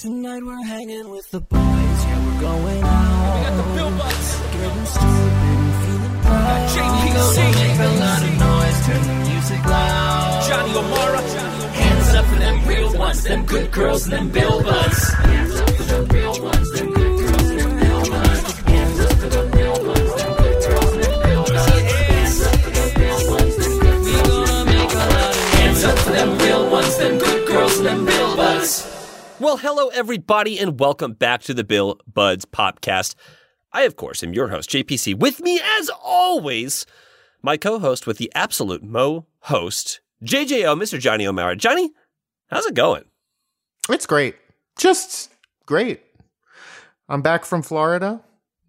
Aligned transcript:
Tonight 0.00 0.42
we're 0.42 0.64
hanging 0.64 1.10
with 1.10 1.30
the 1.30 1.40
boys, 1.40 1.60
yeah, 1.60 2.24
we're 2.24 2.40
going 2.40 2.82
out. 2.82 3.36
We 3.36 3.44
got 3.44 3.56
the 3.58 3.74
Bill 3.74 3.90
Buds. 3.98 4.40
Getting 4.50 4.86
stupid 4.86 5.52
and 5.52 5.74
feeling 5.84 6.16
proud. 6.22 6.68
JPC. 6.70 7.36
Make 7.60 7.80
a 7.80 7.92
lot 8.00 8.22
of 8.22 8.32
noise, 8.40 8.86
turn 8.86 9.02
the 9.02 9.28
music 9.28 9.64
loud. 9.66 10.48
Johnny 10.48 10.72
O'Mara. 10.72 11.20
Johnny 11.20 11.66
Hands 11.76 12.14
up 12.14 12.24
for 12.24 12.36
them 12.36 12.66
real 12.66 12.98
ones, 12.98 13.24
them 13.24 13.44
good 13.44 13.70
girls 13.72 14.04
and 14.04 14.12
them 14.14 14.30
Bill 14.30 14.62
Buds. 14.62 15.12
Hands 15.12 15.60
up 15.60 15.68
for 15.68 15.82
them 15.82 16.04
real 16.06 16.44
ones, 16.44 16.72
them 16.72 16.89
Well, 29.40 29.56
hello, 29.56 29.88
everybody, 29.88 30.58
and 30.58 30.78
welcome 30.78 31.14
back 31.14 31.40
to 31.44 31.54
the 31.54 31.64
Bill 31.64 31.98
Buds 32.06 32.44
Podcast. 32.44 33.14
I, 33.72 33.84
of 33.84 33.96
course, 33.96 34.22
am 34.22 34.34
your 34.34 34.48
host, 34.48 34.68
JPC. 34.68 35.18
With 35.18 35.40
me, 35.40 35.58
as 35.78 35.88
always, 36.04 36.84
my 37.40 37.56
co 37.56 37.78
host 37.78 38.06
with 38.06 38.18
the 38.18 38.30
absolute 38.34 38.82
Mo 38.82 39.24
host, 39.44 40.00
JJO, 40.22 40.78
Mr. 40.78 41.00
Johnny 41.00 41.26
O'Mara. 41.26 41.56
Johnny, 41.56 41.90
how's 42.50 42.66
it 42.66 42.74
going? 42.74 43.04
It's 43.88 44.04
great. 44.04 44.36
Just 44.78 45.32
great. 45.64 46.02
I'm 47.08 47.22
back 47.22 47.46
from 47.46 47.62
Florida, 47.62 48.20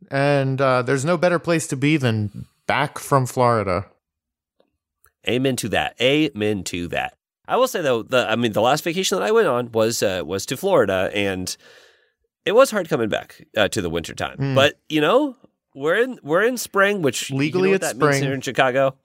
and 0.09 0.61
uh, 0.61 0.83
there's 0.83 1.03
no 1.03 1.17
better 1.17 1.37
place 1.37 1.67
to 1.67 1.75
be 1.75 1.97
than 1.97 2.45
back 2.65 2.97
from 2.97 3.25
Florida. 3.25 3.87
Amen 5.27 5.57
to 5.57 5.67
that. 5.67 5.99
Amen 5.99 6.63
to 6.63 6.87
that. 6.87 7.17
I 7.51 7.57
will 7.57 7.67
say 7.67 7.81
though, 7.81 8.01
the 8.01 8.31
I 8.31 8.37
mean, 8.37 8.53
the 8.53 8.61
last 8.61 8.81
vacation 8.81 9.19
that 9.19 9.27
I 9.27 9.31
went 9.31 9.47
on 9.47 9.73
was 9.73 10.01
uh, 10.01 10.23
was 10.25 10.45
to 10.45 10.55
Florida, 10.55 11.11
and 11.13 11.55
it 12.45 12.53
was 12.53 12.71
hard 12.71 12.87
coming 12.87 13.09
back 13.09 13.45
uh, 13.57 13.67
to 13.67 13.81
the 13.81 13.89
wintertime. 13.89 14.37
Mm. 14.37 14.55
But 14.55 14.79
you 14.87 15.01
know, 15.01 15.35
we're 15.75 16.01
in 16.01 16.17
we're 16.23 16.43
in 16.43 16.55
spring, 16.57 17.01
which 17.01 17.29
you 17.29 17.35
know 17.35 17.39
Legally 17.39 17.73
it's 17.73 17.85
that 17.85 17.97
spring. 17.97 18.23
here 18.23 18.33
in 18.33 18.39
Chicago. 18.39 18.95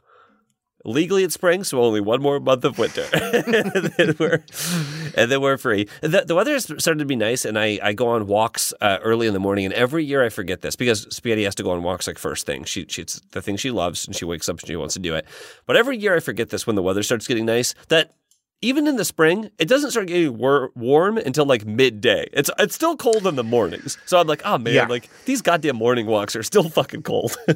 Legally, 0.85 1.25
it's 1.25 1.35
spring, 1.35 1.65
so 1.65 1.83
only 1.83 2.01
one 2.01 2.23
more 2.23 2.39
month 2.39 2.65
of 2.65 2.79
winter, 2.79 3.05
and, 3.13 3.43
then 3.43 4.15
we're, 4.21 4.45
and 5.17 5.33
then 5.33 5.41
we're 5.41 5.57
free. 5.57 5.89
The, 6.01 6.23
the 6.25 6.37
weather 6.37 6.53
has 6.53 6.67
started 6.79 7.01
to 7.01 7.05
be 7.05 7.17
nice, 7.17 7.45
and 7.45 7.59
I, 7.59 7.81
I 7.83 7.93
go 7.93 8.07
on 8.11 8.29
walks 8.29 8.73
uh, 8.81 8.99
early 9.03 9.27
in 9.27 9.33
the 9.33 9.41
morning. 9.41 9.65
And 9.65 9.75
every 9.75 10.05
year 10.05 10.25
I 10.25 10.29
forget 10.29 10.61
this 10.61 10.77
because 10.77 11.09
Spaghetti 11.11 11.43
has 11.43 11.57
to 11.57 11.65
go 11.65 11.73
on 11.73 11.83
walks 11.83 12.07
like 12.07 12.19
first 12.19 12.47
thing. 12.47 12.63
She, 12.63 12.87
she 12.89 13.03
it's 13.03 13.19
the 13.33 13.43
thing 13.43 13.57
she 13.57 13.73
loves, 13.73 14.07
and 14.07 14.15
she 14.15 14.25
wakes 14.25 14.49
up 14.49 14.61
and 14.61 14.69
she 14.69 14.77
wants 14.77 14.95
to 14.95 15.01
do 15.01 15.17
it. 15.17 15.27
But 15.67 15.75
every 15.75 15.99
year 15.99 16.15
I 16.15 16.21
forget 16.21 16.51
this 16.51 16.69
when 16.69 16.77
the 16.77 16.85
weather 16.85 17.03
starts 17.03 17.27
getting 17.27 17.47
nice. 17.47 17.75
That 17.89 18.15
even 18.63 18.87
in 18.87 18.97
the 18.97 19.05
spring, 19.05 19.51
it 19.59 19.69
doesn't 19.69 19.91
start 19.91 20.07
getting 20.09 20.37
war- 20.39 20.71
warm 20.75 21.19
until 21.19 21.45
like 21.45 21.65
midday. 21.67 22.29
It's 22.33 22.51
it's 22.59 22.75
still 22.75 22.97
cold 22.97 23.27
in 23.27 23.37
the 23.37 23.45
mornings. 23.45 23.99
So 24.07 24.19
I'm 24.19 24.27
like, 24.27 24.43
oh 24.45 24.59
man, 24.59 24.75
Yeah. 24.75 24.87
like 24.87 25.09
these 25.27 25.43
goddamn 25.43 25.77
morning 25.77 26.07
walks 26.07 26.35
are 26.37 26.43
still 26.43 26.69
fucking 26.69 27.03
cold. 27.03 27.37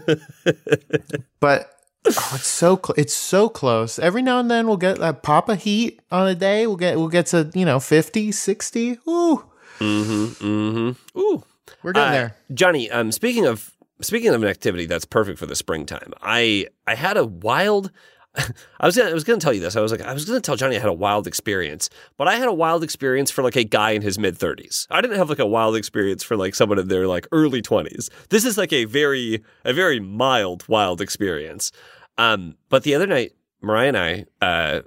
But 1.40 1.70
oh, 2.06 2.32
it's 2.34 2.46
so 2.46 2.76
cl- 2.76 2.94
it's 2.96 3.14
so 3.14 3.48
close. 3.48 3.98
Every 3.98 4.22
now 4.22 4.38
and 4.40 4.50
then 4.50 4.66
we'll 4.66 4.76
get 4.76 4.98
that 4.98 5.22
pop 5.22 5.48
of 5.48 5.62
heat 5.62 6.00
on 6.10 6.28
a 6.28 6.34
day. 6.34 6.66
We'll 6.66 6.76
get 6.76 6.98
we'll 6.98 7.08
get 7.08 7.26
to 7.26 7.50
you 7.54 7.64
know 7.64 7.80
50, 7.80 8.30
60. 8.32 8.90
Ooh, 9.08 9.44
mm-hmm. 9.78 10.24
Mm-hmm. 10.44 11.18
Ooh. 11.18 11.42
we're 11.82 11.92
getting 11.92 12.08
Uh, 12.08 12.12
there. 12.12 12.36
Johnny, 12.52 12.90
um, 12.90 13.10
speaking 13.12 13.46
of 13.46 13.70
speaking 14.02 14.34
of 14.34 14.42
an 14.42 14.48
activity 14.48 14.86
that's 14.86 15.04
perfect 15.06 15.38
for 15.38 15.46
the 15.46 15.56
springtime, 15.56 16.12
I 16.22 16.66
I 16.86 16.94
had 16.94 17.16
a 17.16 17.24
wild. 17.24 17.90
I 18.80 18.86
was 18.86 18.96
gonna 18.96 19.10
I 19.10 19.12
was 19.14 19.24
gonna 19.24 19.40
tell 19.40 19.52
you 19.52 19.60
this. 19.60 19.74
I 19.76 19.80
was 19.80 19.90
like 19.90 20.02
I 20.02 20.12
was 20.12 20.24
gonna 20.24 20.40
tell 20.40 20.56
Johnny 20.56 20.76
I 20.76 20.78
had 20.80 20.88
a 20.88 20.92
wild 20.92 21.26
experience, 21.26 21.90
but 22.16 22.28
I 22.28 22.36
had 22.36 22.48
a 22.48 22.52
wild 22.52 22.84
experience 22.84 23.30
for 23.30 23.42
like 23.42 23.56
a 23.56 23.64
guy 23.64 23.90
in 23.90 24.02
his 24.02 24.18
mid 24.18 24.38
thirties. 24.38 24.86
I 24.90 25.00
didn't 25.00 25.16
have 25.16 25.28
like 25.28 25.38
a 25.40 25.46
wild 25.46 25.74
experience 25.76 26.22
for 26.22 26.36
like 26.36 26.54
someone 26.54 26.78
in 26.78 26.88
their 26.88 27.06
like 27.08 27.26
early 27.32 27.60
twenties. 27.60 28.08
This 28.28 28.44
is 28.44 28.56
like 28.56 28.72
a 28.72 28.84
very 28.84 29.42
a 29.64 29.72
very 29.72 29.98
mild 30.00 30.66
wild 30.68 31.00
experience. 31.00 31.72
Um, 32.18 32.56
but 32.68 32.84
the 32.84 32.94
other 32.94 33.06
night, 33.06 33.32
Mariah 33.62 33.88
and 33.88 33.96
I, 33.96 34.24
uh, 34.42 34.80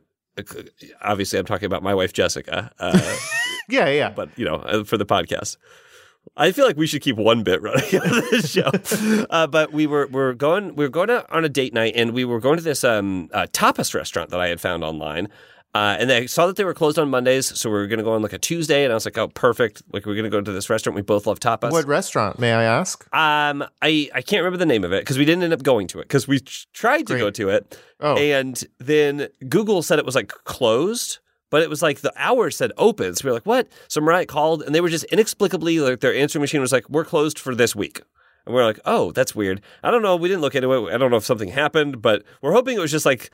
obviously 1.02 1.40
I'm 1.40 1.46
talking 1.46 1.66
about 1.66 1.84
my 1.84 1.94
wife 1.94 2.14
Jessica. 2.14 2.72
Uh, 2.80 3.18
Yeah, 3.70 3.88
yeah. 3.88 4.10
but 4.10 4.30
you 4.38 4.44
know, 4.46 4.56
uh, 4.56 4.84
for 4.84 4.98
the 4.98 5.06
podcast. 5.06 5.56
I 6.36 6.52
feel 6.52 6.66
like 6.66 6.78
we 6.78 6.88
should 6.88 7.02
keep 7.02 7.18
one 7.18 7.44
bit 7.44 7.62
running 7.62 7.84
on 8.02 8.22
this 8.32 8.52
show. 8.52 8.72
Uh, 9.30 9.48
but 9.48 9.72
we 9.72 9.86
were 9.88 10.08
we're 10.08 10.34
going 10.34 10.76
we 10.76 10.84
were 10.86 10.90
going 10.90 11.10
on 11.10 11.46
a 11.46 11.50
date 11.50 11.74
night, 11.74 11.94
and 11.96 12.12
we 12.14 12.26
were 12.26 12.40
going 12.40 12.58
to 12.58 12.64
this 12.64 12.84
um, 12.84 13.30
uh, 13.34 13.48
tapas 13.52 13.94
restaurant 13.94 14.30
that 14.32 14.40
I 14.40 14.48
had 14.48 14.60
found 14.62 14.84
online. 14.84 15.28
Uh, 15.76 15.98
and 16.00 16.12
I 16.12 16.28
saw 16.28 16.46
that 16.46 16.56
they 16.56 16.64
were 16.66 16.76
closed 16.76 17.00
on 17.00 17.10
Mondays, 17.10 17.48
so 17.60 17.68
we 17.68 17.74
were 17.76 17.88
going 17.88 17.98
to 17.98 18.04
go 18.04 18.14
on 18.14 18.22
like 18.22 18.34
a 18.34 18.38
Tuesday, 18.38 18.84
and 18.84 18.92
I 18.92 18.96
was 18.96 19.06
like, 19.06 19.18
"Oh, 19.18 19.28
perfect! 19.30 19.82
Like 19.92 20.06
we're 20.06 20.14
going 20.14 20.24
to 20.26 20.30
go 20.30 20.40
to 20.40 20.52
this 20.52 20.70
restaurant. 20.70 20.96
We 20.96 21.02
both 21.02 21.26
love 21.26 21.40
tapas." 21.40 21.72
what 21.72 21.88
restaurant 21.88 22.38
may 22.38 22.54
I 22.54 22.64
ask? 22.64 23.04
Um, 23.12 23.64
I 23.82 24.08
I 24.14 24.22
can't 24.22 24.42
remember 24.44 24.58
the 24.58 24.68
name 24.68 24.84
of 24.84 24.94
it 24.94 25.02
because 25.02 25.18
we 25.18 25.26
didn't 25.26 25.44
end 25.44 25.52
up 25.54 25.64
going 25.64 25.88
to 25.88 26.00
it 26.00 26.04
because 26.04 26.28
we 26.28 26.42
tried 26.74 27.08
to 27.08 27.14
Great. 27.14 27.20
go 27.22 27.30
to 27.32 27.50
it, 27.50 27.80
Oh, 28.00 28.16
and 28.18 28.64
then 28.78 29.30
Google 29.50 29.82
said 29.82 29.98
it 29.98 30.06
was 30.06 30.14
like 30.14 30.28
closed, 30.28 31.18
but 31.54 31.62
it 31.62 31.70
was 31.70 31.84
like 31.84 32.02
the 32.02 32.12
hours 32.16 32.58
said 32.58 32.72
open. 32.80 33.14
So 33.14 33.26
we 33.26 33.30
were 33.30 33.36
like, 33.36 33.46
what? 33.46 33.68
So 33.88 34.02
Mariah 34.02 34.26
called 34.26 34.64
and 34.64 34.74
they 34.74 34.82
were 34.82 34.90
just 34.90 35.04
inexplicably 35.06 35.80
like 35.80 36.00
their 36.00 36.16
answering 36.16 36.42
machine 36.42 36.62
was 36.62 36.72
like, 36.72 36.90
we're 36.90 37.06
closed 37.06 37.38
for 37.38 37.54
this 37.54 37.76
week. 37.76 38.02
And 38.48 38.56
we're 38.56 38.66
like, 38.66 38.80
oh, 38.86 39.12
that's 39.12 39.36
weird. 39.36 39.62
I 39.84 39.92
don't 39.92 40.02
know. 40.02 40.16
We 40.16 40.30
didn't 40.30 40.42
look 40.42 40.56
into 40.56 40.74
it. 40.74 40.92
I 40.92 40.98
don't 40.98 41.12
know 41.12 41.18
if 41.18 41.26
something 41.26 41.50
happened, 41.50 42.02
but 42.02 42.24
we're 42.42 42.54
hoping 42.54 42.76
it 42.76 42.82
was 42.82 42.90
just 42.90 43.06
like 43.06 43.30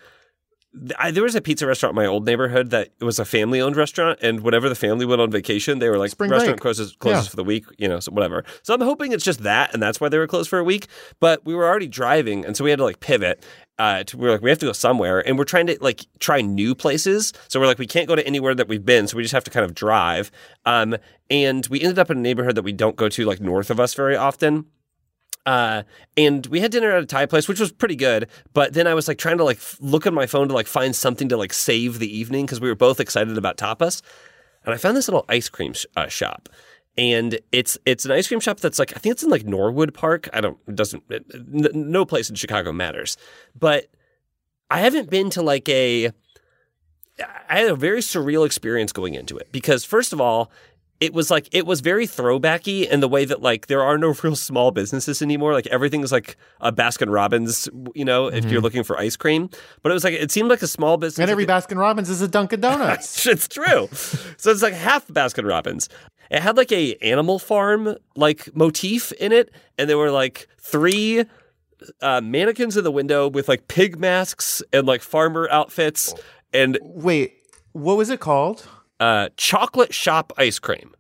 I, 0.99 1.09
there 1.11 1.23
was 1.23 1.33
a 1.33 1.41
pizza 1.41 1.65
restaurant 1.65 1.93
in 1.93 1.95
my 1.95 2.05
old 2.05 2.25
neighborhood 2.25 2.69
that 2.69 2.89
it 2.99 3.03
was 3.03 3.17
a 3.17 3.25
family 3.25 3.59
owned 3.59 3.75
restaurant, 3.75 4.19
and 4.21 4.41
whenever 4.41 4.69
the 4.69 4.75
family 4.75 5.03
went 5.03 5.19
on 5.19 5.31
vacation, 5.31 5.79
they 5.79 5.89
were 5.89 5.97
like, 5.97 6.11
Spring 6.11 6.29
restaurant 6.29 6.57
break. 6.57 6.61
closes 6.61 6.95
closes 6.99 7.25
Yeah. 7.25 7.29
for 7.29 7.35
the 7.37 7.43
week, 7.43 7.65
you 7.79 7.87
know, 7.87 7.99
so 7.99 8.11
whatever. 8.11 8.43
So 8.61 8.75
I'm 8.75 8.81
hoping 8.81 9.11
it's 9.11 9.23
just 9.23 9.41
that, 9.43 9.73
and 9.73 9.81
that's 9.81 9.99
why 9.99 10.09
they 10.09 10.19
were 10.19 10.27
closed 10.27 10.47
for 10.47 10.59
a 10.59 10.63
week. 10.63 10.85
But 11.19 11.43
we 11.43 11.55
were 11.55 11.65
already 11.65 11.87
driving, 11.87 12.45
and 12.45 12.55
so 12.55 12.63
we 12.63 12.69
had 12.69 12.77
to 12.77 12.83
like 12.85 12.99
pivot. 12.99 13.43
Uh, 13.79 14.03
to, 14.03 14.17
we 14.17 14.23
we're 14.23 14.31
like, 14.33 14.41
we 14.41 14.49
have 14.49 14.59
to 14.59 14.65
go 14.65 14.73
somewhere, 14.73 15.25
and 15.25 15.37
we're 15.37 15.45
trying 15.45 15.65
to 15.67 15.77
like 15.81 16.05
try 16.19 16.41
new 16.41 16.75
places. 16.75 17.33
So 17.47 17.59
we're 17.59 17.65
like, 17.65 17.79
we 17.79 17.87
can't 17.87 18.07
go 18.07 18.15
to 18.15 18.27
anywhere 18.27 18.53
that 18.53 18.67
we've 18.67 18.85
been, 18.85 19.07
so 19.07 19.17
we 19.17 19.23
just 19.23 19.33
have 19.33 19.45
to 19.45 19.51
kind 19.51 19.65
of 19.65 19.73
drive. 19.73 20.31
Um, 20.65 20.97
and 21.29 21.65
we 21.67 21.81
ended 21.81 21.97
up 21.97 22.11
in 22.11 22.17
a 22.17 22.21
neighborhood 22.21 22.55
that 22.55 22.63
we 22.63 22.73
don't 22.73 22.97
go 22.97 23.07
to 23.09 23.25
like 23.25 23.39
north 23.39 23.69
of 23.69 23.79
us 23.79 23.93
very 23.93 24.15
often. 24.17 24.65
Uh, 25.45 25.83
and 26.17 26.45
we 26.47 26.59
had 26.59 26.71
dinner 26.71 26.91
at 26.91 27.03
a 27.03 27.05
Thai 27.05 27.25
place, 27.25 27.47
which 27.47 27.59
was 27.59 27.71
pretty 27.71 27.95
good. 27.95 28.27
But 28.53 28.73
then 28.73 28.85
I 28.85 28.93
was 28.93 29.07
like 29.07 29.17
trying 29.17 29.37
to 29.37 29.43
like 29.43 29.57
f- 29.57 29.77
look 29.79 30.05
at 30.05 30.13
my 30.13 30.27
phone 30.27 30.47
to 30.49 30.53
like 30.53 30.67
find 30.67 30.95
something 30.95 31.29
to 31.29 31.37
like 31.37 31.53
save 31.53 31.99
the 31.99 32.17
evening 32.17 32.45
because 32.45 32.61
we 32.61 32.67
were 32.67 32.75
both 32.75 32.99
excited 32.99 33.37
about 33.37 33.57
tapas. 33.57 34.01
And 34.65 34.73
I 34.73 34.77
found 34.77 34.97
this 34.97 35.07
little 35.07 35.25
ice 35.29 35.49
cream 35.49 35.73
sh- 35.73 35.85
uh, 35.95 36.07
shop, 36.07 36.49
and 36.99 37.39
it's 37.53 37.77
it's 37.85 38.05
an 38.05 38.11
ice 38.11 38.27
cream 38.27 38.41
shop 38.41 38.59
that's 38.59 38.77
like 38.77 38.95
I 38.95 38.99
think 38.99 39.13
it's 39.13 39.23
in 39.23 39.29
like 39.29 39.45
Norwood 39.45 39.93
Park. 39.93 40.27
I 40.33 40.41
don't 40.41 40.57
it 40.67 40.75
doesn't 40.75 41.03
it, 41.09 41.25
n- 41.33 41.69
no 41.73 42.03
place 42.05 42.29
in 42.29 42.35
Chicago 42.35 42.73
matters, 42.73 43.15
but 43.57 43.87
I 44.69 44.79
haven't 44.79 45.09
been 45.09 45.29
to 45.31 45.41
like 45.41 45.67
a. 45.69 46.11
I 47.49 47.59
had 47.59 47.69
a 47.69 47.75
very 47.75 47.99
surreal 47.99 48.45
experience 48.45 48.93
going 48.93 49.13
into 49.13 49.37
it 49.37 49.51
because 49.51 49.83
first 49.83 50.13
of 50.13 50.21
all, 50.21 50.51
it 50.99 51.13
was 51.13 51.31
like 51.31 51.47
it 51.51 51.65
was 51.65 51.79
very 51.79 52.05
throwbacky 52.05 52.87
in 52.87 52.99
the 52.99 53.07
way 53.07 53.23
that 53.25 53.41
like 53.41 53.67
there 53.67 53.81
are 53.81 53.97
no 53.97 54.13
real 54.23 54.35
small 54.35 54.71
businesses 54.71 55.21
anymore. 55.21 55.53
Like 55.53 55.67
everything 55.67 56.01
is 56.01 56.11
like 56.11 56.35
a 56.59 56.71
Baskin 56.71 57.11
Robbins, 57.11 57.69
you 57.95 58.05
know, 58.05 58.27
if 58.27 58.45
you're 58.45 58.61
looking 58.61 58.83
for 58.83 58.97
ice 58.97 59.15
cream. 59.15 59.49
But 59.81 59.91
it 59.91 59.93
was 59.93 60.03
like 60.03 60.13
it 60.13 60.31
seemed 60.31 60.49
like 60.49 60.61
a 60.61 60.67
small 60.67 60.97
business. 60.97 61.15
Mm-hmm. 61.15 61.21
and 61.23 61.31
every 61.31 61.45
Baskin 61.45 61.77
Robbins 61.77 62.09
is 62.09 62.21
a 62.21 62.27
Dunkin' 62.27 62.61
Donuts. 62.61 63.25
it's 63.27 63.47
true. 63.47 63.87
so 63.91 64.51
it's 64.51 64.61
like 64.61 64.73
half 64.73 65.07
Baskin 65.07 65.47
Robbins. 65.47 65.89
It 66.29 66.41
had 66.41 66.57
like 66.57 66.71
a 66.71 66.93
animal 66.95 67.39
farm 67.39 67.95
like 68.15 68.55
motif 68.55 69.11
in 69.13 69.31
it, 69.31 69.51
and 69.77 69.89
there 69.89 69.97
were 69.97 70.11
like 70.11 70.47
three 70.59 71.25
uh, 72.01 72.21
mannequins 72.21 72.77
in 72.77 72.83
the 72.83 72.91
window 72.91 73.27
with 73.27 73.47
like 73.47 73.67
pig 73.67 73.97
masks 73.97 74.61
and 74.73 74.85
like 74.85 75.01
farmer 75.01 75.47
outfits 75.49 76.13
and 76.53 76.77
Wait, 76.81 77.33
what 77.71 77.95
was 77.97 78.09
it 78.09 78.19
called? 78.19 78.67
Uh, 78.99 79.29
chocolate 79.37 79.93
shop 79.93 80.33
ice 80.37 80.59
cream. 80.59 80.93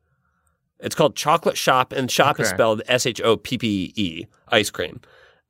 It's 0.79 0.95
called 0.95 1.15
chocolate 1.15 1.57
shop, 1.57 1.91
and 1.91 2.09
shop 2.09 2.39
is 2.39 2.47
spelled 2.47 2.81
S 2.87 3.05
H 3.05 3.21
O 3.21 3.35
P 3.35 3.57
P 3.57 3.93
E 3.95 4.25
ice 4.47 4.69
cream. 4.69 5.01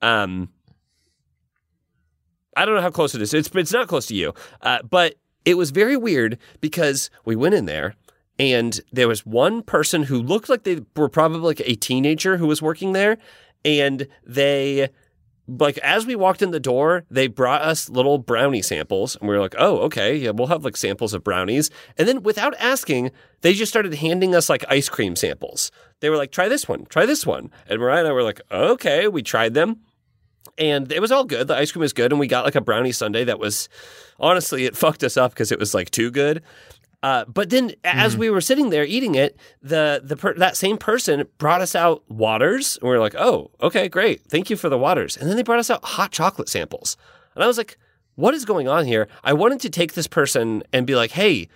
Um, 0.01 0.49
I 2.57 2.65
don't 2.65 2.75
know 2.75 2.81
how 2.81 2.89
close 2.89 3.13
it 3.13 3.21
is. 3.21 3.33
It's 3.33 3.49
it's 3.53 3.71
not 3.71 3.87
close 3.87 4.07
to 4.07 4.15
you, 4.15 4.33
uh, 4.61 4.79
but 4.81 5.15
it 5.45 5.55
was 5.55 5.71
very 5.71 5.95
weird 5.95 6.37
because 6.61 7.09
we 7.25 7.35
went 7.35 7.55
in 7.55 7.65
there. 7.65 7.95
And 8.39 8.79
there 8.93 9.07
was 9.09 9.25
one 9.25 9.61
person 9.61 10.03
who 10.03 10.21
looked 10.21 10.47
like 10.47 10.63
they 10.63 10.81
were 10.95 11.09
probably 11.09 11.41
like 11.41 11.61
a 11.65 11.75
teenager 11.75 12.37
who 12.37 12.47
was 12.47 12.61
working 12.61 12.93
there. 12.93 13.17
And 13.65 14.07
they 14.25 14.89
like 15.57 15.77
as 15.79 16.05
we 16.05 16.15
walked 16.15 16.41
in 16.41 16.51
the 16.51 16.59
door, 16.59 17.05
they 17.09 17.27
brought 17.27 17.61
us 17.61 17.89
little 17.89 18.17
brownie 18.17 18.61
samples, 18.61 19.15
and 19.15 19.27
we 19.27 19.35
were 19.35 19.41
like, 19.41 19.55
"Oh, 19.57 19.79
okay, 19.79 20.15
yeah, 20.15 20.31
we'll 20.31 20.47
have 20.47 20.63
like 20.63 20.77
samples 20.77 21.13
of 21.13 21.23
brownies." 21.23 21.69
And 21.97 22.07
then, 22.07 22.23
without 22.23 22.53
asking, 22.59 23.11
they 23.41 23.53
just 23.53 23.71
started 23.71 23.93
handing 23.95 24.35
us 24.35 24.49
like 24.49 24.63
ice 24.69 24.89
cream 24.89 25.15
samples. 25.15 25.71
They 26.01 26.09
were 26.09 26.17
like, 26.17 26.31
"Try 26.31 26.47
this 26.47 26.67
one, 26.67 26.85
try 26.85 27.05
this 27.05 27.25
one," 27.25 27.51
and 27.67 27.79
Mariah 27.79 27.99
and 27.99 28.07
I 28.07 28.11
were 28.11 28.23
like, 28.23 28.41
"Okay." 28.51 29.07
We 29.07 29.23
tried 29.23 29.53
them, 29.53 29.79
and 30.57 30.91
it 30.91 31.01
was 31.01 31.11
all 31.11 31.23
good. 31.23 31.47
The 31.47 31.55
ice 31.55 31.71
cream 31.71 31.81
was 31.81 31.93
good, 31.93 32.11
and 32.11 32.19
we 32.19 32.27
got 32.27 32.45
like 32.45 32.55
a 32.55 32.61
brownie 32.61 32.91
sundae 32.91 33.23
that 33.25 33.39
was 33.39 33.69
honestly 34.19 34.65
it 34.65 34.77
fucked 34.77 35.03
us 35.03 35.17
up 35.17 35.31
because 35.31 35.51
it 35.51 35.59
was 35.59 35.73
like 35.73 35.89
too 35.89 36.11
good. 36.11 36.43
Uh, 37.01 37.23
but 37.25 37.49
then, 37.49 37.71
as 37.85 38.17
we 38.17 38.29
were 38.29 38.41
sitting 38.41 38.71
there 38.71 38.83
eating 38.83 39.15
it, 39.15 39.37
the 39.61 40.01
the 40.03 40.17
per- 40.17 40.33
that 40.33 40.57
same 40.57 40.77
person 40.77 41.25
brought 41.37 41.61
us 41.61 41.73
out 41.73 42.03
waters, 42.11 42.77
and 42.81 42.89
we 42.89 42.95
were 42.95 43.01
like, 43.01 43.15
"Oh, 43.15 43.51
okay, 43.61 43.87
great, 43.87 44.21
thank 44.25 44.49
you 44.49 44.57
for 44.57 44.67
the 44.67 44.77
waters." 44.77 45.15
And 45.15 45.29
then 45.29 45.37
they 45.37 45.43
brought 45.43 45.59
us 45.59 45.69
out 45.69 45.83
hot 45.83 46.11
chocolate 46.11 46.49
samples, 46.49 46.97
and 47.35 47.43
I 47.43 47.47
was 47.47 47.57
like, 47.57 47.77
"What 48.15 48.33
is 48.33 48.43
going 48.43 48.67
on 48.67 48.85
here?" 48.85 49.07
I 49.23 49.31
wanted 49.31 49.61
to 49.61 49.69
take 49.69 49.93
this 49.93 50.07
person 50.07 50.61
and 50.73 50.85
be 50.85 50.95
like, 50.95 51.11
"Hey, 51.11 51.47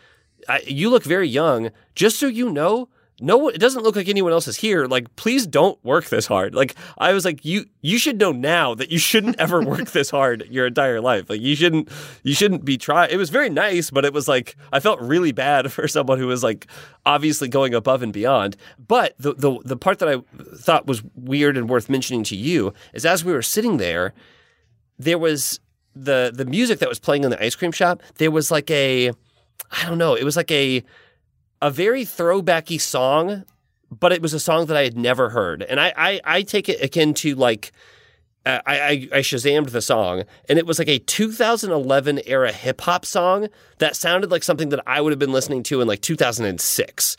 I, 0.48 0.62
you 0.66 0.90
look 0.90 1.04
very 1.04 1.28
young. 1.28 1.72
Just 1.94 2.20
so 2.20 2.28
you 2.28 2.50
know." 2.50 2.88
No 3.22 3.48
it 3.48 3.60
doesn't 3.60 3.84
look 3.84 3.96
like 3.96 4.08
anyone 4.08 4.32
else 4.32 4.48
is 4.48 4.58
here. 4.58 4.86
Like, 4.86 5.16
please 5.16 5.46
don't 5.46 5.84
work 5.84 6.06
this 6.06 6.26
hard. 6.26 6.56
Like, 6.56 6.76
I 6.98 7.14
was 7.14 7.26
like, 7.26 7.46
you, 7.46 7.66
you 7.82 7.98
should 7.98 8.20
know 8.20 8.32
now 8.32 8.74
that 8.74 8.92
you 8.92 8.98
shouldn't 8.98 9.40
ever 9.40 9.62
work 9.62 9.92
this 9.92 10.10
hard 10.10 10.48
your 10.50 10.68
entire 10.68 11.00
life. 11.00 11.30
Like, 11.30 11.42
you 11.42 11.56
shouldn't, 11.56 11.90
you 12.24 12.34
shouldn't 12.34 12.66
be 12.66 12.78
trying. 12.78 13.12
It 13.12 13.18
was 13.18 13.30
very 13.30 13.50
nice, 13.50 13.92
but 13.92 14.04
it 14.04 14.14
was 14.14 14.28
like, 14.28 14.56
I 14.72 14.80
felt 14.80 15.00
really 15.00 15.32
bad 15.32 15.72
for 15.72 15.88
someone 15.88 16.18
who 16.18 16.28
was 16.28 16.44
like, 16.44 16.68
obviously 17.06 17.48
going 17.48 17.74
above 17.74 18.02
and 18.02 18.12
beyond. 18.12 18.58
But 18.88 19.16
the, 19.20 19.34
the, 19.36 19.60
the 19.64 19.78
part 19.78 20.00
that 20.00 20.10
I 20.10 20.22
thought 20.56 20.88
was 20.88 21.04
weird 21.16 21.56
and 21.56 21.70
worth 21.70 21.90
mentioning 21.90 22.24
to 22.26 22.36
you 22.36 22.74
is 22.94 23.06
as 23.06 23.24
we 23.24 23.32
were 23.32 23.42
sitting 23.42 23.78
there, 23.78 24.14
there 24.98 25.20
was 25.20 25.60
the, 25.96 26.32
the 26.34 26.46
music 26.46 26.80
that 26.80 26.90
was 26.90 27.00
playing 27.00 27.24
in 27.24 27.30
the 27.30 27.44
ice 27.44 27.56
cream 27.56 27.72
shop. 27.72 28.02
There 28.16 28.32
was 28.32 28.50
like 28.50 28.72
a, 28.72 29.10
I 29.72 29.86
don't 29.86 29.98
know, 30.00 30.16
it 30.16 30.24
was 30.24 30.36
like 30.36 30.52
a, 30.52 30.84
a 31.64 31.72
very 31.72 32.04
throwbacky 32.04 32.80
song, 32.80 33.46
but 33.90 34.12
it 34.12 34.22
was 34.22 34.34
a 34.34 34.40
song 34.40 34.66
that 34.66 34.76
I 34.76 34.84
had 34.84 34.98
never 34.98 35.30
heard. 35.30 35.64
And 35.64 35.80
I, 35.80 35.94
I, 35.96 36.22
I 36.26 36.42
take 36.42 36.68
it 36.68 36.84
akin 36.84 37.14
to 37.16 37.36
like, 37.36 37.72
uh, 38.46 38.60
I, 38.66 38.80
I, 38.82 38.90
I 38.90 39.20
Shazammed 39.20 39.70
the 39.70 39.82
song, 39.82 40.24
and 40.50 40.60
it 40.60 40.66
was 40.66 40.78
like 40.78 40.90
a 40.90 41.00
2011 41.00 42.20
era 42.26 42.52
hip 42.52 42.82
hop 42.82 43.06
song 43.06 43.48
that 43.78 43.96
sounded 43.96 44.30
like 44.30 44.44
something 44.44 44.70
that 44.70 44.82
I 44.86 45.00
would 45.00 45.14
have 45.14 45.20
been 45.20 45.32
listening 45.32 45.64
to 45.64 45.80
in 45.80 45.88
like 45.88 46.02
2006. 46.02 47.18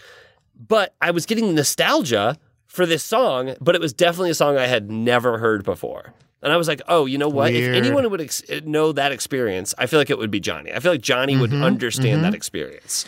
But 0.55 0.95
I 1.01 1.11
was 1.11 1.25
getting 1.25 1.55
nostalgia 1.55 2.37
for 2.67 2.85
this 2.85 3.03
song, 3.03 3.55
but 3.63 3.75
it 3.75 3.81
was 3.81 3.95
definitely 3.95 4.31
a 4.31 4.35
song 4.35 4.59
I 4.59 4.67
had 4.67 4.91
never 4.91 5.39
heard 5.39 5.65
before. 5.65 6.13
And 6.43 6.53
I 6.53 6.59
was 6.59 6.69
like, 6.69 6.83
oh, 6.87 7.07
you 7.07 7.17
know 7.17 7.31
what? 7.31 7.51
Weird. 7.53 7.75
If 7.75 7.83
anyone 7.83 8.11
would 8.11 8.21
ex- 8.21 8.43
know 8.65 8.93
that 8.93 9.11
experience, 9.11 9.75
I 9.79 9.87
feel 9.87 9.99
like 9.99 10.11
it 10.11 10.19
would 10.19 10.31
be 10.31 10.41
Johnny. 10.41 10.71
I 10.71 10.81
feel 10.81 10.93
like 10.93 11.01
Johnny 11.01 11.39
would 11.39 11.55
understand 11.55 12.23
that 12.25 12.35
experience. 12.35 13.07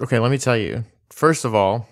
Okay, 0.00 0.18
let 0.18 0.30
me 0.30 0.38
tell 0.38 0.56
you. 0.56 0.84
First 1.10 1.44
of 1.44 1.54
all, 1.54 1.88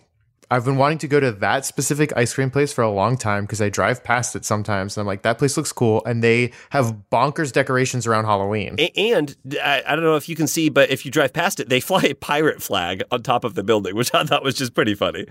I've 0.51 0.65
been 0.65 0.77
wanting 0.77 0.99
to 0.99 1.09
go 1.09 1.19
to 1.21 1.33
that 1.33 1.65
specific 1.65 2.12
ice 2.17 2.35
cream 2.35 2.51
place 2.51 2.73
for 2.73 2.83
a 2.83 2.91
long 2.91 3.17
time 3.17 3.45
because 3.45 3.62
I 3.62 3.71
drive 3.71 4.05
past 4.05 4.37
it 4.37 4.45
sometimes 4.45 4.97
and 4.97 5.03
I'm 5.03 5.06
like, 5.06 5.23
that 5.23 5.39
place 5.39 5.56
looks 5.56 5.73
cool. 5.73 6.03
And 6.05 6.23
they 6.23 6.53
have 6.71 6.95
bonkers 7.11 7.51
decorations 7.51 8.06
around 8.06 8.27
Halloween. 8.27 8.77
And 8.97 9.35
I, 9.62 9.83
I 9.87 9.95
don't 9.97 10.05
know 10.05 10.17
if 10.17 10.29
you 10.29 10.37
can 10.37 10.47
see, 10.47 10.69
but 10.69 10.91
if 10.91 11.06
you 11.06 11.11
drive 11.11 11.33
past 11.33 11.61
it, 11.61 11.71
they 11.71 11.81
fly 11.81 12.03
a 12.03 12.15
pirate 12.15 12.62
flag 12.62 13.03
on 13.11 13.23
top 13.23 13.45
of 13.45 13.55
the 13.55 13.62
building, 13.65 13.97
which 13.97 14.12
I 14.15 14.25
thought 14.25 14.45
was 14.45 14.55
just 14.55 14.75
pretty 14.75 14.95
funny. 14.95 15.27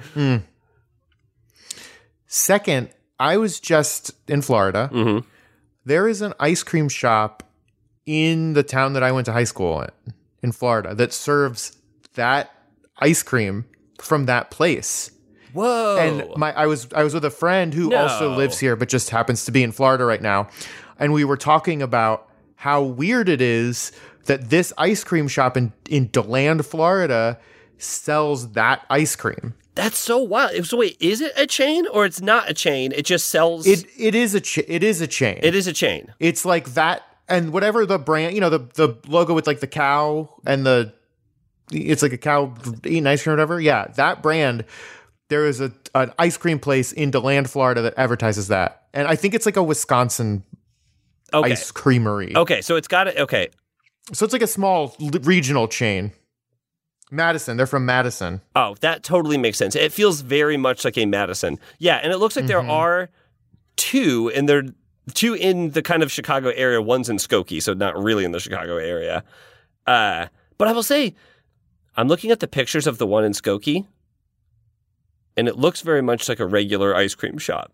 Second, 2.25 2.89
I 3.19 3.37
was 3.37 3.59
just 3.59 4.11
in 4.27 4.41
Florida. 4.41 4.89
Mhm. 4.91 5.25
There 5.85 6.07
is 6.07 6.21
an 6.21 6.33
ice 6.39 6.63
cream 6.63 6.89
shop 6.89 7.43
in 8.05 8.53
the 8.53 8.63
town 8.63 8.93
that 8.93 9.03
I 9.03 9.11
went 9.11 9.25
to 9.25 9.31
high 9.33 9.43
school 9.43 9.81
in, 9.81 10.13
in 10.41 10.51
Florida, 10.51 10.95
that 10.95 11.13
serves 11.13 11.77
that 12.15 12.51
ice 12.97 13.23
cream 13.23 13.65
from 13.99 14.25
that 14.25 14.51
place. 14.51 15.11
Whoa! 15.53 15.97
And 15.97 16.27
my 16.35 16.51
I 16.53 16.65
was 16.65 16.87
I 16.95 17.03
was 17.03 17.13
with 17.13 17.25
a 17.25 17.29
friend 17.29 17.73
who 17.73 17.93
also 17.93 18.35
lives 18.35 18.59
here 18.59 18.75
but 18.75 18.89
just 18.89 19.09
happens 19.11 19.45
to 19.45 19.51
be 19.51 19.61
in 19.63 19.71
Florida 19.71 20.03
right 20.05 20.21
now. 20.21 20.49
And 20.97 21.13
we 21.13 21.23
were 21.23 21.37
talking 21.37 21.81
about 21.81 22.27
how 22.55 22.81
weird 22.81 23.29
it 23.29 23.41
is 23.41 23.91
that 24.25 24.49
this 24.49 24.73
ice 24.77 25.03
cream 25.03 25.27
shop 25.27 25.55
in 25.57 25.73
in 25.89 26.09
DeLand, 26.11 26.65
Florida 26.65 27.39
sells 27.77 28.51
that 28.53 28.85
ice 28.89 29.15
cream. 29.15 29.53
That's 29.75 29.97
so 29.97 30.17
wild. 30.19 30.65
So 30.65 30.77
wait, 30.77 30.97
is 30.99 31.19
it 31.21 31.33
a 31.35 31.45
chain 31.47 31.87
or 31.87 32.05
it's 32.05 32.21
not 32.21 32.49
a 32.49 32.53
chain? 32.53 32.91
It 32.91 33.05
just 33.05 33.27
sells. 33.29 33.67
It 33.67 33.85
it 33.97 34.15
is 34.15 34.33
a 34.35 34.41
cha- 34.41 34.61
it 34.67 34.83
is 34.83 35.01
a 35.01 35.07
chain. 35.07 35.39
it 35.43 35.55
is 35.55 35.67
a 35.67 35.73
chain. 35.73 36.13
It's 36.19 36.45
like 36.45 36.73
that, 36.75 37.01
and 37.27 37.51
whatever 37.51 37.85
the 37.85 37.97
brand, 37.99 38.35
you 38.35 38.41
know, 38.41 38.49
the 38.49 38.59
the 38.75 38.97
logo 39.07 39.33
with 39.33 39.45
like 39.47 39.59
the 39.59 39.67
cow 39.67 40.29
and 40.45 40.65
the, 40.65 40.93
it's 41.71 42.01
like 42.01 42.13
a 42.13 42.17
cow 42.17 42.53
eating 42.85 43.07
ice 43.07 43.23
cream 43.23 43.31
or 43.31 43.35
whatever. 43.35 43.59
Yeah, 43.59 43.87
that 43.95 44.21
brand. 44.21 44.65
There 45.29 45.45
is 45.47 45.61
a 45.61 45.71
an 45.95 46.11
ice 46.19 46.37
cream 46.37 46.59
place 46.59 46.91
in 46.91 47.09
Deland, 47.11 47.49
Florida 47.49 47.81
that 47.83 47.93
advertises 47.97 48.49
that, 48.49 48.83
and 48.93 49.07
I 49.07 49.15
think 49.15 49.33
it's 49.33 49.45
like 49.45 49.57
a 49.57 49.63
Wisconsin 49.63 50.43
Okay. 51.33 51.51
ice 51.51 51.71
creamery. 51.71 52.35
Okay, 52.35 52.61
so 52.61 52.75
it's 52.75 52.87
got 52.87 53.07
it. 53.07 53.17
Okay, 53.17 53.49
So 54.11 54.23
it's 54.25 54.33
like 54.33 54.41
a 54.43 54.47
small 54.47 54.95
regional 55.21 55.67
chain. 55.67 56.11
Madison, 57.09 57.57
they're 57.57 57.65
from 57.67 57.85
Madison. 57.85 58.41
Oh, 58.55 58.75
that 58.81 59.03
totally 59.03 59.37
makes 59.37 59.57
sense. 59.57 59.75
It 59.75 59.91
feels 59.91 60.21
very 60.21 60.57
much 60.57 60.83
like 60.85 60.97
a 60.97 61.05
Madison. 61.05 61.59
Yeah, 61.79 61.95
and 61.97 62.11
it 62.11 62.17
looks 62.17 62.35
like 62.35 62.47
there 62.47 62.59
are 62.67 63.09
two, 63.75 64.31
and 64.35 64.47
they're 64.49 64.63
two 65.13 65.33
in 65.35 65.71
the 65.71 65.81
kind 65.81 66.01
of 66.03 66.11
Chicago 66.11 66.49
area. 66.49 66.81
One's 66.81 67.09
in 67.09 67.17
Skokie, 67.17 67.61
so 67.61 67.73
not 67.73 67.97
really 68.01 68.25
in 68.25 68.31
the 68.31 68.39
Chicago 68.39 68.77
area. 68.77 69.23
Uh, 69.87 70.27
but 70.57 70.67
I 70.67 70.71
will 70.71 70.83
say, 70.83 71.15
I'm 71.95 72.07
looking 72.07 72.31
at 72.31 72.39
the 72.39 72.47
pictures 72.47 72.87
of 72.87 72.97
the 72.97 73.07
one 73.07 73.23
in 73.23 73.33
Skokie, 73.33 73.85
and 75.37 75.47
it 75.47 75.57
looks 75.57 75.81
very 75.81 76.01
much 76.01 76.27
like 76.27 76.39
a 76.39 76.45
regular 76.45 76.95
ice 76.95 77.15
cream 77.15 77.37
shop. 77.37 77.71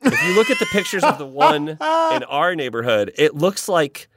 If 0.00 0.22
you 0.24 0.34
look 0.34 0.50
at 0.50 0.58
the 0.58 0.66
pictures 0.66 1.04
of 1.04 1.18
the 1.18 1.26
one 1.26 1.68
in 1.68 1.78
our 1.78 2.54
neighborhood, 2.54 3.12
it 3.16 3.34
looks 3.34 3.68
like 3.68 4.08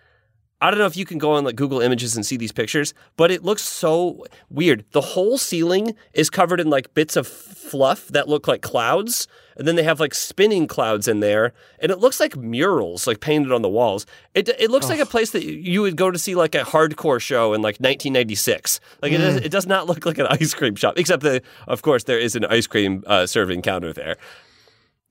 I 0.62 0.72
don't 0.72 0.80
know 0.80 0.86
if 0.86 0.98
you 0.98 1.06
can 1.06 1.18
go 1.18 1.34
on 1.34 1.44
like 1.44 1.56
Google 1.56 1.82
Images 1.82 2.16
and 2.16 2.26
see 2.26 2.38
these 2.38 2.52
pictures, 2.52 2.94
but 3.18 3.30
it 3.30 3.44
looks 3.44 3.62
so 3.62 4.26
weird. 4.50 4.86
The 4.92 5.02
whole 5.02 5.38
ceiling 5.38 5.96
is 6.14 6.30
covered 6.30 6.60
in 6.60 6.70
like 6.70 6.94
bits 6.94 7.16
of 7.16 7.28
fluff 7.28 8.08
that 8.08 8.30
look 8.30 8.48
like 8.48 8.62
clouds, 8.62 9.28
and 9.58 9.68
then 9.68 9.76
they 9.76 9.84
have 9.84 10.00
like 10.00 10.14
spinning 10.14 10.68
clouds 10.68 11.08
in 11.08 11.20
there, 11.20 11.54
and 11.80 11.92
it 11.92 12.00
looks 12.00 12.20
like 12.20 12.36
murals 12.36 13.08
like 13.08 13.20
painted 13.20 13.52
on 13.52 13.62
the 13.62 13.70
walls. 13.70 14.06
It 14.34 14.50
it 14.50 14.70
looks 14.72 14.90
like 14.90 15.00
a 15.00 15.06
place 15.06 15.32
that 15.32 15.44
you 15.44 15.82
would 15.82 15.96
go 15.96 16.12
to 16.12 16.20
see 16.20 16.36
like 16.36 16.56
a 16.56 16.62
hardcore 16.62 17.22
show 17.22 17.54
in 17.54 17.62
like 17.62 17.76
1996. 17.76 18.80
Like 19.02 19.12
it, 19.12 19.18
does, 19.18 19.36
it 19.38 19.50
does 19.52 19.68
not 19.68 19.88
look 19.88 20.06
like 20.06 20.18
an 20.18 20.28
ice 20.30 20.54
cream 20.54 20.76
shop, 20.76 20.96
except 20.98 21.24
that 21.24 21.44
of 21.68 21.82
course 21.82 22.04
there 22.04 22.20
is 22.20 22.36
an 22.36 22.46
ice 22.46 22.68
cream 22.68 23.04
uh, 23.08 23.26
serving 23.26 23.62
counter 23.62 23.94
there. 23.94 24.18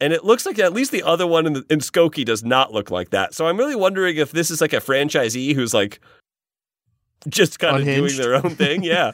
And 0.00 0.12
it 0.12 0.24
looks 0.24 0.44
like 0.44 0.58
at 0.58 0.72
least 0.72 0.90
the 0.90 1.02
other 1.04 1.26
one 1.26 1.46
in, 1.46 1.52
the, 1.54 1.64
in 1.70 1.78
Skokie 1.78 2.24
does 2.24 2.42
not 2.44 2.72
look 2.72 2.90
like 2.90 3.10
that. 3.10 3.32
So 3.32 3.46
I'm 3.46 3.56
really 3.56 3.76
wondering 3.76 4.16
if 4.16 4.32
this 4.32 4.50
is 4.50 4.60
like 4.60 4.72
a 4.72 4.80
franchisee 4.80 5.54
who's 5.54 5.72
like 5.72 6.00
just 7.28 7.58
kind 7.58 7.78
of 7.78 7.84
doing 7.84 8.16
their 8.16 8.34
own 8.34 8.50
thing. 8.50 8.82
Yeah. 8.84 9.12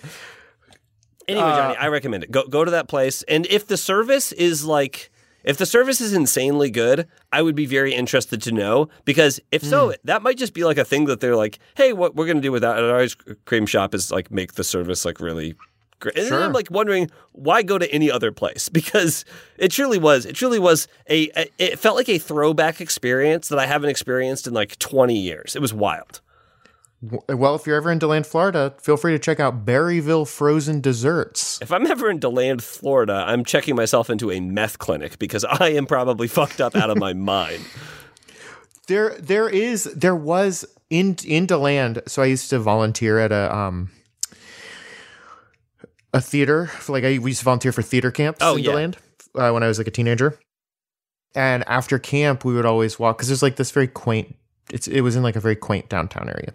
anyway, 1.29 1.45
Johnny, 1.45 1.77
I 1.77 1.89
recommend 1.89 2.25
it. 2.25 2.31
Go 2.31 2.47
go 2.49 2.65
to 2.65 2.73
that 2.73 2.89
place, 2.89 3.23
and 3.25 3.47
if 3.47 3.67
the 3.67 3.77
service 3.77 4.33
is 4.33 4.65
like. 4.65 5.11
If 5.45 5.57
the 5.57 5.67
service 5.67 6.01
is 6.01 6.13
insanely 6.13 6.71
good, 6.71 7.09
I 7.33 7.43
would 7.43 7.55
be 7.55 7.67
very 7.67 7.95
interested 7.95 8.43
to 8.43 8.53
know 8.53 8.89
because 9.05 9.41
if 9.51 9.63
so, 9.63 9.89
mm. 9.89 9.97
that 10.05 10.23
might 10.23 10.37
just 10.37 10.55
be 10.55 10.65
like 10.65 10.79
a 10.79 10.85
thing 10.85 11.07
that 11.07 11.21
they're 11.21 11.37
like, 11.37 11.59
"Hey, 11.77 11.93
what 11.93 12.15
we're 12.15 12.27
going 12.27 12.37
to 12.37 12.43
do 12.43 12.53
with 12.53 12.63
that 12.63 12.79
at 12.79 12.85
our 12.85 12.99
ice 12.99 13.17
cream 13.45 13.67
shop 13.67 13.95
is 13.95 14.11
like 14.11 14.31
make 14.31 14.55
the 14.55 14.65
service 14.65 15.05
like 15.05 15.21
really 15.21 15.55
great." 15.99 16.19
And 16.19 16.27
then 16.27 16.43
I'm 16.43 16.53
like 16.53 16.71
wondering 16.71 17.11
why 17.33 17.63
go 17.63 17.79
to 17.79 17.91
any 17.93 18.11
other 18.11 18.33
place 18.33 18.69
because 18.81 19.25
it 19.57 19.71
truly 19.71 19.99
was, 19.99 20.27
it 20.27 20.35
truly 20.35 20.59
was 20.59 20.89
a, 21.09 21.31
a 21.37 21.51
it 21.59 21.79
felt 21.79 21.97
like 21.97 22.09
a 22.09 22.19
throwback 22.19 22.81
experience 22.81 23.49
that 23.49 23.59
I 23.59 23.67
haven't 23.67 23.91
experienced 23.91 24.47
in 24.47 24.55
like 24.55 24.79
20 24.79 25.17
years. 25.17 25.57
It 25.57 25.63
was 25.63 25.73
wild. 25.73 26.21
Well, 27.03 27.55
if 27.55 27.67
you're 27.67 27.77
ever 27.77 27.91
in 27.91 27.99
DeLand, 27.99 28.27
Florida, 28.27 28.75
feel 28.79 28.99
free 28.99 29.13
to 29.13 29.19
check 29.19 29.41
out 29.41 29.65
Berryville 29.65 30.29
Frozen 30.29 30.83
Desserts. 30.83 31.59
If 31.63 31.73
I'm 31.73 31.87
ever 31.87 32.11
in 32.11 32.19
DeLand, 32.19 32.63
Florida, 32.63 33.25
I'm 33.27 33.43
checking 33.43 33.75
myself 33.75 34.11
into 34.11 34.31
a 34.31 34.39
meth 34.41 34.79
clinic 34.79 35.19
because 35.19 35.45
I 35.45 35.69
am 35.71 35.87
probably 35.87 36.29
fucked 36.29 36.61
up 36.61 36.77
out 36.77 36.91
of 36.91 36.99
my 36.99 37.15
mind. 37.15 37.65
There, 38.87 39.17
there 39.19 39.49
is, 39.49 39.85
there 39.85 40.17
was 40.17 40.67
in 40.91 41.17
in 41.25 41.47
Deland. 41.47 42.03
So 42.07 42.21
I 42.23 42.27
used 42.27 42.51
to 42.51 42.59
volunteer 42.59 43.19
at 43.19 43.33
a 43.33 43.55
um 43.55 43.91
a 46.13 46.21
theater. 46.21 46.71
Like 46.89 47.05
I 47.05 47.19
we 47.19 47.31
used 47.31 47.39
to 47.41 47.45
volunteer 47.45 47.73
for 47.73 47.83
theater 47.83 48.11
camps 48.11 48.41
Oh, 48.43 48.57
in 48.57 48.65
yeah. 48.65 48.71
Deland 48.71 48.97
uh, 49.37 49.51
when 49.53 49.63
I 49.63 49.69
was 49.69 49.79
like 49.79 49.87
a 49.87 49.93
teenager. 49.93 50.39
And 51.35 51.63
after 51.69 51.99
camp, 51.99 52.45
we 52.45 52.53
would 52.55 52.67
always 52.67 52.99
walk 52.99 53.17
because 53.19 53.29
there's 53.29 53.43
like 53.43 53.57
this 53.57 53.71
very 53.71 53.87
quaint. 53.87 54.35
It's 54.73 54.89
it 54.89 55.01
was 55.03 55.17
in 55.17 55.23
like 55.23 55.37
a 55.37 55.41
very 55.41 55.57
quaint 55.57 55.89
downtown 55.89 56.29
area, 56.29 56.55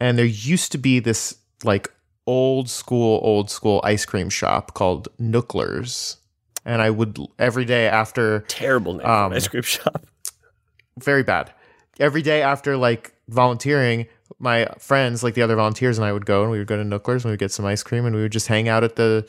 and 0.00 0.16
there 0.18 0.24
used 0.24 0.72
to 0.72 0.78
be 0.78 1.00
this 1.00 1.36
like 1.64 1.90
old 2.26 2.68
school, 2.70 3.20
old 3.22 3.50
school 3.50 3.80
ice 3.84 4.04
cream 4.04 4.30
shop 4.30 4.74
called 4.74 5.08
Nooklers. 5.20 6.16
And 6.64 6.80
I 6.80 6.90
would 6.90 7.18
every 7.38 7.66
day 7.66 7.86
after 7.88 8.40
Terrible 8.48 8.94
name 8.94 9.06
Um, 9.06 9.32
ice 9.32 9.48
cream 9.48 9.62
shop. 9.62 10.06
very 10.98 11.22
bad. 11.22 11.52
Every 12.00 12.22
day 12.22 12.42
after 12.42 12.76
like 12.76 13.12
volunteering, 13.28 14.06
my 14.38 14.68
friends, 14.78 15.22
like 15.22 15.34
the 15.34 15.42
other 15.42 15.56
volunteers, 15.56 15.98
and 15.98 16.06
I 16.06 16.12
would 16.12 16.26
go 16.26 16.42
and 16.42 16.50
we 16.50 16.58
would 16.58 16.66
go 16.66 16.76
to 16.76 16.82
Nooklers 16.82 17.16
and 17.16 17.26
we 17.26 17.30
would 17.32 17.40
get 17.40 17.52
some 17.52 17.66
ice 17.66 17.82
cream 17.82 18.06
and 18.06 18.16
we 18.16 18.22
would 18.22 18.32
just 18.32 18.46
hang 18.46 18.68
out 18.68 18.82
at 18.82 18.96
the 18.96 19.26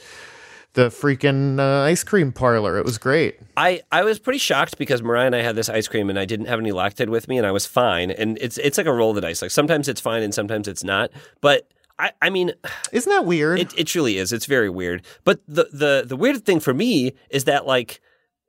the 0.76 0.90
freaking 0.90 1.60
uh, 1.60 1.84
ice 1.84 2.04
cream 2.04 2.32
parlor. 2.32 2.78
It 2.78 2.86
was 2.86 2.98
great. 2.98 3.40
I, 3.58 3.82
I 3.92 4.04
was 4.04 4.20
pretty 4.20 4.40
shocked 4.40 4.78
because 4.78 5.02
Mariah 5.02 5.26
and 5.26 5.36
I 5.36 5.42
had 5.42 5.56
this 5.56 5.70
ice 5.70 5.88
cream 5.88 6.10
and 6.10 6.20
I 6.20 6.26
didn't 6.26 6.46
have 6.46 6.60
any 6.60 6.72
Lactaid 6.72 7.10
with 7.10 7.28
me 7.28 7.38
and 7.38 7.48
I 7.48 7.52
was 7.52 7.66
fine. 7.66 8.12
And 8.12 8.38
it's 8.40 8.58
it's 8.60 8.78
like 8.78 8.86
a 8.86 8.94
roll 8.94 9.10
of 9.10 9.16
the 9.16 9.22
dice. 9.22 9.42
Like 9.42 9.52
sometimes 9.52 9.88
it's 9.88 10.02
fine 10.02 10.22
and 10.22 10.34
sometimes 10.34 10.68
it's 10.68 10.84
not. 10.84 11.12
But 11.42 11.68
I, 11.98 12.12
I 12.22 12.30
mean, 12.30 12.52
Isn't 12.92 13.10
that 13.10 13.26
weird? 13.26 13.60
it, 13.60 13.78
it 13.78 13.88
truly 13.88 14.18
is. 14.18 14.32
It's 14.32 14.46
very 14.46 14.70
weird. 14.70 15.06
But 15.24 15.40
the 15.48 15.68
the 15.74 16.04
the 16.06 16.16
weird 16.16 16.46
thing 16.46 16.60
for 16.60 16.74
me 16.74 17.14
is 17.30 17.46
that 17.46 17.66
like 17.66 18.02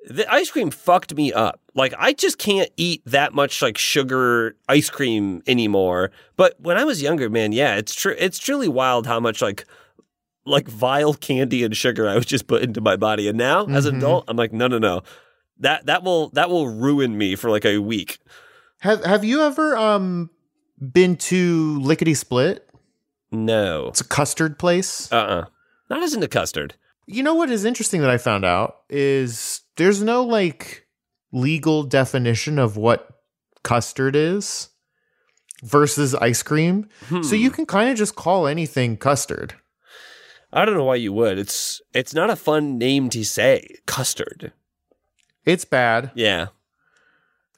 the 0.08 0.30
ice 0.32 0.50
cream 0.50 0.70
fucked 0.70 1.14
me 1.14 1.32
up. 1.32 1.60
Like 1.74 1.94
I 1.98 2.12
just 2.12 2.38
can't 2.38 2.70
eat 2.76 3.02
that 3.06 3.34
much 3.34 3.62
like 3.62 3.78
sugar 3.78 4.56
ice 4.68 4.90
cream 4.90 5.42
anymore. 5.46 6.10
But 6.36 6.60
when 6.60 6.76
I 6.76 6.84
was 6.84 7.02
younger, 7.02 7.30
man, 7.30 7.52
yeah, 7.52 7.76
it's 7.76 7.94
true. 7.94 8.14
It's 8.18 8.38
truly 8.38 8.68
wild 8.68 9.06
how 9.06 9.20
much 9.20 9.40
like 9.42 9.64
like 10.46 10.68
vile 10.68 11.12
candy 11.14 11.64
and 11.64 11.76
sugar 11.76 12.08
I 12.08 12.14
was 12.14 12.24
just 12.26 12.46
put 12.46 12.62
into 12.62 12.80
my 12.80 12.96
body. 12.96 13.28
And 13.28 13.36
now, 13.36 13.66
as 13.66 13.84
an 13.86 13.96
adult, 13.96 14.24
I'm 14.28 14.36
like, 14.36 14.52
no, 14.52 14.66
no, 14.68 14.78
no. 14.78 15.02
That 15.58 15.86
that 15.86 16.02
will 16.02 16.28
that 16.30 16.48
will 16.50 16.68
ruin 16.68 17.16
me 17.18 17.34
for 17.36 17.50
like 17.50 17.64
a 17.64 17.78
week. 17.78 18.18
have 18.80 19.04
Have 19.04 19.24
you 19.24 19.42
ever 19.42 19.76
um 19.76 20.30
been 20.92 21.16
to 21.16 21.80
Lickety 21.80 22.14
Split? 22.14 22.68
No. 23.32 23.88
It's 23.88 24.00
a 24.00 24.04
custard 24.06 24.58
place. 24.58 25.10
Uh 25.12 25.16
uh 25.16 25.44
Not 25.90 26.02
as 26.02 26.14
into 26.14 26.28
custard. 26.28 26.74
You 27.06 27.22
know 27.22 27.34
what 27.34 27.50
is 27.50 27.64
interesting 27.64 28.00
that 28.02 28.10
I 28.10 28.18
found 28.18 28.44
out 28.44 28.76
is 28.90 29.62
there's 29.76 30.02
no 30.02 30.22
like 30.24 30.86
legal 31.32 31.82
definition 31.84 32.58
of 32.58 32.76
what 32.76 33.08
custard 33.62 34.14
is 34.14 34.68
versus 35.64 36.14
ice 36.14 36.42
cream. 36.42 36.88
So 37.08 37.16
Hmm. 37.20 37.34
you 37.34 37.50
can 37.50 37.66
kind 37.66 37.90
of 37.90 37.96
just 37.96 38.14
call 38.14 38.46
anything 38.46 38.96
custard. 38.96 39.54
I 40.56 40.64
don't 40.64 40.74
know 40.74 40.84
why 40.84 40.94
you 40.96 41.12
would. 41.12 41.38
It's 41.38 41.80
it's 41.94 42.14
not 42.14 42.30
a 42.30 42.36
fun 42.36 42.78
name 42.78 43.10
to 43.10 43.24
say. 43.24 43.76
Custard. 43.86 44.52
It's 45.44 45.64
bad. 45.64 46.10
Yeah. 46.14 46.46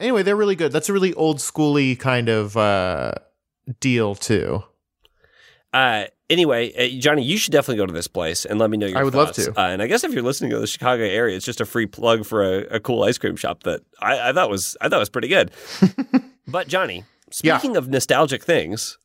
Anyway, 0.00 0.22
they're 0.22 0.36
really 0.36 0.56
good. 0.56 0.72
That's 0.72 0.88
a 0.88 0.92
really 0.92 1.14
old 1.14 1.38
schooly 1.38 1.98
kind 1.98 2.28
of 2.28 2.56
uh 2.56 3.12
deal 3.80 4.14
too. 4.14 4.64
Uh, 5.72 6.04
anyway, 6.30 6.72
uh, 6.74 6.98
Johnny, 7.00 7.22
you 7.22 7.36
should 7.36 7.52
definitely 7.52 7.76
go 7.76 7.84
to 7.86 7.92
this 7.92 8.08
place 8.08 8.46
and 8.46 8.58
let 8.58 8.70
me 8.70 8.78
know 8.78 8.86
your 8.86 8.98
I 8.98 9.04
would 9.04 9.14
love 9.14 9.32
to. 9.32 9.50
Uh, 9.50 9.68
and 9.68 9.82
I 9.82 9.86
guess 9.86 10.02
if 10.02 10.12
you're 10.14 10.22
listening 10.22 10.50
to 10.52 10.58
the 10.58 10.66
Chicago 10.66 11.04
area, 11.04 11.36
it's 11.36 11.44
just 11.44 11.60
a 11.60 11.66
free 11.66 11.84
plug 11.86 12.24
for 12.24 12.42
a, 12.42 12.76
a 12.76 12.80
cool 12.80 13.02
ice 13.04 13.18
cream 13.18 13.36
shop 13.36 13.64
that 13.64 13.82
I, 14.00 14.30
I 14.30 14.32
thought 14.32 14.48
was 14.50 14.76
I 14.80 14.88
thought 14.88 14.98
was 14.98 15.10
pretty 15.10 15.28
good. 15.28 15.50
but 16.48 16.68
Johnny, 16.68 17.04
Yeah. 17.42 17.58
speaking 17.58 17.76
of 17.76 17.88
nostalgic 17.88 18.42
things, 18.44 18.98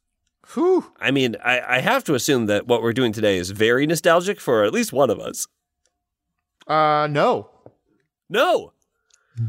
Whew. 0.53 0.91
I 0.99 1.11
mean, 1.11 1.35
I, 1.43 1.77
I 1.77 1.79
have 1.79 2.03
to 2.05 2.15
assume 2.15 2.47
that 2.47 2.67
what 2.67 2.81
we're 2.81 2.93
doing 2.93 3.13
today 3.13 3.37
is 3.37 3.51
very 3.51 3.87
nostalgic 3.87 4.39
for 4.39 4.63
at 4.63 4.73
least 4.73 4.91
one 4.93 5.09
of 5.09 5.19
us. 5.19 5.47
Uh 6.67 7.07
no. 7.09 7.49
No. 8.29 8.73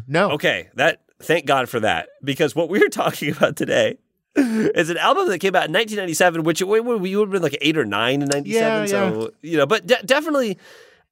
No. 0.07 0.31
Okay, 0.33 0.69
that 0.75 1.03
thank 1.21 1.47
God 1.47 1.69
for 1.69 1.81
that 1.81 2.09
because 2.23 2.55
what 2.55 2.69
we're 2.69 2.89
talking 2.91 3.31
about 3.31 3.57
today 3.57 3.99
is 4.37 4.91
an 4.91 4.97
album 4.97 5.29
that 5.29 5.39
came 5.39 5.55
out 5.55 5.67
in 5.67 5.73
1997, 5.73 6.43
which 6.43 6.61
we 6.63 6.81
would 6.81 7.01
have 7.03 7.31
been 7.31 7.43
like 7.43 7.59
eight 7.61 7.77
or 7.79 7.85
nine 7.85 8.21
in 8.23 8.29
97. 8.29 8.45
Yeah, 8.53 8.87
so 8.87 9.31
you 9.43 9.57
know, 9.57 9.67
but 9.67 9.87
de- 9.87 10.03
definitely, 10.05 10.59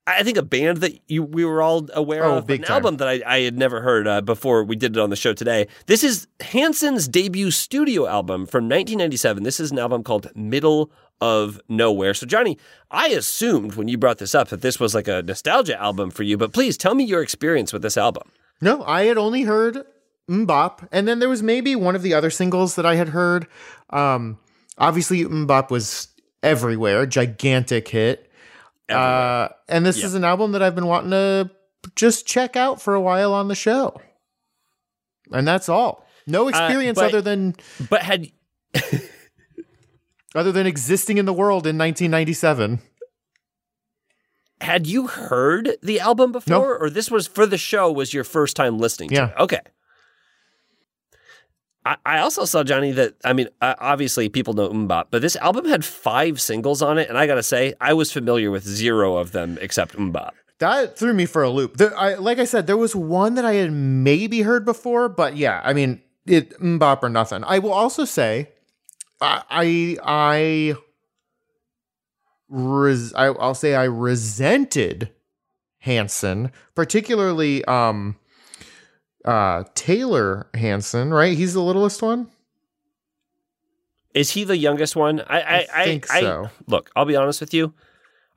I 0.06 0.24
think 0.24 0.36
a 0.36 0.42
band 0.42 0.78
that 0.78 0.98
you 1.08 1.22
we 1.22 1.44
were 1.44 1.62
all 1.62 1.88
aware 1.94 2.24
Oh, 2.24 2.38
of, 2.38 2.50
an 2.50 2.62
time. 2.62 2.74
album 2.74 2.96
that 2.96 3.06
I, 3.08 3.22
I 3.24 3.40
had 3.42 3.56
never 3.56 3.80
heard 3.82 4.08
uh, 4.08 4.20
before 4.20 4.64
we 4.64 4.74
did 4.74 4.96
it 4.96 5.00
on 5.00 5.10
the 5.10 5.16
show 5.16 5.32
today. 5.32 5.68
This 5.86 6.02
is 6.02 6.26
Hanson's 6.40 7.06
debut 7.06 7.50
studio 7.52 8.06
album 8.08 8.46
from 8.46 8.64
1997. 8.64 9.44
This 9.44 9.60
is 9.60 9.70
an 9.70 9.78
album 9.78 10.02
called 10.02 10.28
Middle 10.34 10.90
of 11.20 11.60
Nowhere. 11.68 12.14
So 12.14 12.26
Johnny, 12.26 12.58
I 12.90 13.08
assumed 13.10 13.74
when 13.76 13.86
you 13.86 13.96
brought 13.96 14.18
this 14.18 14.34
up 14.34 14.48
that 14.48 14.60
this 14.60 14.80
was 14.80 14.92
like 14.92 15.06
a 15.06 15.22
nostalgia 15.22 15.80
album 15.80 16.10
for 16.10 16.24
you, 16.24 16.36
but 16.36 16.52
please 16.52 16.76
tell 16.76 16.96
me 16.96 17.04
your 17.04 17.22
experience 17.22 17.72
with 17.72 17.82
this 17.82 17.96
album. 17.96 18.28
No, 18.60 18.82
I 18.84 19.04
had 19.04 19.18
only 19.18 19.42
heard 19.42 19.84
MMMBop, 20.28 20.88
and 20.90 21.06
then 21.06 21.20
there 21.20 21.28
was 21.28 21.42
maybe 21.44 21.76
one 21.76 21.94
of 21.94 22.02
the 22.02 22.14
other 22.14 22.30
singles 22.30 22.74
that 22.74 22.84
I 22.86 22.96
had 22.96 23.10
heard. 23.10 23.46
Um, 23.90 24.38
obviously, 24.78 25.24
MMMBop 25.24 25.70
was 25.70 26.08
everywhere, 26.42 27.06
gigantic 27.06 27.86
hit. 27.88 28.28
Uh, 28.88 29.48
and 29.68 29.86
this 29.86 29.98
Yeah. 30.00 30.06
is 30.06 30.14
an 30.14 30.24
album 30.24 30.52
that 30.52 30.62
I've 30.62 30.74
been 30.74 30.86
wanting 30.86 31.10
to 31.12 31.50
just 31.96 32.26
check 32.26 32.56
out 32.56 32.80
for 32.82 32.94
a 32.94 33.00
while 33.00 33.32
on 33.32 33.48
the 33.48 33.54
show. 33.54 34.00
And 35.32 35.46
that's 35.48 35.68
all. 35.68 36.06
No 36.26 36.48
experience 36.48 36.98
but- 36.98 37.06
other 37.08 37.20
than 37.22 37.54
But 37.90 38.02
had 38.02 38.30
other 40.34 40.52
than 40.52 40.66
existing 40.66 41.18
in 41.18 41.24
the 41.26 41.32
world 41.32 41.66
in 41.66 41.76
1997. 41.78 42.80
had 44.60 44.86
you 44.86 45.08
heard 45.08 45.76
the 45.82 45.98
album 45.98 46.30
before, 46.32 46.78
or 46.78 46.88
this 46.88 47.10
was 47.10 47.26
for 47.26 47.46
the 47.46 47.58
show? 47.58 47.90
Was 47.90 48.14
your 48.14 48.22
first 48.24 48.54
time 48.56 48.78
listening? 48.78 49.08
to 49.10 49.14
Yeah. 49.16 49.28
it? 49.30 49.34
Okay. 49.40 49.60
I, 51.84 52.18
also 52.18 52.44
saw 52.44 52.62
Johnny 52.62 52.92
that 52.92 53.14
I 53.24 53.32
mean, 53.32 53.48
obviously 53.60 54.28
people 54.28 54.54
know 54.54 54.68
MMMBop, 54.68 55.06
but 55.10 55.22
this 55.22 55.36
album 55.36 55.66
had 55.66 55.84
five 55.84 56.40
singles 56.40 56.80
on 56.80 56.98
it, 56.98 57.08
and 57.08 57.18
I 57.18 57.26
gotta 57.26 57.42
say, 57.42 57.74
I 57.80 57.92
was 57.92 58.12
familiar 58.12 58.50
with 58.50 58.64
zero 58.64 59.16
of 59.16 59.32
them 59.32 59.58
except 59.60 59.96
MMMBop. 59.96 60.30
That 60.58 60.96
threw 60.96 61.12
me 61.12 61.26
for 61.26 61.42
a 61.42 61.50
loop. 61.50 61.78
There, 61.78 61.96
I, 61.98 62.14
like 62.14 62.38
I 62.38 62.44
said, 62.44 62.68
there 62.68 62.76
was 62.76 62.94
one 62.94 63.34
that 63.34 63.44
I 63.44 63.54
had 63.54 63.72
maybe 63.72 64.42
heard 64.42 64.64
before, 64.64 65.08
but 65.08 65.36
yeah, 65.36 65.60
I 65.64 65.72
mean, 65.72 66.00
it 66.24 66.58
MMMBop 66.60 67.02
or 67.02 67.08
nothing. 67.08 67.42
I 67.44 67.58
will 67.58 67.72
also 67.72 68.04
say, 68.04 68.50
I, 69.20 69.42
I, 69.50 69.96
I, 70.04 70.74
res, 72.48 73.12
I 73.14 73.26
I'll 73.26 73.54
say 73.54 73.74
I 73.74 73.84
resented 73.84 75.10
Hanson, 75.78 76.52
particularly 76.76 77.64
um, 77.64 78.16
uh, 79.24 79.64
Taylor 79.74 80.48
Hanson. 80.54 81.12
Right, 81.12 81.36
he's 81.36 81.54
the 81.54 81.62
littlest 81.62 82.02
one. 82.02 82.28
Is 84.14 84.30
he 84.30 84.44
the 84.44 84.56
youngest 84.56 84.94
one? 84.96 85.20
I 85.26 85.40
I, 85.40 85.66
I 85.74 85.84
think 85.84 86.06
so. 86.06 86.50
look, 86.66 86.90
I'll 86.94 87.04
be 87.06 87.16
honest 87.16 87.40
with 87.40 87.54
you. 87.54 87.72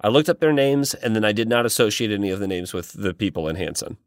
I 0.02 0.10
looked 0.10 0.30
up 0.30 0.40
their 0.40 0.54
names, 0.54 0.94
and 0.94 1.16
then 1.16 1.26
I 1.26 1.32
did 1.32 1.48
not 1.50 1.66
associate 1.66 2.12
any 2.12 2.30
of 2.30 2.40
the 2.40 2.48
names 2.48 2.74
with 2.74 2.94
the 2.94 3.14
people 3.14 3.48
in 3.48 3.56
Hanson. 3.56 3.98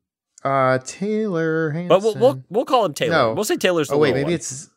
Uh, 0.45 0.79
Taylor 0.85 1.71
Hanson. 1.71 1.89
But 1.89 2.03
we'll 2.03 2.15
we'll, 2.15 2.43
we'll 2.49 2.65
call 2.65 2.85
him 2.85 2.95
Taylor. 2.95 3.13
No. 3.13 3.35
We'll 3.35 3.45
say 3.45 3.57
Taylor's 3.57 3.89
the 3.89 3.95
oh 3.95 3.99
wait, 3.99 4.15
maybe 4.15 4.25
one. 4.25 4.33
it's 4.35 4.71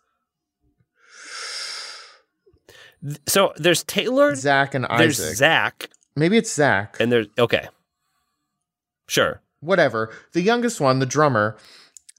so. 3.27 3.53
There's 3.58 3.84
Taylor. 3.84 4.36
Zach 4.36 4.74
and 4.74 4.86
There's 4.98 5.20
Isaac. 5.20 5.36
Zach, 5.38 5.89
maybe 6.15 6.38
it's 6.38 6.53
Zach. 6.53 6.98
and 7.00 7.12
there's 7.12 7.27
okay. 7.38 7.67
Sure. 9.08 9.41
whatever 9.60 10.10
the 10.31 10.41
youngest 10.41 10.79
one 10.79 11.00
the 11.00 11.05
drummer 11.05 11.58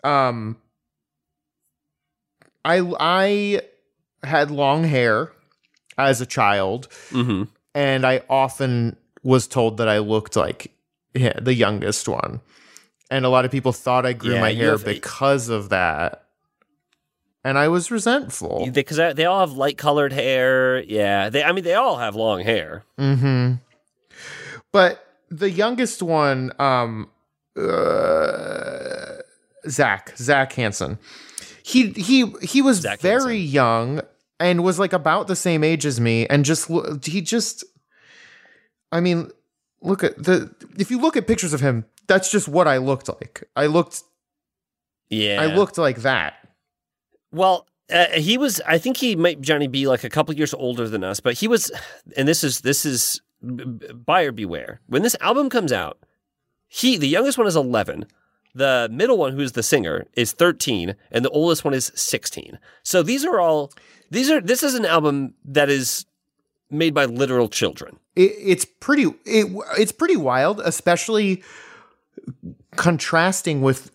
um 0.04 0.56
i 2.64 2.80
i 3.00 3.61
had 4.23 4.50
long 4.50 4.85
hair 4.85 5.32
as 5.99 6.21
a 6.21 6.26
child 6.26 6.88
Mm-hmm. 7.11 7.44
and 7.75 8.06
i 8.06 8.23
often 8.28 8.97
was 9.23 9.47
told 9.47 9.76
that 9.78 9.88
i 9.88 9.99
looked 9.99 10.37
like 10.37 10.71
yeah, 11.14 11.38
the 11.40 11.54
youngest 11.54 12.09
one 12.09 12.40
and 13.11 13.25
a 13.26 13.28
lot 13.28 13.44
of 13.44 13.50
people 13.50 13.73
thought 13.73 14.06
i 14.06 14.12
grew 14.12 14.35
Yeah, 14.35 14.40
my 14.40 14.52
hair 14.54 14.71
have- 14.73 14.85
because 14.85 15.49
of 15.49 15.68
that 15.68 16.25
and 17.44 17.59
i 17.59 17.68
was 17.68 17.90
resentful 17.90 18.68
Because 18.73 18.97
they 19.16 19.25
all 19.25 19.40
have 19.40 19.52
light 19.56 19.76
colored 19.76 20.12
hair. 20.12 20.80
Yeah. 20.85 21.28
They. 21.28 21.42
I 21.42 21.50
mean, 21.50 21.64
they 21.64 21.75
all 21.75 21.99
have 21.99 22.14
long 22.14 22.40
hair. 22.44 22.85
Mm-hmm. 23.00 23.54
But 24.71 25.04
the 25.28 25.50
youngest 25.50 26.04
one, 26.04 26.52
um, 26.61 27.11
uh, 27.59 28.92
Zach, 29.69 30.16
Zach 30.16 30.52
Hanson, 30.54 30.99
he 31.62 31.90
he 31.92 32.26
he 32.42 32.62
was 32.62 32.78
Zach 32.78 33.00
very 33.00 33.38
Hanson. 33.40 33.54
young 33.54 34.00
and 34.40 34.64
was 34.64 34.78
like 34.78 34.92
about 34.92 35.28
the 35.28 35.37
same 35.37 35.62
age 35.64 35.87
as 35.87 36.00
me, 36.00 36.26
and 36.26 36.45
just 36.45 36.71
he 37.04 37.21
just, 37.21 37.64
I 38.90 39.00
mean, 39.00 39.31
look 39.81 40.02
at 40.02 40.23
the 40.23 40.52
if 40.78 40.90
you 40.90 40.99
look 41.00 41.16
at 41.16 41.26
pictures 41.26 41.52
of 41.52 41.61
him, 41.61 41.85
that's 42.09 42.31
just 42.31 42.49
what 42.49 42.66
I 42.66 42.78
looked 42.78 43.09
like. 43.09 43.45
I 43.54 43.66
looked, 43.66 44.02
Yeah. 45.09 45.40
I 45.40 45.47
looked 45.54 45.78
like 45.78 45.99
that. 46.02 46.35
Well, 47.31 47.66
uh, 47.92 48.07
he 48.14 48.37
was. 48.38 48.61
I 48.66 48.78
think 48.78 48.97
he 48.97 49.16
might 49.16 49.40
Johnny 49.40 49.69
be 49.69 49.87
like 49.87 50.02
a 50.04 50.11
couple 50.11 50.35
years 50.35 50.54
older 50.54 50.88
than 50.88 51.04
us, 51.04 51.21
but 51.21 51.35
he 51.35 51.47
was. 51.49 51.71
And 52.16 52.26
this 52.26 52.42
is 52.42 52.61
this 52.62 52.85
is 52.85 53.21
buyer 53.42 54.33
beware. 54.33 54.81
When 54.87 55.02
this 55.02 55.16
album 55.21 55.50
comes 55.50 55.73
out, 55.73 55.99
he 56.69 56.97
the 56.97 57.09
youngest 57.09 57.38
one 57.38 57.47
is 57.47 57.57
eleven. 57.57 58.07
The 58.54 58.88
middle 58.92 59.16
one, 59.18 59.32
who's 59.32 59.52
the 59.52 59.62
singer, 59.62 60.06
is 60.14 60.32
thirteen, 60.32 60.94
and 61.11 61.25
the 61.25 61.30
oldest 61.30 61.64
one 61.64 61.75
is 61.75 61.90
sixteen. 61.94 62.59
So 62.82 63.02
these 63.02 63.25
are 63.25 63.40
all. 63.40 63.73
These 64.11 64.30
are. 64.30 64.40
This 64.40 64.62
is 64.62 64.75
an 64.75 64.85
album 64.85 65.35
that 65.44 65.71
is 65.71 66.04
made 66.71 66.94
by 66.94 67.04
literal 67.06 67.49
children. 67.49 67.99
it, 68.16 68.32
it's 68.38 68.64
pretty 68.64 69.04
it, 69.25 69.47
it's 69.78 69.92
pretty 69.92 70.16
wild 70.16 70.61
especially 70.61 71.42
contrasting 72.76 73.61
with 73.62 73.90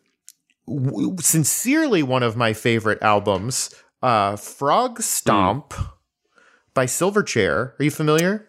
w- 0.68 1.16
sincerely 1.20 2.04
one 2.04 2.24
of 2.24 2.36
my 2.36 2.54
favorite 2.54 3.02
albums 3.02 3.74
uh 4.04 4.34
Frogstomp 4.34 5.74
by 6.74 6.86
silverchair 6.86 7.80
are 7.80 7.84
you 7.84 7.92
familiar 7.92 8.48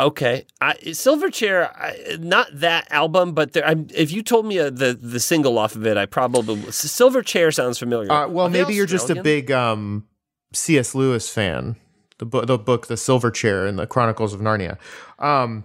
Okay, 0.00 0.46
I, 0.60 0.74
Silverchair, 0.74 1.72
I, 1.74 2.16
not 2.20 2.46
that 2.52 2.86
album, 2.92 3.32
but 3.32 3.52
there, 3.52 3.66
I'm, 3.66 3.88
if 3.92 4.12
you 4.12 4.22
told 4.22 4.46
me 4.46 4.58
uh 4.60 4.70
the 4.70 4.94
the 4.94 5.18
single 5.18 5.58
off 5.58 5.74
of 5.74 5.84
it, 5.86 5.96
I 5.96 6.06
probably 6.06 6.56
Silverchair 6.70 7.52
sounds 7.52 7.78
familiar. 7.78 8.10
uh, 8.12 8.28
well 8.28 8.46
Are 8.46 8.50
maybe 8.50 8.74
you're 8.74 8.86
just 8.86 9.10
a 9.10 9.20
big 9.22 9.50
um 9.50 10.06
cs 10.52 10.94
lewis 10.94 11.28
fan 11.28 11.76
the 12.18 12.26
book, 12.26 12.46
the 12.46 12.58
book, 12.58 12.86
the 12.88 12.96
Silver 12.96 13.30
Chair, 13.30 13.66
and 13.66 13.78
the 13.78 13.86
Chronicles 13.86 14.34
of 14.34 14.40
Narnia. 14.40 14.76
Um, 15.20 15.64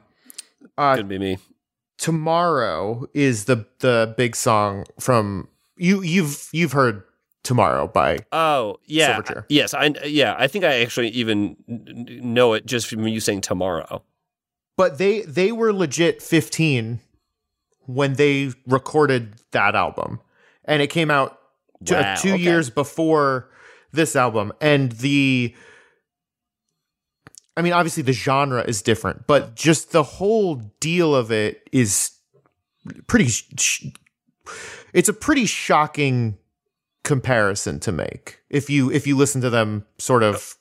Could 0.78 1.08
be 1.08 1.18
me. 1.20 1.38
tomorrow 1.98 3.08
is 3.14 3.46
the 3.46 3.66
the 3.80 4.14
big 4.18 4.36
song 4.36 4.86
from 5.00 5.48
you. 5.78 6.02
You've 6.02 6.50
you've 6.52 6.72
heard 6.74 7.04
tomorrow 7.44 7.88
by 7.88 8.20
Oh 8.32 8.78
yeah, 8.86 9.20
Silverchair. 9.20 9.46
yes. 9.50 9.74
I 9.74 9.94
yeah. 10.06 10.36
I 10.38 10.48
think 10.48 10.64
I 10.66 10.82
actually 10.82 11.10
even 11.10 11.56
know 11.68 12.54
it 12.54 12.66
just 12.66 12.88
from 12.88 13.08
you 13.08 13.20
saying 13.20 13.42
tomorrow. 13.42 14.04
But 14.78 14.98
they 14.98 15.22
they 15.22 15.52
were 15.52 15.74
legit 15.74 16.22
15 16.22 17.00
when 17.86 18.14
they 18.14 18.52
recorded 18.68 19.36
that 19.52 19.76
album. 19.76 20.20
And 20.66 20.82
it 20.82 20.88
came 20.88 21.12
out 21.12 21.38
t- 21.86 21.94
uh, 21.96 22.02
Wow, 22.02 22.16
two 22.16 22.34
okay. 22.34 22.42
years 22.42 22.70
before 22.70 23.50
this 23.92 24.16
album. 24.16 24.54
And 24.62 24.92
the 24.94 25.54
i 27.56 27.62
mean 27.62 27.72
obviously 27.74 28.02
the 28.02 28.14
genre 28.14 28.64
is 28.64 28.82
different 28.82 29.28
but 29.28 29.54
just 29.56 29.92
the 29.92 30.02
whole 30.02 30.56
deal 30.80 31.14
of 31.16 31.32
it 31.32 31.70
is 31.72 32.10
pretty 33.06 33.28
sh- 33.28 33.46
sh- 33.60 33.86
it's 34.92 35.08
a 35.08 35.14
pretty 35.14 35.46
shocking 35.46 36.36
comparison 37.04 37.80
to 37.80 37.92
make 37.92 38.40
if 38.50 38.72
you 38.72 38.90
if 38.90 39.06
you 39.06 39.16
listen 39.16 39.40
to 39.40 39.52
them 39.52 39.86
sort 40.00 40.24
of 40.24 40.56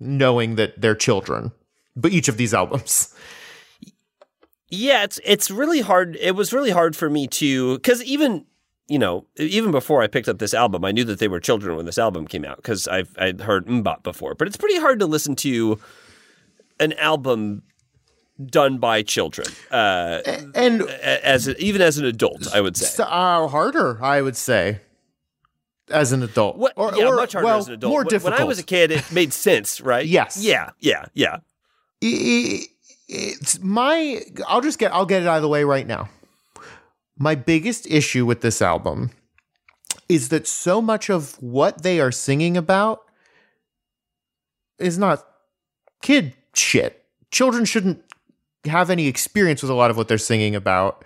knowing 0.00 0.54
that 0.56 0.80
they're 0.80 0.94
children 0.94 1.52
but 1.96 2.12
each 2.12 2.28
of 2.28 2.36
these 2.36 2.52
albums 2.54 3.14
Yeah, 4.68 5.04
it's 5.04 5.20
it's 5.24 5.50
really 5.50 5.80
hard. 5.80 6.16
It 6.20 6.34
was 6.34 6.52
really 6.52 6.70
hard 6.70 6.96
for 6.96 7.08
me 7.08 7.28
to 7.28 7.76
because 7.78 8.02
even 8.02 8.44
you 8.88 8.98
know 8.98 9.24
even 9.36 9.70
before 9.70 10.02
I 10.02 10.08
picked 10.08 10.28
up 10.28 10.38
this 10.38 10.54
album, 10.54 10.84
I 10.84 10.90
knew 10.92 11.04
that 11.04 11.18
they 11.20 11.28
were 11.28 11.38
children 11.40 11.76
when 11.76 11.86
this 11.86 11.98
album 11.98 12.26
came 12.26 12.44
out 12.44 12.56
because 12.56 12.88
I've 12.88 13.14
I'd 13.16 13.42
heard 13.42 13.66
MMMBop 13.66 14.02
before. 14.02 14.34
But 14.34 14.48
it's 14.48 14.56
pretty 14.56 14.78
hard 14.80 14.98
to 15.00 15.06
listen 15.06 15.36
to 15.36 15.78
an 16.80 16.92
album 16.94 17.62
done 18.44 18.78
by 18.78 19.02
children 19.02 19.46
uh, 19.70 20.20
and 20.54 20.82
as 20.82 21.48
a, 21.48 21.56
even 21.58 21.80
as 21.80 21.96
an 21.98 22.04
adult. 22.04 22.52
I 22.52 22.60
would 22.60 22.76
say. 22.76 23.02
uh, 23.02 23.46
harder, 23.48 24.02
I 24.04 24.20
would 24.20 24.36
say, 24.36 24.80
as 25.90 26.12
an 26.12 26.22
adult. 26.22 26.56
What, 26.58 26.72
Or- 26.76 26.92
yeah, 26.94 27.06
or, 27.06 27.16
much 27.16 27.32
harder 27.32 27.46
well, 27.46 27.58
as 27.58 27.68
an 27.68 27.74
adult. 27.74 27.90
More 27.92 28.00
When- 28.00 28.08
difficult. 28.08 28.34
When 28.34 28.42
I 28.42 28.44
was 28.44 28.58
a 28.58 28.64
kid, 28.64 28.90
it 28.90 29.10
made 29.12 29.32
sense, 29.32 29.80
right? 29.80 30.04
Yes. 30.18 30.42
Yeah. 30.42 30.70
Yeah. 30.80 31.06
Yeah. 31.14 31.38
It's 32.00 33.58
my. 33.60 34.22
I'll 34.46 34.60
just 34.60 34.78
get. 34.78 34.92
I'll 34.92 35.06
get 35.06 35.22
it 35.22 35.28
out 35.28 35.36
of 35.36 35.42
the 35.42 35.48
way 35.48 35.64
right 35.64 35.86
now. 35.86 36.08
My 37.18 37.34
biggest 37.34 37.86
issue 37.90 38.26
with 38.26 38.40
this 38.42 38.60
album 38.60 39.10
is 40.08 40.28
that 40.28 40.46
so 40.46 40.82
much 40.82 41.08
of 41.08 41.40
what 41.42 41.82
they 41.82 41.98
are 42.00 42.12
singing 42.12 42.56
about 42.56 43.00
is 44.78 44.98
not 44.98 45.26
kid 46.02 46.34
shit. 46.54 47.04
Children 47.30 47.64
shouldn't 47.64 48.02
have 48.66 48.90
any 48.90 49.06
experience 49.06 49.62
with 49.62 49.70
a 49.70 49.74
lot 49.74 49.90
of 49.90 49.96
what 49.96 50.08
they're 50.08 50.18
singing 50.18 50.54
about. 50.54 51.04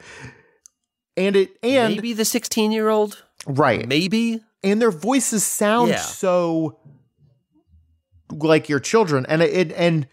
And 1.16 1.36
it 1.36 1.56
and 1.62 1.94
Maybe 1.94 2.12
the 2.12 2.24
sixteen-year-old. 2.24 3.22
right. 3.46 3.86
Maybe. 3.86 4.40
and 4.62 4.80
their 4.82 4.90
voices 4.90 5.44
sound 5.44 5.90
Yeah. 5.90 5.96
so 5.98 6.78
like 8.32 8.68
your 8.68 8.80
children 8.80 9.24
and 9.28 9.42
it 9.42 9.72
and 9.72 10.06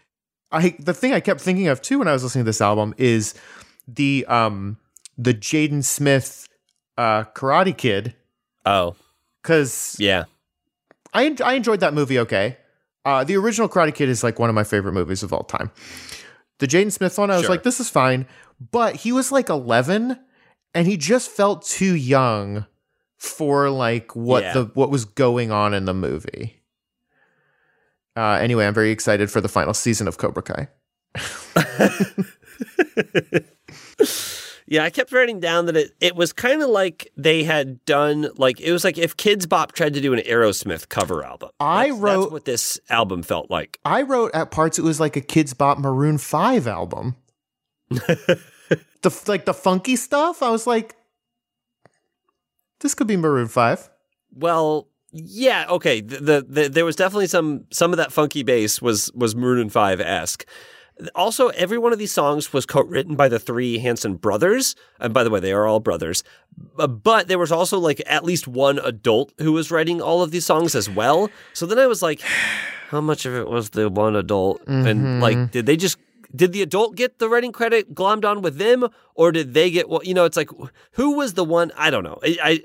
i 0.52 0.74
the 0.78 0.94
thing 0.94 1.12
i 1.12 1.20
kept 1.20 1.40
thinking 1.40 1.68
of 1.68 1.80
too 1.82 1.98
when 1.98 2.08
i 2.08 2.12
was 2.12 2.22
listening 2.22 2.44
to 2.44 2.48
this 2.48 2.60
album 2.60 2.94
is 2.98 3.34
the 3.86 4.24
um 4.28 4.76
the 5.16 5.34
jaden 5.34 5.84
smith 5.84 6.48
uh 6.96 7.24
karate 7.34 7.76
kid 7.76 8.14
Oh. 8.66 8.94
because 9.42 9.96
Yeah. 9.98 10.24
I, 11.14 11.34
I 11.42 11.54
enjoyed 11.54 11.80
that 11.80 11.94
movie 11.94 12.18
okay 12.20 12.56
uh 13.04 13.24
the 13.24 13.36
original 13.36 13.68
karate 13.68 13.94
kid 13.94 14.08
is 14.08 14.22
like 14.22 14.38
one 14.38 14.48
of 14.50 14.54
my 14.54 14.64
favorite 14.64 14.92
movies 14.92 15.22
of 15.22 15.32
all 15.32 15.44
time 15.44 15.70
the 16.58 16.66
jaden 16.66 16.92
smith 16.92 17.18
one 17.18 17.30
i 17.30 17.34
was 17.36 17.42
Sure. 17.44 17.50
like 17.50 17.62
this 17.62 17.80
is 17.80 17.88
fine 17.88 18.26
but 18.72 18.96
he 18.96 19.12
was 19.12 19.30
like 19.32 19.48
11 19.48 20.18
and 20.74 20.86
he 20.86 20.96
just 20.96 21.30
felt 21.30 21.64
too 21.64 21.94
young 21.94 22.66
for 23.16 23.70
like 23.70 24.14
what 24.14 24.42
Yeah. 24.42 24.52
the 24.52 24.64
what 24.74 24.90
was 24.90 25.04
going 25.04 25.50
on 25.50 25.72
in 25.74 25.84
the 25.86 25.94
movie 25.94 26.57
uh 28.18 28.38
anyway 28.40 28.66
i'm 28.66 28.74
very 28.74 28.90
excited 28.90 29.30
for 29.30 29.40
the 29.40 29.48
final 29.48 29.72
season 29.74 30.08
of 30.08 30.18
cobra 30.18 30.42
kai 30.42 30.68
Yeah, 34.70 34.84
I 34.84 34.90
kept 34.90 35.12
writing 35.12 35.40
down 35.40 35.64
that 35.66 35.76
it, 35.78 35.92
it 35.98 36.14
was 36.14 36.34
kind 36.34 36.60
of 36.62 36.68
like 36.68 37.10
they 37.16 37.42
had 37.42 37.82
done 37.86 38.28
like 38.36 38.60
it 38.60 38.70
was 38.70 38.84
like 38.84 38.98
if 38.98 39.16
Kidz 39.16 39.48
Bop 39.48 39.72
tried 39.72 39.94
to 39.94 40.00
do 40.02 40.12
an 40.12 40.18
Aerosmith 40.20 40.90
cover 40.90 41.24
album. 41.24 41.48
I 41.58 41.84
That's- 41.86 41.98
wrote- 42.00 42.20
that's 42.24 42.32
what 42.32 42.44
this 42.44 42.78
album 42.90 43.22
felt 43.22 43.50
like. 43.50 43.78
i 43.86 44.02
wrote 44.02 44.32
at 44.34 44.50
parts 44.50 44.78
it 44.78 44.82
was 44.82 45.00
like 45.00 45.16
a 45.16 45.22
Kidz 45.22 45.56
Bop 45.56 45.78
maroon 45.78 46.18
5 46.18 46.66
album 46.66 47.16
the 47.88 49.22
like 49.26 49.46
the 49.46 49.54
funky 49.54 49.96
stuff 49.96 50.42
i 50.42 50.50
was 50.50 50.66
like 50.66 50.96
this 52.80 52.94
could 52.94 53.06
be 53.06 53.16
maroon 53.16 53.48
5 53.48 53.88
Well, 54.34 54.87
yeah, 55.12 55.66
okay. 55.70 56.00
The, 56.00 56.16
the, 56.20 56.46
the 56.48 56.68
there 56.68 56.84
was 56.84 56.96
definitely 56.96 57.28
some 57.28 57.64
some 57.70 57.92
of 57.92 57.96
that 57.96 58.12
funky 58.12 58.42
bass 58.42 58.82
was 58.82 59.10
was 59.14 59.34
Maroon 59.34 59.70
Five 59.70 60.00
esque. 60.00 60.44
Also, 61.14 61.48
every 61.50 61.78
one 61.78 61.92
of 61.92 62.00
these 62.00 62.10
songs 62.12 62.52
was 62.52 62.66
co-written 62.66 63.14
by 63.14 63.28
the 63.28 63.38
three 63.38 63.78
Hanson 63.78 64.16
brothers. 64.16 64.74
And 64.98 65.14
by 65.14 65.22
the 65.22 65.30
way, 65.30 65.38
they 65.38 65.52
are 65.52 65.64
all 65.64 65.78
brothers. 65.78 66.24
Uh, 66.76 66.88
But 66.88 67.28
there 67.28 67.38
was 67.38 67.52
also 67.52 67.78
like 67.78 68.02
at 68.04 68.24
least 68.24 68.48
one 68.48 68.80
adult 68.80 69.32
who 69.38 69.52
was 69.52 69.70
writing 69.70 70.02
all 70.02 70.22
of 70.22 70.32
these 70.32 70.44
songs 70.44 70.74
as 70.74 70.90
well. 70.90 71.30
So 71.52 71.66
then 71.66 71.78
I 71.78 71.86
was 71.86 72.02
like, 72.02 72.20
how 72.90 73.00
much 73.00 73.26
of 73.26 73.34
it 73.36 73.48
was 73.48 73.70
the 73.70 73.88
one 73.88 74.16
adult? 74.16 74.60
And 74.66 75.20
like, 75.20 75.52
did 75.52 75.66
they 75.66 75.76
just 75.76 75.98
did 76.34 76.52
the 76.52 76.62
adult 76.62 76.96
get 76.96 77.20
the 77.20 77.28
writing 77.28 77.52
credit 77.52 77.94
glommed 77.94 78.24
on 78.24 78.42
with 78.42 78.58
them, 78.58 78.88
or 79.14 79.30
did 79.30 79.54
they 79.54 79.70
get? 79.70 79.88
Well, 79.88 80.02
you 80.02 80.14
know, 80.14 80.24
it's 80.24 80.36
like 80.36 80.50
who 80.92 81.12
was 81.14 81.34
the 81.34 81.44
one? 81.44 81.70
I 81.76 81.90
don't 81.90 82.02
know. 82.04 82.18
I, 82.24 82.38
I 82.42 82.60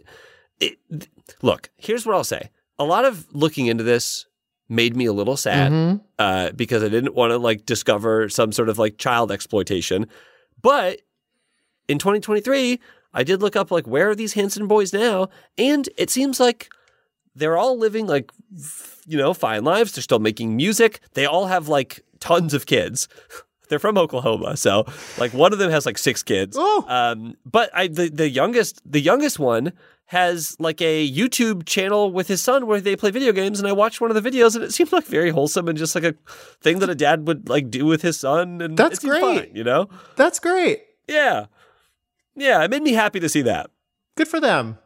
it, 0.59 1.07
look. 1.41 1.69
Here's 1.77 2.05
what 2.05 2.15
I'll 2.15 2.23
say. 2.23 2.49
A 2.79 2.83
lot 2.83 3.05
of 3.05 3.27
looking 3.33 3.67
into 3.67 3.83
this 3.83 4.25
made 4.69 4.95
me 4.95 5.05
a 5.05 5.13
little 5.13 5.37
sad 5.37 6.01
uh, 6.19 6.51
because 6.51 6.83
I 6.83 6.89
didn't 6.89 7.15
want 7.15 7.31
to 7.31 7.37
like 7.37 7.65
discover 7.65 8.29
some 8.29 8.51
sort 8.51 8.69
of 8.69 8.79
like 8.79 8.97
child 8.97 9.31
exploitation. 9.31 10.07
But 10.61 11.01
in 11.87 11.99
2023, 11.99 12.79
I 13.13 13.23
did 13.23 13.41
look 13.41 13.55
up 13.55 13.71
like 13.71 13.85
where 13.85 14.09
are 14.09 14.15
these 14.15 14.33
Hanson 14.33 14.67
boys 14.67 14.93
now, 14.93 15.29
and 15.57 15.87
it 15.97 16.09
seems 16.09 16.39
like 16.39 16.69
they're 17.35 17.57
all 17.57 17.77
living 17.77 18.07
like 18.07 18.31
you 19.05 19.17
know 19.17 19.33
fine 19.33 19.63
lives. 19.63 19.93
They're 19.93 20.01
still 20.01 20.19
making 20.19 20.55
music. 20.55 20.99
They 21.13 21.25
all 21.25 21.47
have 21.47 21.67
like 21.67 22.03
tons 22.19 22.53
of 22.53 22.65
kids. 22.65 23.07
They're 23.69 23.79
from 23.79 23.97
Oklahoma, 23.97 24.57
so 24.57 24.85
like 25.17 25.33
one 25.33 25.53
of 25.53 25.59
them 25.59 25.71
has 25.71 25.85
like 25.85 25.97
six 25.97 26.21
kids. 26.21 26.55
Oh. 26.59 26.85
Um, 26.87 27.35
but 27.45 27.69
I 27.73 27.87
the 27.87 28.09
the 28.09 28.29
youngest 28.29 28.81
the 28.85 28.99
youngest 28.99 29.39
one 29.39 29.73
has 30.07 30.55
like 30.59 30.81
a 30.81 31.09
YouTube 31.09 31.65
channel 31.65 32.11
with 32.11 32.27
his 32.27 32.41
son 32.41 32.67
where 32.67 32.79
they 32.81 32.95
play 32.95 33.09
video 33.09 33.31
games, 33.31 33.59
and 33.59 33.67
I 33.67 33.71
watched 33.71 34.01
one 34.01 34.11
of 34.11 34.21
the 34.21 34.29
videos, 34.29 34.55
and 34.55 34.63
it 34.63 34.73
seemed 34.73 34.91
like 34.91 35.05
very 35.05 35.29
wholesome 35.31 35.67
and 35.67 35.77
just 35.77 35.95
like 35.95 36.03
a 36.03 36.13
thing 36.61 36.79
that 36.79 36.89
a 36.89 36.95
dad 36.95 37.25
would 37.27 37.49
like 37.49 37.71
do 37.71 37.85
with 37.85 38.01
his 38.01 38.19
son, 38.19 38.61
and 38.61 38.77
That's 38.77 38.99
great. 38.99 39.21
fine, 39.21 39.55
you 39.55 39.63
know? 39.63 39.89
That's 40.17 40.39
great. 40.39 40.83
Yeah, 41.07 41.45
yeah, 42.35 42.63
it 42.63 42.69
made 42.69 42.83
me 42.83 42.93
happy 42.93 43.19
to 43.21 43.29
see 43.29 43.41
that. 43.43 43.71
Good 44.15 44.27
for 44.27 44.39
them. 44.39 44.77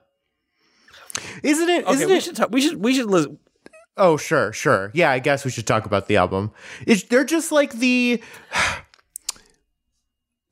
Isn't 1.43 1.67
it? 1.69 1.85
Okay, 1.85 1.99
not 1.99 2.07
we 2.07 2.15
it? 2.15 2.23
should 2.23 2.35
talk, 2.35 2.49
we 2.51 2.61
should 2.61 2.83
we 2.83 2.93
should 2.93 3.07
listen. 3.07 3.39
Oh, 3.97 4.15
sure, 4.17 4.53
sure. 4.53 4.91
Yeah, 4.93 5.09
I 5.11 5.19
guess 5.19 5.43
we 5.43 5.51
should 5.51 5.65
talk 5.67 5.85
about 5.85 6.07
the 6.07 6.17
album. 6.17 6.51
It's, 6.85 7.03
they're 7.03 7.23
just 7.25 7.51
like 7.51 7.73
the. 7.73 8.21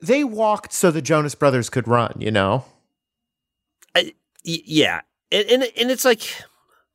They 0.02 0.24
walked 0.24 0.74
so 0.74 0.92
the 0.92 1.02
Jonas 1.02 1.36
Brothers 1.36 1.70
could 1.70 1.88
run, 1.88 2.14
you 2.20 2.30
know? 2.30 2.66
I, 3.96 4.14
y- 4.46 4.60
yeah, 4.66 5.02
and, 5.32 5.46
and 5.50 5.64
and 5.78 5.90
it's 5.90 6.06
like 6.06 6.22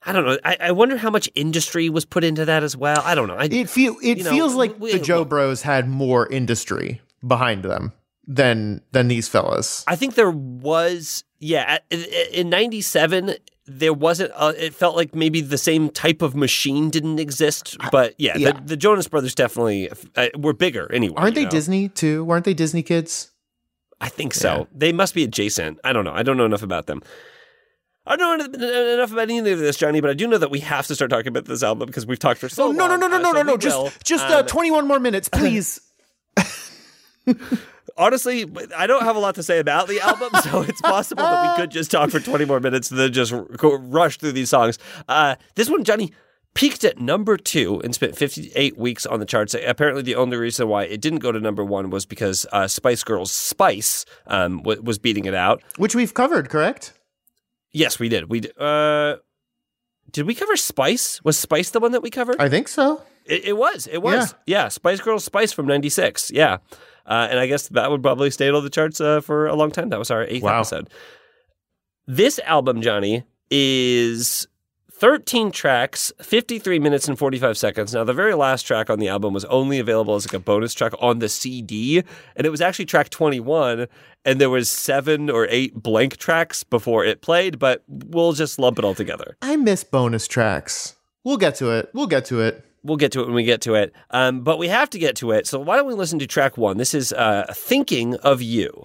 I 0.03 0.13
don't 0.13 0.25
know. 0.27 0.39
I, 0.45 0.57
I 0.61 0.73
wonder 0.73 0.97
how 0.97 1.11
much 1.11 1.29
industry 1.35 1.89
was 1.89 2.05
put 2.05 2.23
into 2.25 2.45
that 2.45 2.63
as 2.63 2.77
well. 2.77 3.03
I 3.05 3.15
don't 3.15 3.27
know. 3.27 3.37
I, 3.37 3.45
It 3.51 3.69
feel 3.71 3.97
it 4.03 4.19
You 4.19 4.25
know, 4.25 4.31
feels 4.31 4.55
like 4.55 4.79
we- 4.79 4.93
the 4.93 4.99
Joe 5.01 5.21
look- 5.21 5.31
Bros 5.31 5.63
had 5.63 5.89
more 5.89 6.29
industry 6.29 7.01
behind 7.27 7.65
them 7.65 7.93
than 8.29 8.83
than 8.93 9.09
these 9.09 9.29
fellas. 9.29 9.83
I 9.89 9.97
think 9.97 10.15
there 10.15 10.31
was, 10.31 11.25
yeah, 11.41 11.79
in 12.33 12.51
'97 12.51 13.35
there 13.79 13.93
wasn't. 13.93 14.33
Uh, 14.35 14.53
it 14.57 14.75
felt 14.75 14.97
like 14.97 15.15
maybe 15.15 15.41
the 15.41 15.59
same 15.59 15.91
type 15.91 16.23
of 16.23 16.35
machine 16.35 16.91
didn't 16.91 17.19
exist, 17.21 17.77
but 17.93 18.15
yeah, 18.19 18.37
yeah. 18.37 18.53
The, 18.53 18.61
the 18.63 18.77
Jonas 18.77 19.07
Brothers 19.09 19.35
definitely 19.35 19.91
uh, 20.17 20.29
were 20.37 20.53
bigger 20.53 20.93
anyway. 20.93 21.15
Aren't 21.17 21.35
they 21.37 21.45
know? 21.45 21.51
Disney 21.51 21.89
too? 21.89 22.25
Weren't 22.25 22.45
they 22.45 22.55
Disney 22.55 22.83
kids? 22.83 23.31
I 24.01 24.09
think 24.09 24.35
so. 24.35 24.51
Yeah. 24.61 24.65
They 24.75 24.93
must 24.93 25.15
be 25.15 25.23
adjacent. 25.25 25.79
I 25.85 25.93
don't 25.93 26.05
know. 26.05 26.13
I 26.13 26.23
don't 26.23 26.37
know 26.37 26.47
enough 26.47 26.63
about 26.63 26.87
them. 26.87 27.03
I 28.07 28.17
don't 28.17 28.39
know 28.59 28.95
enough 28.95 29.13
about 29.13 29.23
any 29.31 29.39
of 29.39 29.45
this, 29.45 29.77
Johnny, 29.77 30.01
but 30.01 30.11
I 30.11 30.15
do 30.15 30.27
know 30.27 30.39
that 30.39 30.51
we 30.51 30.61
have 30.61 30.87
to 30.89 30.95
start 30.95 31.11
talking 31.11 31.29
about 31.29 31.45
this 31.45 31.63
album 31.63 31.87
because 31.87 32.07
we've 32.07 32.19
talked 32.19 32.41
for 32.41 32.49
so 32.49 32.69
Oh 32.69 32.73
no 32.73 32.87
no 32.89 32.97
long. 32.97 33.01
no 33.01 33.07
no 33.09 33.17
Uh, 33.17 33.19
no 33.19 33.31
so 33.31 33.33
no 33.33 33.43
no! 33.43 33.57
Just 33.57 34.05
just 34.05 34.27
uh, 34.27 34.39
Um, 34.39 34.47
twenty 34.47 34.71
one 34.71 34.89
more 34.89 34.99
minutes, 34.99 35.29
please. 35.33 35.81
honestly, 37.97 38.47
I 38.77 38.87
don't 38.87 39.03
have 39.03 39.17
a 39.17 39.19
lot 39.19 39.35
to 39.37 39.43
say 39.43 39.59
about 39.59 39.89
the 39.89 40.01
album, 40.01 40.31
so 40.43 40.63
it's 40.69 40.81
possible 40.81 41.23
that 41.23 41.57
we 41.57 41.63
could 41.63 41.71
just 41.71 41.91
talk 41.91 42.11
for 42.11 42.21
20 42.21 42.45
more 42.45 42.61
minutes 42.61 42.91
and 42.91 42.99
then 43.01 43.13
just 43.13 43.33
rush 43.33 44.19
through 44.19 44.33
these 44.33 44.51
songs. 44.51 44.79
Uh, 45.09 45.37
this 45.55 45.69
one, 45.71 45.85
Johnny, 45.85 46.13
peaked 46.55 46.85
at 46.85 46.99
number 46.99 47.37
two 47.37 47.81
and 47.83 47.95
spent 47.95 48.17
58 48.17 48.77
weeks 48.77 49.07
on 49.07 49.21
the 49.21 49.27
charts. 49.27 49.55
Apparently, 49.55 50.03
the 50.03 50.15
only 50.17 50.37
reason 50.37 50.69
why 50.69 50.85
it 50.85 51.01
didn't 51.01 51.21
go 51.21 51.31
to 51.33 51.41
number 51.41 51.65
one 51.65 51.91
was 51.91 52.07
because 52.07 52.47
uh, 52.53 52.67
Spice 52.67 53.05
Girls' 53.05 53.33
Spice 53.33 54.05
um, 54.27 54.59
w- 54.59 54.83
was 54.83 54.99
beating 54.99 55.25
it 55.27 55.35
out. 55.35 55.63
Which 55.77 55.95
we've 55.95 56.15
covered, 56.15 56.49
correct? 56.51 56.93
Yes, 57.73 57.99
we 57.99 58.09
did. 58.09 58.29
We 58.29 58.41
d- 58.41 58.51
uh, 58.59 59.17
did 60.11 60.27
we 60.27 60.35
cover 60.35 60.57
Spice? 60.57 61.23
Was 61.23 61.39
Spice 61.39 61.71
the 61.71 61.79
one 61.81 61.93
that 61.93 62.03
we 62.03 62.11
covered? 62.11 62.37
I 62.41 62.49
think 62.49 62.67
so. 62.67 63.03
It, 63.31 63.45
it 63.47 63.57
was. 63.57 63.87
It 63.87 63.99
was. 63.99 64.35
Yeah. 64.47 64.69
Spice 64.69 65.01
Girls 65.01 65.25
Spice 65.25 65.53
from 65.53 65.67
96. 65.67 66.31
Yeah. 66.33 66.59
Uh, 67.07 67.29
and 67.31 67.39
I 67.39 67.47
guess 67.47 67.69
that 67.69 67.91
would 67.91 68.03
probably 68.03 68.31
stay 68.31 68.51
on 68.51 68.63
the 68.63 68.71
charts 68.71 69.01
uh, 69.01 69.21
for 69.21 69.47
a 69.47 69.55
long 69.55 69.71
time. 69.71 69.89
That 69.89 69.99
was 69.99 70.11
our 70.11 70.25
eighth 70.25 70.43
Wow. 70.43 70.59
episode. 70.61 70.89
This 72.07 72.39
album, 72.41 72.83
Johnny, 72.83 73.25
is 73.51 74.47
13 74.93 75.51
tracks, 75.51 76.13
53 76.21 76.79
minutes 76.79 77.09
and 77.09 77.19
45 77.19 77.57
seconds. 77.57 77.95
Now, 77.95 78.05
the 78.05 78.13
very 78.13 78.35
last 78.35 78.63
track 78.65 78.91
on 78.91 78.99
the 78.99 79.09
album 79.09 79.33
was 79.33 79.45
only 79.47 79.79
available 79.79 80.15
as 80.15 80.27
like 80.27 80.35
a 80.35 80.39
bonus 80.45 80.75
track 80.75 80.93
on 81.01 81.21
the 81.21 81.29
CD, 81.29 82.03
and 82.37 82.47
it 82.47 82.51
was 82.51 82.61
actually 82.61 82.85
track 82.85 83.11
21, 83.11 83.87
and 84.25 84.41
there 84.41 84.51
was 84.51 84.71
seven 84.71 85.31
or 85.31 85.47
eight 85.51 85.75
blank 85.75 86.17
tracks 86.19 86.65
before 86.65 87.05
it 87.05 87.23
played, 87.23 87.59
but 87.59 87.83
we'll 87.89 88.33
just 88.35 88.59
lump 88.59 88.79
it 88.79 88.85
all 88.85 88.95
together. 88.95 89.37
I 89.41 89.57
miss 89.57 89.85
bonus 89.85 90.27
tracks. 90.29 90.97
We'll 91.25 91.39
get 91.39 91.55
to 91.57 91.71
it. 91.71 91.91
We'll 91.95 92.07
get 92.07 92.25
to 92.27 92.41
it. 92.41 92.65
We'll 92.83 92.97
get 92.97 93.13
to 93.13 93.21
it 93.21 93.27
when 93.27 93.35
we 93.35 93.45
get 93.45 93.61
to 93.63 93.75
it. 93.75 93.93
Um, 94.11 94.41
but 94.41 94.59
we 94.59 94.69
have 94.69 94.91
to 94.91 94.99
get 94.99 95.17
to 95.17 95.33
it. 95.33 95.47
So 95.47 95.59
why 95.59 95.77
don't 95.77 95.87
we 95.87 95.95
listen 95.95 96.19
to 96.21 96.27
track 96.27 96.57
one? 96.57 96.79
This 96.79 96.95
is 96.95 97.13
uh, 97.13 97.47
Thinking 97.55 98.15
of 98.17 98.41
You. 98.41 98.85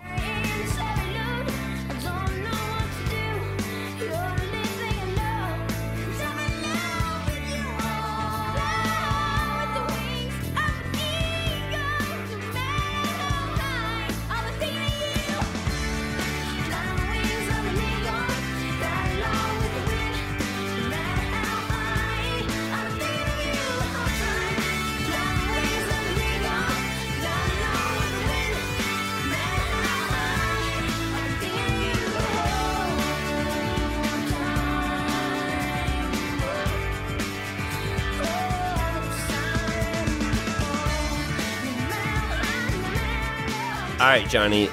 Right, 44.19 44.29
Johnny. 44.29 44.69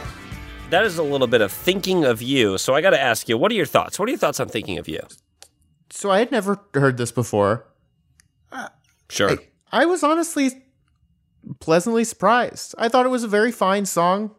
That 0.70 0.84
is 0.84 0.98
a 0.98 1.02
little 1.02 1.26
bit 1.26 1.40
of 1.40 1.50
Thinking 1.50 2.04
of 2.04 2.22
You. 2.22 2.58
So 2.58 2.74
I 2.74 2.80
got 2.80 2.90
to 2.90 3.00
ask 3.00 3.28
you, 3.28 3.36
what 3.36 3.50
are 3.50 3.56
your 3.56 3.66
thoughts? 3.66 3.98
What 3.98 4.08
are 4.08 4.12
your 4.12 4.18
thoughts 4.18 4.38
on 4.38 4.48
Thinking 4.48 4.78
of 4.78 4.88
You? 4.88 5.00
So 5.90 6.10
I 6.10 6.20
had 6.20 6.30
never 6.30 6.60
heard 6.74 6.96
this 6.96 7.10
before. 7.10 7.66
Sure. 9.08 9.36
I 9.72 9.84
was 9.84 10.04
honestly 10.04 10.62
pleasantly 11.58 12.04
surprised. 12.04 12.74
I 12.78 12.88
thought 12.88 13.04
it 13.04 13.08
was 13.08 13.24
a 13.24 13.28
very 13.28 13.50
fine 13.50 13.84
song. 13.84 14.30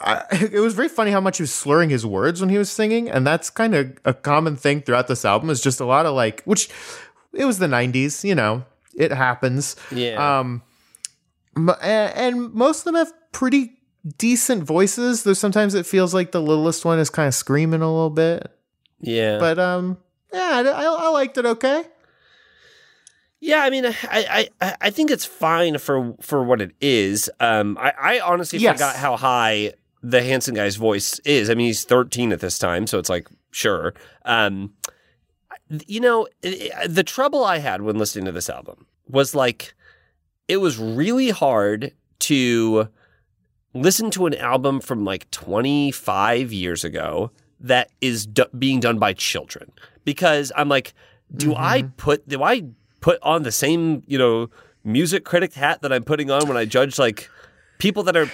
I, 0.00 0.24
it 0.52 0.60
was 0.60 0.74
very 0.74 0.88
funny 0.88 1.12
how 1.12 1.20
much 1.20 1.38
he 1.38 1.44
was 1.44 1.54
slurring 1.54 1.88
his 1.88 2.04
words 2.04 2.40
when 2.40 2.50
he 2.50 2.58
was 2.58 2.70
singing, 2.70 3.08
and 3.08 3.26
that's 3.26 3.48
kind 3.48 3.74
of 3.74 3.96
a 4.04 4.12
common 4.12 4.56
thing 4.56 4.82
throughout 4.82 5.06
this 5.06 5.24
album. 5.24 5.50
Is 5.50 5.62
just 5.62 5.80
a 5.80 5.86
lot 5.86 6.04
of 6.04 6.14
like, 6.14 6.42
which 6.42 6.68
it 7.32 7.44
was 7.44 7.58
the 7.58 7.68
'90s, 7.68 8.24
you 8.24 8.34
know, 8.34 8.64
it 8.96 9.12
happens. 9.12 9.76
Yeah. 9.90 10.40
Um, 10.40 10.62
and 11.82 12.52
most 12.54 12.80
of 12.80 12.84
them 12.86 12.94
have 12.96 13.12
pretty 13.32 13.78
decent 14.16 14.64
voices. 14.64 15.22
Though 15.24 15.32
sometimes 15.32 15.74
it 15.74 15.86
feels 15.86 16.14
like 16.14 16.32
the 16.32 16.40
littlest 16.42 16.84
one 16.84 16.98
is 16.98 17.10
kind 17.10 17.26
of 17.28 17.34
screaming 17.34 17.82
a 17.82 17.92
little 17.92 18.10
bit. 18.10 18.50
yeah. 19.00 19.38
But 19.38 19.58
um, 19.58 19.98
yeah, 20.32 20.62
I, 20.74 20.84
I 20.84 21.08
liked 21.10 21.36
it. 21.38 21.46
Okay. 21.46 21.84
Yeah, 23.40 23.60
I 23.62 23.70
mean, 23.70 23.86
I, 23.86 24.48
I, 24.60 24.74
I 24.80 24.90
think 24.90 25.10
it's 25.12 25.24
fine 25.24 25.78
for 25.78 26.14
for 26.20 26.42
what 26.42 26.60
it 26.60 26.72
is. 26.80 27.30
Um, 27.38 27.78
I, 27.80 27.92
I 27.98 28.20
honestly 28.20 28.58
Yes. 28.58 28.76
forgot 28.76 28.96
how 28.96 29.16
high 29.16 29.74
the 30.02 30.22
Hanson 30.22 30.54
guy's 30.56 30.74
voice 30.76 31.18
is. 31.20 31.48
I 31.48 31.54
mean, 31.54 31.66
he's 31.68 31.84
13 31.84 32.32
at 32.32 32.40
this 32.40 32.58
time, 32.58 32.86
so 32.88 32.98
it's 32.98 33.08
like 33.08 33.28
sure. 33.52 33.94
Um, 34.24 34.72
you 35.86 36.00
know, 36.00 36.26
the 36.42 37.04
trouble 37.06 37.44
I 37.44 37.58
had 37.58 37.82
when 37.82 37.96
listening 37.96 38.24
to 38.24 38.32
this 38.32 38.48
album 38.50 38.86
was 39.08 39.34
like, 39.36 39.74
it 40.48 40.56
was 40.56 40.78
really 40.78 41.30
hard 41.30 41.92
to 42.20 42.88
listen 43.74 44.10
to 44.10 44.26
an 44.26 44.34
album 44.34 44.80
from 44.80 45.04
like 45.04 45.30
25 45.30 46.52
years 46.52 46.84
ago 46.84 47.30
that 47.60 47.90
is 48.00 48.26
d- 48.26 48.44
being 48.58 48.80
done 48.80 48.98
by 48.98 49.12
children. 49.12 49.70
Because 50.04 50.50
I'm 50.56 50.68
like, 50.68 50.94
do 51.34 51.54
I 51.54 51.82
mm-hmm. 51.82 51.90
put 51.96 52.26
do 52.28 52.42
I 52.42 52.64
put 53.00 53.18
on 53.22 53.42
the 53.42 53.52
same 53.52 54.02
you 54.06 54.18
know 54.18 54.48
music 54.82 55.24
critic 55.24 55.52
hat 55.52 55.82
that 55.82 55.92
I'm 55.92 56.04
putting 56.04 56.30
on 56.30 56.48
when 56.48 56.56
I 56.56 56.64
judge 56.64 56.98
like 56.98 57.28
people 57.78 58.02
that 58.04 58.16
are 58.16 58.30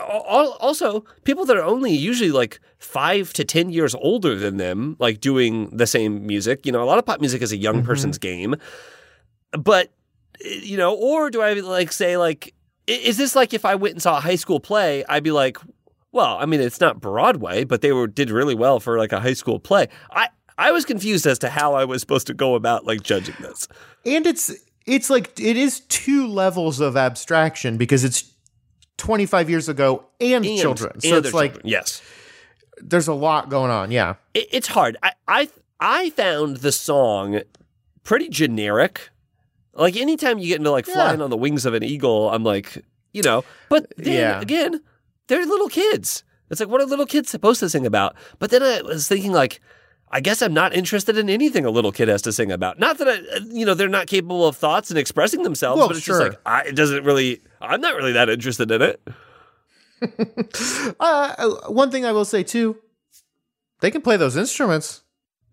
also 0.00 1.04
people 1.22 1.44
that 1.46 1.56
are 1.56 1.62
only 1.62 1.92
usually 1.92 2.32
like 2.32 2.60
five 2.78 3.32
to 3.34 3.44
ten 3.44 3.70
years 3.70 3.94
older 3.94 4.34
than 4.34 4.56
them, 4.56 4.96
like 4.98 5.20
doing 5.20 5.70
the 5.70 5.86
same 5.86 6.26
music. 6.26 6.66
You 6.66 6.72
know, 6.72 6.82
a 6.82 6.84
lot 6.84 6.98
of 6.98 7.06
pop 7.06 7.20
music 7.20 7.42
is 7.42 7.52
a 7.52 7.56
young 7.56 7.76
mm-hmm. 7.76 7.86
person's 7.86 8.18
game, 8.18 8.56
but 9.52 9.92
you 10.40 10.76
know, 10.76 10.94
or 10.94 11.30
do 11.30 11.40
I 11.42 11.52
like 11.54 11.92
say 11.92 12.16
like, 12.16 12.54
is 12.86 13.16
this 13.16 13.34
like 13.36 13.54
if 13.54 13.64
I 13.64 13.74
went 13.74 13.94
and 13.94 14.02
saw 14.02 14.18
a 14.18 14.20
high 14.20 14.36
school 14.36 14.60
play, 14.60 15.04
I'd 15.08 15.22
be 15.24 15.30
like, 15.30 15.58
well, 16.12 16.36
I 16.38 16.46
mean, 16.46 16.60
it's 16.60 16.80
not 16.80 17.00
Broadway, 17.00 17.64
but 17.64 17.80
they 17.80 17.92
were 17.92 18.06
did 18.06 18.30
really 18.30 18.54
well 18.54 18.78
for 18.80 18.98
like 18.98 19.12
a 19.12 19.20
high 19.20 19.32
school 19.34 19.58
play. 19.58 19.88
I 20.10 20.28
I 20.56 20.70
was 20.70 20.84
confused 20.84 21.26
as 21.26 21.38
to 21.40 21.48
how 21.50 21.74
I 21.74 21.84
was 21.84 22.00
supposed 22.00 22.26
to 22.28 22.34
go 22.34 22.54
about 22.54 22.84
like 22.86 23.02
judging 23.02 23.34
this. 23.40 23.66
and 24.06 24.26
it's 24.26 24.52
it's 24.86 25.08
like 25.10 25.38
it 25.40 25.56
is 25.56 25.80
two 25.80 26.26
levels 26.28 26.78
of 26.80 26.96
abstraction 26.96 27.76
because 27.78 28.04
it's 28.04 28.30
25 28.98 29.50
years 29.50 29.68
ago 29.68 30.06
and, 30.20 30.44
And- 30.44 30.58
children 30.58 31.00
so 31.00 31.16
and 31.16 31.24
it's 31.24 31.34
like 31.34 31.52
children. 31.54 31.68
yes, 31.70 32.02
there's 32.82 33.08
a 33.08 33.14
lot 33.14 33.48
going 33.48 33.70
on 33.70 33.90
yeah 33.90 34.14
it, 34.34 34.46
it's 34.52 34.68
hard. 34.68 34.96
I, 35.02 35.12
I 35.26 35.48
I 35.80 36.10
found 36.10 36.58
the 36.58 36.70
song 36.72 37.40
pretty 38.04 38.28
generic. 38.28 39.10
Like 39.76 39.96
anytime 39.96 40.38
you 40.38 40.48
get 40.48 40.58
into 40.58 40.70
like 40.70 40.86
Yeah. 40.86 40.94
flying 40.94 41.20
on 41.22 41.30
the 41.30 41.36
wings 41.36 41.66
of 41.66 41.74
an 41.74 41.82
eagle, 41.82 42.30
I'm 42.30 42.44
like, 42.44 42.84
you 43.12 43.22
know. 43.22 43.44
But 43.68 43.92
then 43.96 44.12
Yeah. 44.14 44.40
again, 44.40 44.80
they're 45.28 45.44
little 45.46 45.68
kids. 45.68 46.24
It's 46.50 46.60
like 46.60 46.68
what 46.68 46.80
are 46.80 46.86
little 46.86 47.06
kids 47.06 47.30
supposed 47.30 47.60
to 47.60 47.68
sing 47.70 47.86
about? 47.86 48.14
But 48.38 48.50
then 48.50 48.62
I 48.62 48.82
was 48.82 49.08
thinking 49.08 49.32
like. 49.32 49.60
I 50.10 50.20
guess 50.20 50.42
I'm 50.42 50.54
not 50.54 50.72
interested 50.72 51.18
in 51.18 51.28
anything 51.28 51.64
a 51.64 51.70
little 51.70 51.90
kid 51.90 52.06
has 52.06 52.22
to 52.22 52.32
sing 52.32 52.52
about. 52.52 52.78
Not 52.78 52.98
that 52.98 53.08
I, 53.08 53.38
you 53.50 53.66
know, 53.66 53.74
they're 53.74 53.88
not 53.88 54.06
capable 54.06 54.46
of 54.46 54.54
thoughts 54.56 54.88
and 54.90 54.96
expressing 54.98 55.42
themselves, 55.42 55.78
Well, 55.80 55.88
but 55.88 55.96
it's 55.96 56.04
sure. 56.06 56.20
just 56.20 56.30
like 56.30 56.40
I, 56.46 56.62
it 56.68 56.76
doesn't 56.76 57.02
really. 57.04 57.40
I'm 57.60 57.80
not 57.80 57.96
really 57.96 58.12
that 58.12 58.28
interested 58.28 58.70
in 58.70 58.80
it. 58.80 59.00
uh, 61.00 61.50
one 61.68 61.90
thing 61.90 62.04
i 62.04 62.12
will 62.12 62.24
say 62.26 62.42
too 62.42 62.76
they 63.80 63.90
can 63.90 64.02
play 64.02 64.16
those 64.16 64.36
instruments 64.36 65.02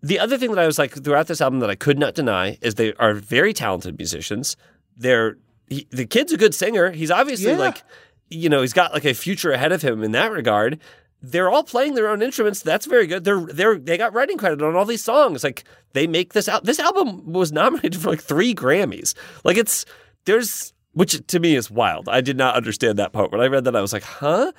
The 0.02 0.18
other 0.18 0.36
thing 0.36 0.50
that 0.50 0.58
I 0.58 0.66
was 0.66 0.78
like 0.78 0.92
throughout 1.04 1.28
this 1.28 1.40
album 1.40 1.60
that 1.60 1.70
I 1.70 1.76
could 1.76 1.98
not 1.98 2.14
deny 2.14 2.58
is 2.60 2.74
they 2.74 2.92
are 2.94 3.14
very 3.14 3.52
talented 3.52 3.96
musicians. 3.98 4.56
They're 4.96 5.36
he, 5.68 5.86
the 5.90 6.06
kid's 6.06 6.32
a 6.32 6.36
good 6.36 6.54
singer. 6.54 6.90
He's 6.90 7.10
obviously 7.10 7.52
Yeah. 7.52 7.58
like 7.58 7.82
you 8.28 8.48
know 8.48 8.62
he's 8.62 8.72
got 8.72 8.92
like 8.92 9.04
a 9.04 9.14
future 9.14 9.52
ahead 9.52 9.72
of 9.72 9.82
him 9.82 10.02
in 10.02 10.12
that 10.12 10.32
regard. 10.32 10.80
They're 11.24 11.48
all 11.48 11.62
playing 11.62 11.94
their 11.94 12.08
own 12.08 12.20
instruments. 12.20 12.62
That's 12.62 12.84
very 12.86 13.06
good. 13.06 13.22
They're 13.22 13.46
they're 13.46 13.78
they 13.78 13.96
got 13.96 14.12
writing 14.12 14.38
credit 14.38 14.60
on 14.60 14.74
all 14.74 14.84
these 14.84 15.04
songs. 15.04 15.44
Like 15.44 15.62
they 15.92 16.08
make 16.08 16.32
this 16.32 16.48
out. 16.48 16.64
This 16.64 16.80
album 16.80 17.32
was 17.32 17.52
nominated 17.52 17.96
for 18.02 18.10
like 18.10 18.20
three 18.22 18.54
Grammys. 18.56 19.14
Like 19.44 19.56
it's 19.56 19.84
there's 20.24 20.72
which 20.94 21.24
to 21.28 21.38
me 21.38 21.54
is 21.54 21.70
wild. 21.70 22.08
I 22.08 22.20
did 22.22 22.36
not 22.36 22.56
understand 22.56 22.98
that 22.98 23.12
part 23.12 23.30
when 23.30 23.40
I 23.40 23.46
read 23.46 23.64
that. 23.64 23.76
I 23.76 23.80
was 23.80 23.92
like, 23.92 24.02
huh. 24.02 24.50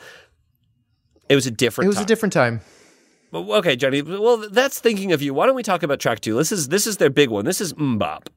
It 1.29 1.35
was 1.35 1.47
a 1.47 1.51
different. 1.51 1.85
Time. 1.85 1.85
It 1.85 1.89
was 1.89 1.95
time. 1.97 2.03
a 2.03 2.07
different 2.07 2.33
time 2.33 2.61
Okay, 3.33 3.75
Johnny. 3.75 4.01
Well, 4.01 4.47
that's 4.49 4.79
thinking 4.79 5.11
of 5.11 5.21
you. 5.21 5.33
Why 5.33 5.47
don't 5.47 5.55
we 5.55 5.63
talk 5.63 5.81
about 5.81 5.99
track 5.99 6.19
two? 6.19 6.35
This 6.35 6.51
is 6.51 6.67
this 6.67 6.85
is 6.85 6.97
their 6.97 7.09
big 7.09 7.29
one. 7.29 7.45
This 7.45 7.61
is 7.61 7.73
MMMBop. 7.73 8.27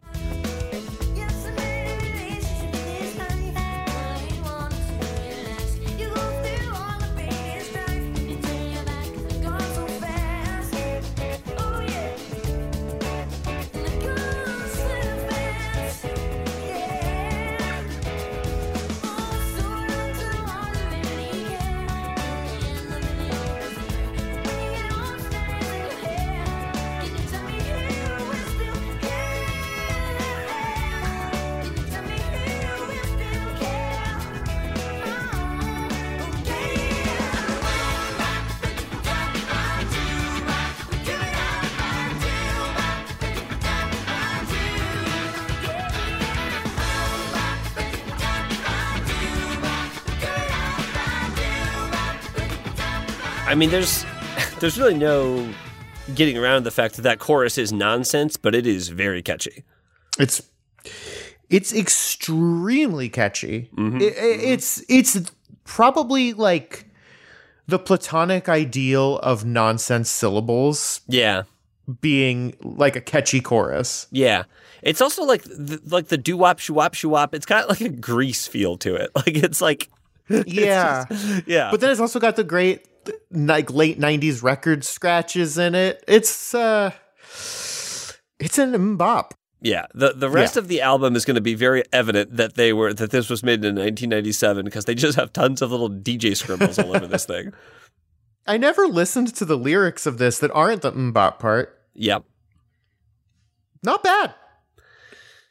I 53.46 53.54
mean, 53.54 53.70
there's 53.70 54.04
there's 54.60 54.78
really 54.78 54.94
no 54.94 55.48
getting 56.14 56.36
around 56.38 56.64
the 56.64 56.70
fact 56.70 56.96
that 56.96 57.02
that 57.02 57.18
chorus 57.18 57.58
is 57.58 57.72
nonsense, 57.72 58.36
but 58.36 58.54
it 58.54 58.66
is 58.66 58.88
very 58.88 59.22
catchy. 59.22 59.64
It's 60.18 60.42
it's 61.48 61.72
extremely 61.72 63.08
catchy. 63.08 63.70
Mm-hmm. 63.76 64.00
It- 64.00 64.16
it- 64.16 64.40
it's 64.52 64.84
it's 64.88 65.30
probably 65.64 66.32
like 66.32 66.86
the 67.68 67.78
platonic 67.78 68.48
ideal 68.48 69.18
of 69.18 69.44
nonsense 69.44 70.08
syllables 70.08 71.00
Yeah, 71.08 71.42
being 72.00 72.54
like 72.62 72.94
a 72.96 73.00
catchy 73.00 73.40
chorus. 73.40 74.06
yeah. 74.10 74.44
It's 74.82 75.00
also 75.00 75.24
like 75.24 75.42
the, 75.42 75.80
like 75.86 76.08
the 76.08 76.18
doo 76.18 76.36
wop 76.36 76.60
shoo 76.60 76.74
wop 76.74 76.94
shoo 76.94 77.08
wop. 77.08 77.34
It's 77.34 77.46
got 77.46 77.68
like 77.68 77.80
a 77.80 77.88
grease 77.88 78.46
feel 78.46 78.76
to 78.78 78.94
it. 78.94 79.10
Like 79.16 79.28
it's 79.36 79.60
like 79.60 79.88
Yeah. 80.28 81.06
yeah. 81.46 81.70
but 81.72 81.80
then 81.80 81.90
it's 81.90 82.00
also 82.00 82.20
got 82.20 82.36
the 82.36 82.44
great 82.44 82.86
like 83.30 83.70
late 83.72 83.98
90s 83.98 84.42
record 84.42 84.84
scratches 84.84 85.58
in 85.58 85.74
it. 85.74 86.02
It's 86.08 86.54
uh 86.54 86.92
it's 88.38 88.58
an 88.58 88.96
bop. 88.96 89.34
Yeah, 89.62 89.86
the 89.94 90.12
the 90.12 90.28
rest 90.30 90.56
Yeah. 90.56 90.60
of 90.60 90.68
the 90.68 90.82
album 90.82 91.16
is 91.16 91.24
going 91.24 91.34
to 91.36 91.40
be 91.40 91.54
very 91.54 91.82
evident 91.92 92.36
that 92.36 92.54
they 92.54 92.72
were 92.72 92.92
that 92.92 93.10
this 93.10 93.30
was 93.30 93.42
made 93.42 93.64
in 93.64 93.74
1997 93.74 94.64
because 94.64 94.84
they 94.84 94.94
just 94.94 95.16
have 95.16 95.32
tons 95.32 95.62
of 95.62 95.70
little 95.70 95.90
DJ 95.90 96.36
scribbles 96.36 96.78
all 96.78 96.94
over 96.94 97.06
this 97.06 97.24
thing. 97.32 97.52
I 98.46 98.58
never 98.58 98.86
listened 98.86 99.34
to 99.36 99.44
the 99.44 99.56
lyrics 99.56 100.06
of 100.06 100.18
this 100.18 100.38
that 100.38 100.52
aren't 100.52 100.82
the 100.82 100.92
MMMBop 100.92 101.38
part. 101.38 101.76
Yep. 101.94 102.24
Not 103.82 104.02
bad. 104.04 104.34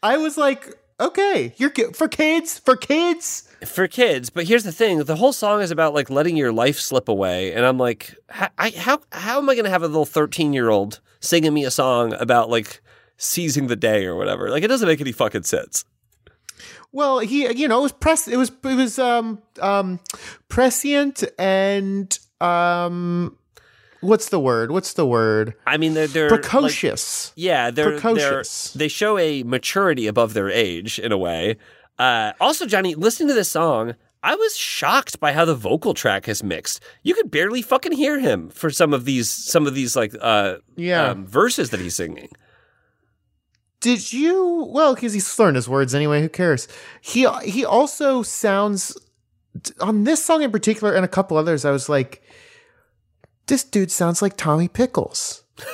I 0.01 0.17
was 0.17 0.37
like, 0.37 0.73
okay, 0.99 1.53
you're 1.57 1.71
for 1.93 2.07
kids, 2.07 2.59
for 2.59 2.77
kids. 2.77 3.49
For 3.65 3.87
kids, 3.87 4.29
but 4.29 4.45
here's 4.47 4.63
the 4.63 4.71
thing: 4.71 4.99
the 5.03 5.15
whole 5.15 5.33
song 5.33 5.61
is 5.61 5.71
about 5.71 5.93
like 5.93 6.09
letting 6.09 6.37
your 6.37 6.51
life 6.51 6.79
slip 6.79 7.07
away, 7.09 7.53
and 7.53 7.65
I'm 7.65 7.77
like, 7.77 8.15
how 8.29 8.49
I, 8.57 8.69
how, 8.71 8.99
how 9.11 9.37
am 9.39 9.49
I 9.49 9.55
going 9.55 9.65
to 9.65 9.71
have 9.71 9.83
a 9.83 9.87
little 9.87 10.05
13 10.05 10.53
year 10.53 10.69
old 10.69 10.99
singing 11.19 11.53
me 11.53 11.65
a 11.65 11.71
song 11.71 12.13
about 12.13 12.49
like 12.49 12.81
seizing 13.17 13.67
the 13.67 13.75
day 13.75 14.05
or 14.05 14.15
whatever? 14.15 14.49
Like, 14.49 14.63
it 14.63 14.67
doesn't 14.67 14.87
make 14.87 15.01
any 15.01 15.11
fucking 15.11 15.43
sense. 15.43 15.85
Well, 16.91 17.19
he, 17.19 17.51
you 17.53 17.67
know, 17.67 17.79
it 17.79 17.83
was 17.83 17.91
press. 17.91 18.27
It 18.27 18.37
was 18.37 18.49
it 18.63 18.75
was 18.75 18.97
um 18.99 19.41
um 19.61 19.99
prescient 20.47 21.23
and 21.37 22.17
um 22.39 23.37
what's 24.01 24.29
the 24.29 24.39
word? 24.39 24.71
What's 24.71 24.93
the 24.93 25.05
word? 25.05 25.55
I 25.65 25.77
mean, 25.77 25.93
they're, 25.93 26.07
they're 26.07 26.29
like- 26.29 26.41
Precocious. 26.41 27.33
Yeah, 27.35 27.71
they're, 27.71 27.91
they're 27.91 27.99
Precocious. 27.99 28.71
they 28.73 28.87
show 28.87 29.17
a 29.17 29.43
maturity 29.43 30.07
above 30.07 30.33
their 30.33 30.49
age 30.49 30.99
in 30.99 31.11
a 31.11 31.17
way. 31.17 31.57
Uh, 31.97 32.33
also, 32.39 32.65
Johnny, 32.65 32.95
listening 32.95 33.29
to 33.29 33.33
this 33.33 33.49
song, 33.49 33.95
I 34.21 34.35
was 34.35 34.57
shocked 34.57 35.19
by 35.19 35.31
how 35.33 35.45
the 35.45 35.55
vocal 35.55 35.93
track 35.93 36.27
is 36.27 36.43
mixed. 36.43 36.81
You 37.03 37.13
could 37.13 37.29
barely 37.31 37.61
fucking 37.61 37.91
hear 37.93 38.19
him 38.19 38.49
for 38.49 38.69
some 38.69 38.93
of 38.93 39.05
these 39.05 39.29
some 39.29 39.67
of 39.67 39.75
these 39.75 39.95
like 39.95 40.13
uh, 40.19 40.55
Yeah. 40.75 41.09
um, 41.11 41.25
verses 41.27 41.69
that 41.69 41.79
he's 41.79 41.95
singing. 41.95 42.29
Did 43.81 44.11
you? 44.11 44.67
Well, 44.71 44.95
because 44.95 45.13
he's 45.13 45.37
learned 45.37 45.57
his 45.57 45.69
words 45.69 45.93
anyway. 45.93 46.21
Who 46.21 46.29
cares? 46.29 46.67
He 47.01 47.27
he 47.43 47.63
also 47.63 48.23
sounds 48.23 48.97
on 49.79 50.03
this 50.05 50.25
song 50.25 50.41
in 50.41 50.51
particular 50.51 50.93
and 50.95 51.05
a 51.05 51.09
couple 51.09 51.37
others. 51.37 51.63
I 51.65 51.71
was 51.71 51.87
like, 51.87 52.23
this 53.45 53.63
dude 53.63 53.91
sounds 53.91 54.21
like 54.23 54.35
Tommy 54.37 54.67
Pickles. 54.67 55.43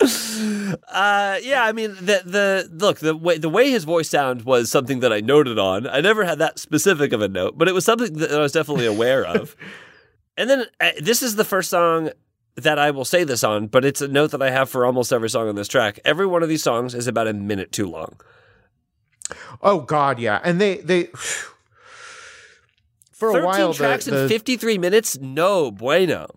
Uh, 0.00 1.38
yeah, 1.42 1.64
I 1.64 1.72
mean 1.72 1.94
the 1.94 2.22
the 2.24 2.68
look 2.72 2.98
the 2.98 3.16
way 3.16 3.38
the 3.38 3.48
way 3.48 3.70
his 3.70 3.84
voice 3.84 4.08
sound 4.08 4.42
was 4.42 4.70
something 4.70 5.00
that 5.00 5.12
I 5.12 5.20
noted 5.20 5.58
on. 5.58 5.86
I 5.86 6.00
never 6.00 6.24
had 6.24 6.38
that 6.38 6.58
specific 6.58 7.12
of 7.12 7.20
a 7.20 7.28
note, 7.28 7.58
but 7.58 7.68
it 7.68 7.74
was 7.74 7.84
something 7.84 8.14
that 8.18 8.32
I 8.32 8.38
was 8.38 8.52
definitely 8.52 8.86
aware 8.86 9.24
of. 9.24 9.56
and 10.36 10.48
then 10.48 10.66
uh, 10.80 10.90
this 11.00 11.22
is 11.22 11.36
the 11.36 11.44
first 11.44 11.70
song 11.70 12.10
that 12.56 12.78
I 12.78 12.90
will 12.90 13.04
say 13.04 13.24
this 13.24 13.44
on, 13.44 13.66
but 13.68 13.84
it's 13.84 14.00
a 14.00 14.08
note 14.08 14.30
that 14.32 14.42
I 14.42 14.50
have 14.50 14.68
for 14.68 14.84
almost 14.84 15.12
every 15.12 15.30
song 15.30 15.48
on 15.48 15.54
this 15.54 15.68
track. 15.68 16.00
Every 16.04 16.26
one 16.26 16.42
of 16.42 16.48
these 16.48 16.62
songs 16.62 16.94
is 16.94 17.06
about 17.06 17.28
a 17.28 17.32
minute 17.32 17.72
too 17.72 17.88
long. 17.88 18.20
Oh 19.62 19.80
God, 19.80 20.18
yeah, 20.18 20.40
and 20.42 20.60
they 20.60 20.76
they 20.76 21.04
for 23.12 23.30
a 23.30 23.32
Thirteen 23.32 23.44
while 23.44 23.68
the, 23.68 23.74
tracks 23.74 24.04
the, 24.04 24.22
in 24.22 24.28
fifty-three 24.28 24.78
minutes. 24.78 25.18
No 25.18 25.70
bueno. 25.70 26.28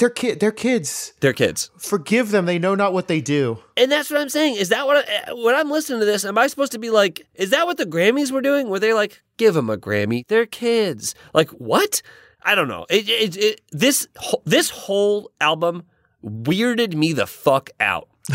They're 0.00 0.10
kid 0.10 0.40
they're 0.40 0.50
kids. 0.50 1.12
They're 1.20 1.34
kids. 1.34 1.70
Forgive 1.76 2.30
them; 2.30 2.46
they 2.46 2.58
know 2.58 2.74
not 2.74 2.92
what 2.94 3.06
they 3.06 3.20
do. 3.20 3.58
And 3.76 3.92
that's 3.92 4.10
what 4.10 4.18
I'm 4.20 4.30
saying. 4.30 4.56
Is 4.56 4.70
that 4.70 4.86
what 4.86 5.06
I, 5.08 5.32
when 5.34 5.54
I'm 5.54 5.70
listening 5.70 6.00
to 6.00 6.06
this? 6.06 6.24
Am 6.24 6.38
I 6.38 6.46
supposed 6.46 6.72
to 6.72 6.78
be 6.78 6.88
like? 6.90 7.26
Is 7.34 7.50
that 7.50 7.66
what 7.66 7.76
the 7.76 7.84
Grammys 7.84 8.32
were 8.32 8.40
doing? 8.40 8.68
Were 8.70 8.78
they 8.80 8.94
like, 8.94 9.22
give 9.36 9.52
them 9.54 9.68
a 9.70 9.76
Grammy? 9.76 10.26
They're 10.26 10.46
kids. 10.46 11.14
Like 11.34 11.50
what? 11.50 12.00
I 12.42 12.54
don't 12.54 12.68
know. 12.68 12.86
It, 12.88 13.08
it, 13.08 13.36
it, 13.36 13.60
this 13.70 14.08
this 14.46 14.70
whole 14.70 15.30
album 15.40 15.84
weirded 16.24 16.94
me 16.94 17.12
the 17.12 17.26
fuck 17.26 17.68
out. 17.78 18.08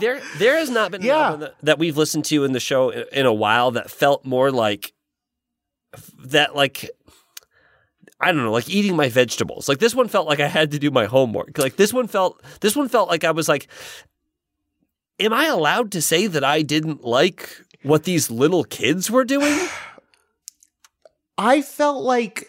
there 0.00 0.20
there 0.38 0.56
has 0.58 0.70
not 0.70 0.90
been 0.90 1.02
an 1.02 1.06
Yeah. 1.06 1.26
album 1.26 1.40
that, 1.40 1.54
that 1.62 1.78
we've 1.78 1.96
listened 1.96 2.24
to 2.26 2.44
in 2.44 2.52
the 2.52 2.60
show 2.60 2.90
in, 2.90 3.04
in 3.12 3.26
a 3.26 3.32
while 3.32 3.70
that 3.72 3.90
felt 3.90 4.24
more 4.24 4.50
like 4.50 4.92
that 6.24 6.56
like 6.56 6.90
I 8.22 8.32
don't 8.32 8.44
know, 8.44 8.52
like 8.52 8.70
eating 8.70 8.96
my 8.96 9.08
vegetables. 9.08 9.68
Like 9.68 9.78
this 9.78 9.94
one 9.94 10.08
felt 10.08 10.28
like 10.28 10.40
I 10.40 10.46
had 10.46 10.70
to 10.70 10.78
do 10.78 10.90
my 10.90 11.06
homework. 11.06 11.58
Like 11.58 11.76
this 11.76 11.92
one 11.92 12.06
felt 12.06 12.40
this 12.60 12.76
one 12.76 12.88
felt 12.88 13.08
like 13.08 13.24
I 13.24 13.32
was 13.32 13.48
like 13.48 13.68
am 15.22 15.32
I 15.32 15.46
allowed 15.46 15.92
to 15.92 16.02
say 16.02 16.26
that 16.26 16.44
I 16.44 16.62
didn't 16.62 17.04
like 17.04 17.64
what 17.82 18.04
these 18.04 18.30
little 18.30 18.64
kids 18.64 19.10
were 19.10 19.24
doing? 19.24 19.58
I 21.38 21.62
felt 21.62 22.02
like 22.02 22.48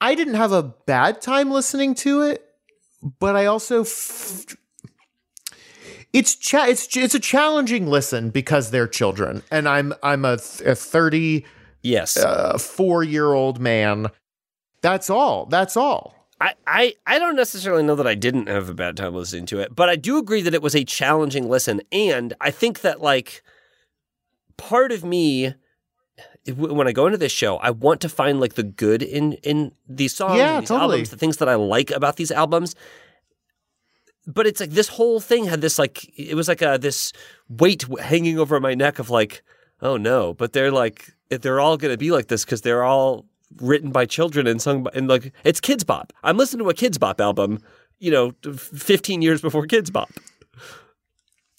I 0.00 0.14
didn't 0.14 0.34
have 0.34 0.52
a 0.52 0.62
bad 0.62 1.20
time 1.20 1.50
listening 1.50 1.94
to 1.96 2.22
it, 2.22 2.44
but 3.18 3.36
I 3.36 3.46
also 3.46 3.82
f- 3.82 4.56
it's 6.12 6.34
cha- 6.34 6.66
it's 6.66 6.94
it's 6.96 7.14
a 7.14 7.20
challenging 7.20 7.86
listen 7.86 8.30
because 8.30 8.70
they're 8.70 8.88
children, 8.88 9.42
and 9.50 9.68
I'm 9.68 9.94
I'm 10.02 10.24
a 10.24 10.38
a 10.64 10.74
thirty 10.74 11.44
Yes. 11.86 12.16
uh, 12.16 12.58
four 12.58 13.02
year 13.04 13.32
old 13.32 13.60
man. 13.60 14.08
That's 14.82 15.08
all. 15.10 15.46
That's 15.46 15.76
all. 15.76 16.14
I, 16.40 16.52
I, 16.66 16.94
I 17.06 17.18
don't 17.18 17.34
necessarily 17.36 17.82
know 17.82 17.94
that 17.94 18.06
I 18.06 18.14
didn't 18.14 18.48
have 18.48 18.68
a 18.68 18.74
bad 18.74 18.96
time 18.96 19.14
listening 19.14 19.46
to 19.46 19.58
it, 19.60 19.74
but 19.74 19.88
I 19.88 19.96
do 19.96 20.18
agree 20.18 20.42
that 20.42 20.52
it 20.52 20.60
was 20.60 20.74
a 20.74 20.84
challenging 20.84 21.48
listen. 21.48 21.80
And 21.90 22.34
I 22.42 22.50
think 22.50 22.82
that, 22.82 23.00
like, 23.00 23.42
part 24.58 24.92
of 24.92 25.02
me, 25.02 25.54
when 26.54 26.86
I 26.86 26.92
go 26.92 27.06
into 27.06 27.16
this 27.16 27.32
show, 27.32 27.56
I 27.56 27.70
want 27.70 28.02
to 28.02 28.10
find, 28.10 28.38
like, 28.38 28.54
the 28.54 28.62
good 28.62 29.02
in, 29.02 29.32
in 29.42 29.72
these 29.88 30.14
songs, 30.14 30.36
Yeah, 30.36 30.56
and 30.56 30.62
these 30.62 30.68
totally. 30.68 30.92
albums, 30.96 31.10
the 31.10 31.16
things 31.16 31.38
that 31.38 31.48
I 31.48 31.54
like 31.54 31.90
about 31.90 32.16
these 32.16 32.30
albums. 32.30 32.74
But 34.26 34.46
it's 34.46 34.60
like 34.60 34.70
this 34.70 34.88
whole 34.88 35.20
thing 35.20 35.46
had 35.46 35.62
this, 35.62 35.78
like, 35.78 36.04
it 36.18 36.34
was 36.34 36.48
like 36.48 36.60
a, 36.60 36.78
this 36.78 37.12
weight 37.48 37.86
hanging 38.00 38.38
over 38.38 38.60
my 38.60 38.74
neck 38.74 38.98
of, 38.98 39.08
like, 39.08 39.42
oh 39.82 39.96
no, 39.96 40.34
but 40.34 40.52
they're 40.52 40.70
like, 40.70 41.12
they're 41.28 41.60
all 41.60 41.76
going 41.76 41.92
to 41.92 41.98
be 41.98 42.10
like 42.10 42.28
this 42.28 42.44
because 42.44 42.62
they're 42.62 42.84
all 42.84 43.26
written 43.60 43.90
by 43.90 44.06
children 44.06 44.46
and 44.46 44.60
sung 44.60 44.82
by, 44.82 44.90
and 44.94 45.08
like 45.08 45.32
it's 45.44 45.60
Kidz 45.60 45.84
Bop. 45.84 46.12
I'm 46.22 46.36
listening 46.36 46.64
to 46.64 46.70
a 46.70 46.74
Kidz 46.74 46.98
Bop 46.98 47.20
album, 47.20 47.60
you 47.98 48.10
know, 48.10 48.32
15 48.52 49.22
years 49.22 49.40
before 49.40 49.66
Kidz 49.66 49.92
Bop. 49.92 50.10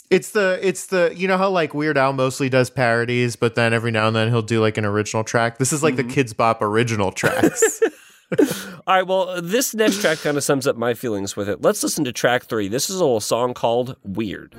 It's 0.09 0.31
the 0.31 0.57
it's 0.61 0.85
the 0.85 1.13
you 1.15 1.27
know 1.27 1.37
how 1.37 1.49
like 1.49 1.73
Weird 1.73 1.97
Al 1.97 2.13
mostly 2.13 2.47
does 2.47 2.69
parodies, 2.69 3.35
but 3.35 3.55
then 3.55 3.73
every 3.73 3.91
now 3.91 4.07
and 4.07 4.15
then 4.15 4.29
he'll 4.29 4.41
do 4.41 4.61
like 4.61 4.77
an 4.77 4.85
original 4.85 5.25
track. 5.25 5.57
This 5.57 5.73
is 5.73 5.83
like 5.83 5.97
the 5.97 6.03
mm-hmm. 6.03 6.19
Kidz 6.19 6.35
Bop 6.35 6.61
original 6.61 7.11
tracks. 7.11 7.81
All 8.87 8.95
right, 8.95 9.07
well, 9.07 9.41
this 9.41 9.73
next 9.73 10.01
track 10.01 10.17
kind 10.19 10.35
of 10.35 10.43
sums 10.43 10.67
up 10.67 10.75
my 10.75 10.93
feelings 10.93 11.37
with 11.37 11.47
it. 11.47 11.61
Let's 11.61 11.81
listen 11.81 12.03
to 12.03 12.11
track 12.11 12.43
three. 12.43 12.67
This 12.67 12.89
is 12.89 12.97
a 12.97 13.03
little 13.03 13.21
song 13.21 13.53
called 13.53 13.95
Weird. 14.03 14.53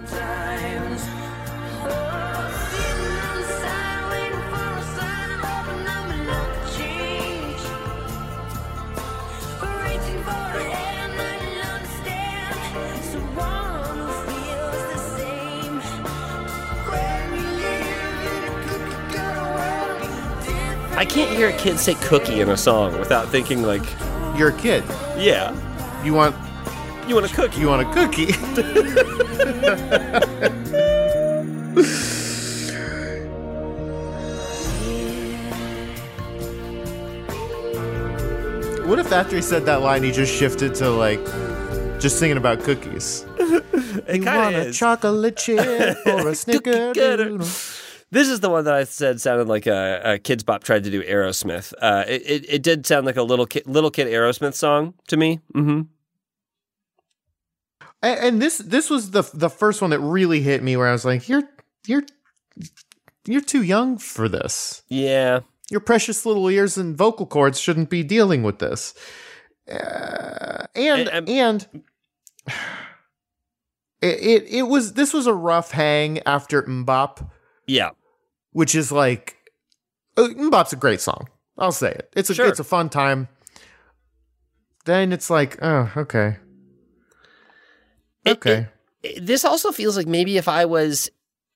Can't 21.08 21.30
hear 21.36 21.48
a 21.48 21.56
kid 21.56 21.78
say 21.78 21.94
cookie 21.94 22.40
in 22.40 22.48
a 22.50 22.56
song 22.56 22.98
without 22.98 23.28
thinking 23.28 23.62
like, 23.62 23.82
You're 24.36 24.48
a 24.50 24.58
kid. 24.58 24.84
yeah, 25.18 25.52
You 26.04 26.14
want 26.14 26.36
you 27.08 27.14
want 27.14 27.30
a 27.30 27.34
cookie. 27.34 27.60
you 27.60 27.68
want 27.68 27.82
a 27.82 27.92
cookie. 27.94 28.32
what 38.86 38.98
if 38.98 39.12
after 39.12 39.36
he 39.36 39.42
said 39.42 39.66
that 39.66 39.82
line 39.82 40.02
he 40.02 40.10
just 40.10 40.34
shifted 40.34 40.74
to 40.76 40.88
like 40.90 41.22
just 42.00 42.18
singing 42.18 42.36
about 42.36 42.60
cookies? 42.60 43.24
It 44.08 44.20
You 44.20 44.24
want 44.24 44.54
a 44.54 44.58
is. 44.68 44.78
chocolate 44.78 45.36
chip 45.36 45.58
or 46.06 46.28
a 46.30 46.34
cutter. 46.94 47.38
This 48.10 48.28
is 48.28 48.40
the 48.40 48.48
one 48.48 48.64
that 48.64 48.74
I 48.74 48.84
said 48.84 49.20
sounded 49.20 49.48
like 49.48 49.66
a, 49.66 50.00
a 50.02 50.18
Kidz 50.18 50.44
Bop 50.44 50.64
tried 50.64 50.84
to 50.84 50.90
do 50.90 51.02
Aerosmith. 51.02 51.74
Uh, 51.80 52.04
it, 52.08 52.22
it 52.24 52.46
it 52.48 52.62
did 52.62 52.86
sound 52.86 53.04
like 53.04 53.16
a 53.16 53.22
little 53.22 53.44
kid 53.46 53.66
little 53.66 53.90
kid 53.90 54.06
Aerosmith 54.06 54.54
song 54.54 54.94
to 55.08 55.16
me. 55.16 55.40
hmm 55.52 55.82
And, 58.02 58.20
and 58.20 58.42
this 58.42 58.58
this 58.58 58.88
was 58.88 59.10
the 59.10 59.28
the 59.34 59.50
first 59.50 59.82
one 59.82 59.90
that 59.90 60.00
really 60.00 60.40
hit 60.40 60.62
me, 60.62 60.76
where 60.76 60.88
I 60.88 60.92
was 60.92 61.04
like, 61.04 61.28
"You're 61.28 61.42
you're 61.86 62.04
you're 63.26 63.42
too 63.42 63.62
young 63.62 63.98
for 63.98 64.28
this. 64.28 64.82
Yeah, 64.88 65.40
Your 65.70 65.80
precious 65.80 66.24
little 66.24 66.48
ears 66.48 66.78
and 66.78 66.96
vocal 66.96 67.26
cords 67.26 67.60
shouldn't 67.60 67.90
be 67.90 68.02
dealing 68.02 68.42
with 68.42 68.58
this." 68.58 68.94
Uh, 69.70 70.64
and 70.74 71.08
And, 71.08 71.28
and, 71.28 71.68
um, 72.46 72.54
it, 74.00 74.20
it 74.20 74.44
it 74.48 74.62
was 74.62 74.94
this 74.94 75.12
was 75.12 75.26
a 75.26 75.34
rough 75.34 75.72
hang 75.72 76.20
after 76.20 76.62
MMMBop, 76.62 77.28
yeah. 77.68 77.90
which 78.52 78.74
is 78.74 78.90
like 78.90 79.36
uh, 80.16 80.22
MMMBop's 80.28 80.72
a 80.72 80.76
great 80.76 81.00
song. 81.00 81.28
I'll 81.56 81.70
say 81.72 81.90
it. 81.92 82.10
It's 82.16 82.30
a 82.30 82.34
Sure. 82.34 82.48
it's 82.48 82.58
a 82.60 82.64
fun 82.64 82.88
time. 82.88 83.28
Then 84.84 85.12
it's 85.12 85.28
like, 85.30 85.58
oh, 85.62 85.92
okay, 85.96 86.36
It- 88.24 88.30
okay. 88.38 88.66
it- 89.02 89.24
this 89.26 89.44
also 89.44 89.70
feels 89.72 89.96
like 89.96 90.06
maybe 90.06 90.36
if 90.38 90.48
I 90.48 90.64
was 90.64 91.10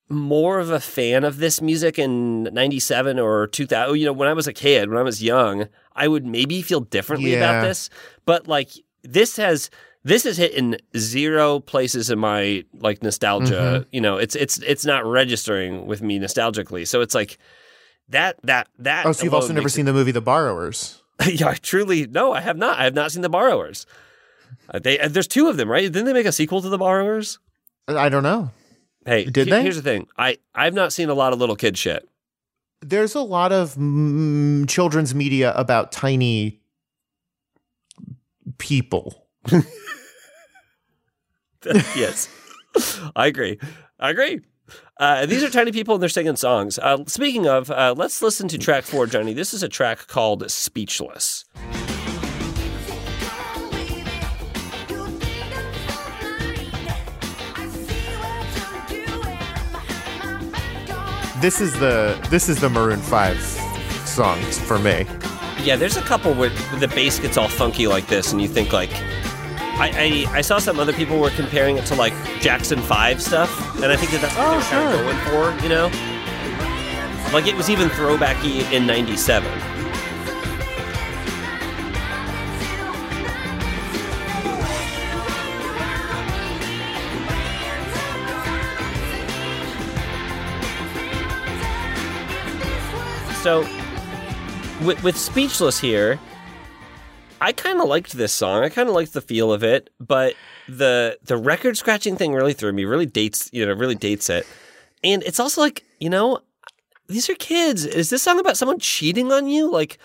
more 0.09 0.59
of 0.59 0.69
a 0.69 0.79
fan 0.79 1.23
of 1.23 1.37
this 1.37 1.61
music 1.61 1.97
in 1.97 2.43
97 2.43 3.17
or 3.19 3.47
2000 3.47 3.95
you 3.97 4.05
know 4.05 4.11
when 4.13 4.27
i 4.27 4.33
was 4.33 4.47
a 4.47 4.53
kid 4.53 4.89
when 4.89 4.97
i 4.99 5.01
was 5.01 5.23
young 5.23 5.65
i 5.95 6.07
would 6.07 6.25
maybe 6.25 6.61
feel 6.61 6.81
differently 6.81 7.33
about 7.35 7.61
this 7.61 7.89
but 8.25 8.45
like 8.47 8.69
this 9.01 9.37
has 9.37 9.69
this 10.03 10.25
is 10.25 10.37
hit 10.37 10.53
in 10.53 10.77
zero 10.97 11.59
places 11.59 12.09
in 12.09 12.19
my 12.19 12.63
like 12.79 13.01
nostalgia 13.03 13.53
Mm-hmm. 13.53 13.89
you 13.91 14.01
know 14.01 14.17
it's 14.17 14.35
it's 14.35 14.57
it's 14.59 14.85
not 14.85 15.05
registering 15.05 15.85
with 15.87 16.01
me 16.01 16.19
nostalgically 16.19 16.87
so 16.87 17.01
it's 17.01 17.15
like 17.15 17.37
that 18.09 18.37
that 18.43 18.67
that 18.79 19.05
oh, 19.05 19.11
so 19.11 19.23
you've 19.23 19.33
also 19.33 19.53
never 19.53 19.69
seen 19.69 19.85
the 19.85 19.93
movie 19.93 20.11
The 20.11 20.21
Borrowers? 20.21 21.01
it, 21.21 21.39
yeah 21.39 21.53
truly 21.61 22.05
no 22.07 22.33
i 22.33 22.41
have 22.41 22.57
not 22.57 22.77
i 22.79 22.83
have 22.83 22.93
not 22.95 23.11
seen 23.11 23.21
the 23.21 23.29
borrowers 23.29 23.85
uh, 24.73 24.79
they 24.79 24.99
uh, 24.99 25.07
there's 25.07 25.27
two 25.27 25.47
of 25.47 25.57
them 25.57 25.69
right 25.69 25.83
didn't 25.83 26.05
they 26.05 26.13
make 26.13 26.25
a 26.25 26.31
sequel 26.31 26.61
to 26.61 26.69
the 26.69 26.77
borrowers 26.77 27.39
I 27.87 28.07
don't 28.07 28.23
know. 28.23 28.49
Hey, 29.05 29.25
Did 29.25 29.47
he- 29.47 29.51
they? 29.51 29.61
Here's 29.61 29.75
the 29.75 29.81
thing. 29.81 30.07
I 30.17 30.37
I've 30.55 30.73
not 30.73 30.93
seen 30.93 31.09
a 31.09 31.13
lot 31.13 31.33
of 31.33 31.39
little 31.39 31.57
kid 31.57 31.77
shit. 31.77 32.07
There's 32.81 33.13
a 33.13 33.19
lot 33.19 33.51
of 33.51 33.75
mm, 33.75 34.69
children's 34.69 35.13
media 35.13 35.51
about 35.57 35.91
tiny 35.91 36.61
people. 38.57 39.22
yes, 41.95 42.29
I 43.15 43.27
agree. 43.27 43.59
I 43.99 44.09
agree. 44.09 44.41
Uh, 44.99 45.19
and 45.21 45.31
these 45.31 45.43
are 45.43 45.49
tiny 45.49 45.71
people 45.71 45.95
and 45.95 46.01
they're 46.01 46.09
singing 46.09 46.35
songs. 46.35 46.79
Uh, 46.79 47.03
speaking 47.07 47.47
of, 47.47 47.69
uh, 47.71 47.93
let's 47.97 48.21
listen 48.21 48.47
to 48.47 48.57
track 48.57 48.83
four, 48.83 49.05
Johnny. 49.05 49.33
This 49.33 49.53
is 49.53 49.63
a 49.63 49.69
track 49.69 50.07
called 50.07 50.49
"Speechless." 50.49 51.45
This 61.41 61.59
is 61.59 61.73
the 61.73 62.17
this 62.29 62.47
is 62.47 62.61
the 62.61 62.69
Maroon 62.69 63.01
Five 63.01 63.37
songs 64.07 64.57
for 64.59 64.79
me. 64.79 65.05
Yeah, 65.61 65.75
there's 65.75 65.97
a 65.97 66.01
couple 66.01 66.33
where 66.33 66.49
the 66.79 66.87
bass 66.87 67.19
gets 67.19 67.37
all 67.37 67.49
funky 67.49 67.87
like 67.87 68.07
this, 68.07 68.31
and 68.31 68.41
you 68.41 68.47
think 68.47 68.71
like, 68.71 68.91
I, 69.75 70.25
I 70.31 70.37
I 70.37 70.41
saw 70.41 70.59
some 70.59 70.79
other 70.79 70.93
people 70.93 71.19
were 71.19 71.31
comparing 71.31 71.77
it 71.77 71.85
to 71.87 71.95
like 71.95 72.13
Jackson 72.39 72.79
Five 72.79 73.21
stuff, 73.21 73.49
and 73.81 73.85
I 73.85 73.95
think 73.95 74.11
that 74.11 74.21
that's 74.21 74.35
what 74.35 74.47
Oh, 74.47 74.59
they're 74.59 74.69
kind 74.69 74.93
of 74.93 75.31
going 75.31 75.57
for, 75.57 75.63
you 75.63 75.69
know. 75.69 75.87
Like 77.33 77.47
it 77.47 77.55
was 77.55 77.69
even 77.69 77.89
throwbacky 77.89 78.71
in 78.71 78.85
'97. 78.85 79.51
So, 93.41 93.67
with, 94.85 95.03
with 95.03 95.17
Speechless 95.17 95.77
here, 95.77 96.17
I 97.43 97.51
kind 97.51 97.81
of 97.81 97.87
liked 97.87 98.13
this 98.13 98.31
song. 98.31 98.63
I 98.63 98.69
kind 98.69 98.87
of 98.89 98.95
liked 98.95 99.13
the 99.13 99.21
feel 99.21 99.51
of 99.51 99.63
it, 99.63 99.89
but 99.99 100.33
the 100.67 101.17
the 101.23 101.37
record 101.37 101.77
scratching 101.77 102.15
thing 102.15 102.33
really 102.33 102.53
threw 102.53 102.71
me. 102.71 102.85
Really 102.85 103.05
dates, 103.05 103.49
you 103.53 103.65
know, 103.65 103.73
really 103.73 103.95
dates 103.95 104.29
it. 104.29 104.47
And 105.03 105.21
it's 105.23 105.39
also 105.39 105.59
like, 105.61 105.83
you 105.99 106.09
know, 106.09 106.39
these 107.07 107.29
are 107.29 107.35
kids. 107.35 107.85
Is 107.85 108.09
this 108.09 108.23
song 108.23 108.39
about 108.39 108.55
someone 108.55 108.79
cheating 108.79 109.31
on 109.33 109.47
you? 109.49 109.69
Like, 109.69 109.97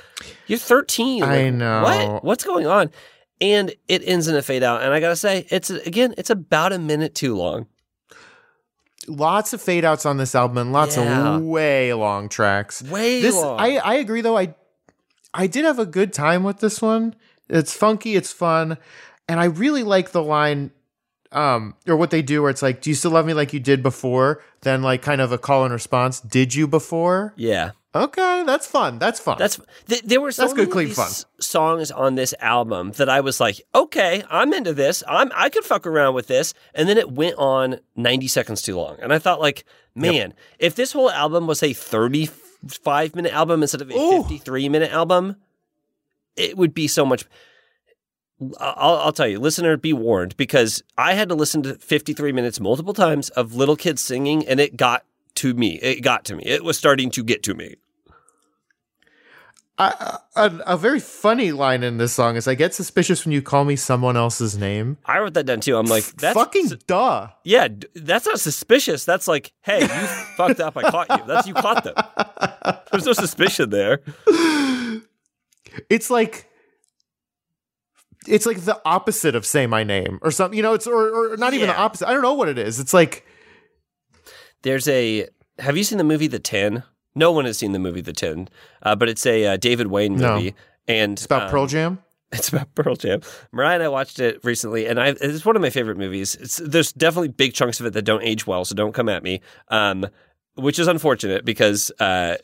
you're 0.49 0.59
13. 0.59 1.23
I 1.23 1.27
Like, 1.45 1.55
know. 1.55 1.83
What? 1.83 2.25
What's 2.25 2.45
going 2.45 2.67
on? 2.67 2.91
And 3.41 3.73
it 3.87 4.03
ends 4.05 4.27
in 4.27 4.35
a 4.35 4.43
fade 4.43 4.65
out. 4.65 4.83
And 4.83 4.93
I 4.93 4.99
gotta 4.99 5.15
say, 5.15 5.47
it's 5.51 5.71
again, 5.71 6.15
it's 6.19 6.31
about 6.31 6.73
a 6.73 6.79
minute 6.79 7.15
too 7.15 7.37
long. 7.37 7.67
Lots 9.07 9.53
of 9.53 9.63
fade 9.63 9.85
outs 9.85 10.05
on 10.05 10.17
this 10.17 10.35
album 10.35 10.59
and 10.59 10.73
lots 10.73 10.97
Yeah. 10.97 11.37
of 11.37 11.43
way 11.43 11.95
long 11.95 12.29
tracks. 12.29 12.83
Way 12.83 13.23
this 13.23 13.35
long. 13.37 13.59
I 13.61 13.77
I 13.77 13.95
agree 13.95 14.21
though. 14.21 14.37
I 14.37 14.55
I 15.33 15.47
did 15.47 15.65
have 15.65 15.79
a 15.79 15.87
good 15.87 16.13
time 16.13 16.43
with 16.43 16.59
this 16.59 16.83
one. 16.83 17.15
It's 17.49 17.75
funky, 17.75 18.17
it's 18.17 18.33
fun, 18.33 18.79
and 19.29 19.41
I 19.41 19.45
really 19.45 19.83
like 19.83 20.11
the 20.13 20.23
line 20.23 20.71
um 21.31 21.75
or 21.87 21.95
what 21.95 22.11
they 22.11 22.23
do 22.23 22.41
where 22.41 22.51
it's 22.51 22.63
like, 22.63 22.81
"Do 22.81 22.91
you 22.91 22.97
still 22.97 23.11
love 23.11 23.27
me 23.27 23.35
like 23.35 23.53
you 23.53 23.61
did 23.61 23.83
before?" 23.83 24.43
Then 24.63 24.83
like 24.83 25.03
kind 25.03 25.21
of 25.21 25.31
a 25.33 25.39
call 25.39 25.65
and 25.65 25.73
response, 25.73 26.21
"Did 26.21 26.55
you 26.55 26.67
before?" 26.67 27.35
yeah. 27.37 27.73
Okay, 27.95 28.45
that's 28.45 28.67
fun. 28.67 28.99
That's 28.99 29.19
fun. 29.19 29.39
That's 29.39 29.59
th- 29.89 30.03
there 30.03 30.21
were 30.21 30.31
so 30.31 30.43
That's 30.43 30.53
good, 30.53 30.71
clean 30.71 30.91
fun. 30.91 31.11
songs 31.41 31.91
on 31.91 32.17
this 32.17 32.35
album 32.39 32.93
that 32.93 33.09
I 33.09 33.21
was 33.21 33.41
like, 33.41 33.63
okay, 33.75 34.23
I'm 34.31 34.53
into 34.53 34.75
this. 34.75 35.03
I'm 35.09 35.33
I 35.35 35.49
could 35.49 35.65
fuck 35.65 35.87
around 35.87 36.15
with 36.15 36.27
this, 36.27 36.53
and 36.75 36.87
then 36.87 36.99
it 36.99 37.11
went 37.11 37.37
on 37.39 37.81
90 37.97 38.29
seconds 38.29 38.61
too 38.61 38.77
long, 38.77 38.99
and 39.01 39.11
I 39.11 39.19
thought 39.19 39.41
like, 39.41 39.65
man, 39.95 40.35
if 40.59 40.75
this 40.75 40.93
whole 40.93 41.11
album 41.11 41.47
was 41.47 41.63
a 41.63 41.73
35 41.73 43.15
minute 43.17 43.33
album 43.33 43.63
instead 43.63 43.81
of 43.81 43.91
a 43.91 43.95
Ooh. 43.95 44.23
53 44.23 44.69
minute 44.69 44.93
album, 44.93 45.37
it 46.39 46.57
would 46.57 46.75
be 46.75 46.89
so 46.89 47.05
much. 47.05 47.25
I'll, 48.61 48.97
I'll 48.99 49.13
tell 49.13 49.27
you, 49.27 49.41
listener, 49.41 49.77
be 49.77 49.93
warned 49.93 50.37
because 50.37 50.83
I 50.97 51.15
had 51.15 51.29
to 51.29 51.35
listen 51.35 51.63
to 51.65 51.75
53 51.75 52.31
minutes 52.33 52.61
multiple 52.61 52.95
times 52.95 53.31
of 53.31 53.55
little 53.55 53.77
kids 53.77 54.01
singing, 54.01 54.47
and 54.47 54.61
it 54.61 54.77
got 54.77 55.05
to 55.37 55.55
me. 55.55 55.79
It 55.83 56.03
got 56.03 56.25
to 56.27 56.37
me. 56.37 56.45
It 56.45 56.63
was 56.63 56.79
starting 56.79 57.11
to 57.11 57.25
get 57.25 57.43
to 57.45 57.55
me. 57.55 57.77
I, 59.81 60.19
a, 60.35 60.53
a 60.67 60.77
very 60.77 60.99
funny 60.99 61.53
line 61.53 61.85
in 61.85 61.99
this 61.99 62.13
song 62.13 62.35
is 62.35 62.49
I 62.49 62.57
get 62.57 62.75
suspicious 62.75 63.25
when 63.25 63.31
you 63.31 63.41
call 63.41 63.65
me 63.65 63.77
someone 63.77 64.17
else's 64.17 64.59
name. 64.59 64.99
I 65.05 65.21
wrote 65.21 65.35
that 65.35 65.47
down 65.47 65.61
too. 65.61 65.77
I'm 65.77 65.87
like, 65.87 66.05
that's 66.17 66.35
fucking 66.35 66.73
duh. 66.89 67.29
yeah. 67.45 67.69
That's 67.95 68.27
not 68.27 68.41
suspicious. 68.41 69.05
That's 69.05 69.29
like, 69.29 69.53
hey, 69.63 69.83
you 69.83 69.87
fucked 70.37 70.59
up. 70.59 70.77
I 70.77 70.91
caught 70.91 71.09
you. 71.11 71.25
That's 71.29 71.47
you 71.47 71.55
caught 71.55 71.85
them. 71.85 71.95
There's 72.91 73.07
no 73.07 73.13
suspicion 73.13 73.71
there. 73.71 74.01
It's 75.91 76.11
like 76.11 76.47
it's 78.27 78.47
like 78.47 78.61
the 78.61 78.81
opposite 78.85 79.35
of 79.35 79.47
say 79.47 79.67
my 79.67 79.85
name 79.85 80.19
or 80.23 80.31
something. 80.31 80.57
You 80.57 80.63
know, 80.63 80.75
it's 80.75 80.87
or, 80.87 81.33
or 81.33 81.37
not 81.37 81.55
even 81.55 81.69
the 81.69 81.77
opposite. 81.77 82.09
I 82.09 82.13
don't 82.13 82.23
know 82.23 82.35
what 82.35 82.49
it 82.49 82.59
is. 82.59 82.79
It's 82.81 82.93
like 82.95 83.25
There's 84.63 84.89
a. 84.89 85.29
Have 85.59 85.77
you 85.77 85.85
seen 85.85 85.99
the 85.99 86.05
movie 86.05 86.27
The 86.29 86.39
Ten? 86.39 86.83
No 87.15 87.33
one 87.33 87.45
has 87.47 87.59
seen 87.59 87.73
the 87.73 87.79
movie 87.79 88.01
The 88.01 88.13
Ten, 88.13 88.49
uh, 88.83 88.95
but 88.95 89.09
it's 89.09 89.27
a 89.27 89.47
uh, 89.47 89.57
David 89.57 89.89
Wain 89.89 90.17
No. 90.17 90.35
movie, 90.37 90.55
and 90.87 91.13
it's 91.15 91.25
about 91.25 91.45
um, 91.45 91.51
Pearl 91.51 91.67
Jam. 91.67 91.99
It's 92.31 92.51
about 92.51 92.75
Pearl 92.75 92.95
Jam. 92.95 93.23
Mariah 93.53 93.77
and 93.77 93.83
I 93.83 93.89
watched 93.89 94.21
it 94.21 94.45
recently, 94.45 94.87
and 94.87 95.01
I 95.01 95.15
it's 95.19 95.47
one 95.47 95.57
of 95.57 95.63
my 95.63 95.71
favorite 95.71 95.97
movies. 95.97 96.35
It's 96.35 96.59
there's 96.59 96.93
definitely 96.93 97.29
big 97.29 97.55
chunks 97.55 97.81
of 97.81 97.87
it 97.87 97.95
that 97.95 98.03
don't 98.03 98.23
age 98.23 98.47
well, 98.47 98.67
so 98.67 98.75
don't 98.75 98.93
come 98.93 99.09
at 99.09 99.23
me. 99.23 99.41
Um, 99.69 100.07
which 100.59 100.79
is 100.79 100.89
unfortunate 100.89 101.45
because 101.45 101.91
uh, 102.01 102.37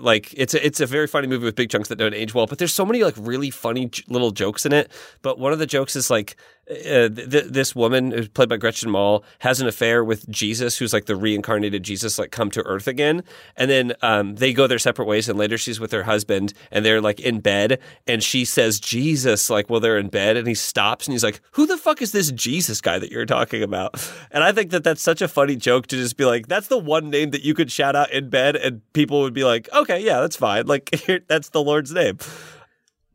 like 0.00 0.32
it's 0.36 0.54
a, 0.54 0.64
it's 0.64 0.80
a 0.80 0.86
very 0.86 1.06
funny 1.06 1.26
movie 1.26 1.44
with 1.44 1.54
big 1.54 1.70
chunks 1.70 1.88
that 1.88 1.96
don't 1.96 2.14
age 2.14 2.34
well. 2.34 2.46
But 2.46 2.58
there's 2.58 2.74
so 2.74 2.84
many 2.84 3.02
like 3.04 3.14
really 3.16 3.50
funny 3.50 3.86
j- 3.86 4.04
little 4.08 4.30
jokes 4.30 4.66
in 4.66 4.72
it. 4.72 4.90
But 5.22 5.38
one 5.38 5.52
of 5.52 5.58
the 5.58 5.66
jokes 5.66 5.96
is 5.96 6.10
like 6.10 6.36
uh, 6.70 7.08
th- 7.08 7.30
th- 7.30 7.44
this 7.46 7.74
woman 7.74 8.12
who's 8.12 8.28
played 8.28 8.48
by 8.48 8.56
Gretchen 8.56 8.90
Mol 8.90 9.24
has 9.40 9.60
an 9.60 9.66
affair 9.66 10.04
with 10.04 10.28
Jesus, 10.28 10.78
who's 10.78 10.92
like 10.92 11.06
the 11.06 11.16
reincarnated 11.16 11.82
Jesus, 11.82 12.18
like 12.18 12.30
come 12.30 12.50
to 12.52 12.62
Earth 12.62 12.86
again, 12.86 13.22
and 13.56 13.70
then 13.70 13.92
um, 14.02 14.36
they 14.36 14.52
go 14.52 14.66
their 14.66 14.78
separate 14.78 15.06
ways. 15.06 15.28
And 15.28 15.38
later 15.38 15.58
she's 15.58 15.80
with 15.80 15.92
her 15.92 16.04
husband, 16.04 16.52
and 16.70 16.84
they're 16.84 17.00
like 17.00 17.20
in 17.20 17.40
bed, 17.40 17.80
and 18.06 18.22
she 18.22 18.44
says 18.44 18.78
Jesus 18.78 19.50
like 19.50 19.70
while 19.70 19.80
they're 19.80 19.98
in 19.98 20.08
bed, 20.08 20.36
and 20.36 20.46
he 20.46 20.54
stops 20.54 21.06
and 21.06 21.12
he's 21.12 21.24
like, 21.24 21.40
"Who 21.52 21.66
the 21.66 21.76
fuck 21.76 22.02
is 22.02 22.12
this 22.12 22.30
Jesus 22.32 22.80
guy 22.80 22.98
that 22.98 23.10
you're 23.10 23.26
talking 23.26 23.62
about?" 23.62 23.94
And 24.30 24.44
I 24.44 24.52
think 24.52 24.70
that 24.70 24.84
that's 24.84 25.02
such 25.02 25.22
a 25.22 25.28
funny 25.28 25.56
joke 25.56 25.86
to 25.88 25.96
just 25.96 26.16
be 26.16 26.24
like, 26.24 26.48
that's 26.48 26.68
the 26.68 26.78
one 26.78 27.10
name 27.10 27.30
that 27.30 27.42
you 27.42 27.54
could 27.60 27.70
shout 27.72 27.94
out 27.96 28.10
in 28.10 28.28
bed, 28.30 28.56
and 28.56 28.80
people 28.92 29.20
would 29.22 29.34
be 29.34 29.44
like, 29.44 29.68
"Okay, 29.72 30.00
yeah, 30.04 30.20
that's 30.20 30.36
fine. 30.36 30.66
Like 30.66 30.94
here, 31.06 31.20
that's 31.28 31.50
the 31.50 31.62
Lord's 31.62 31.92
name." 31.92 32.18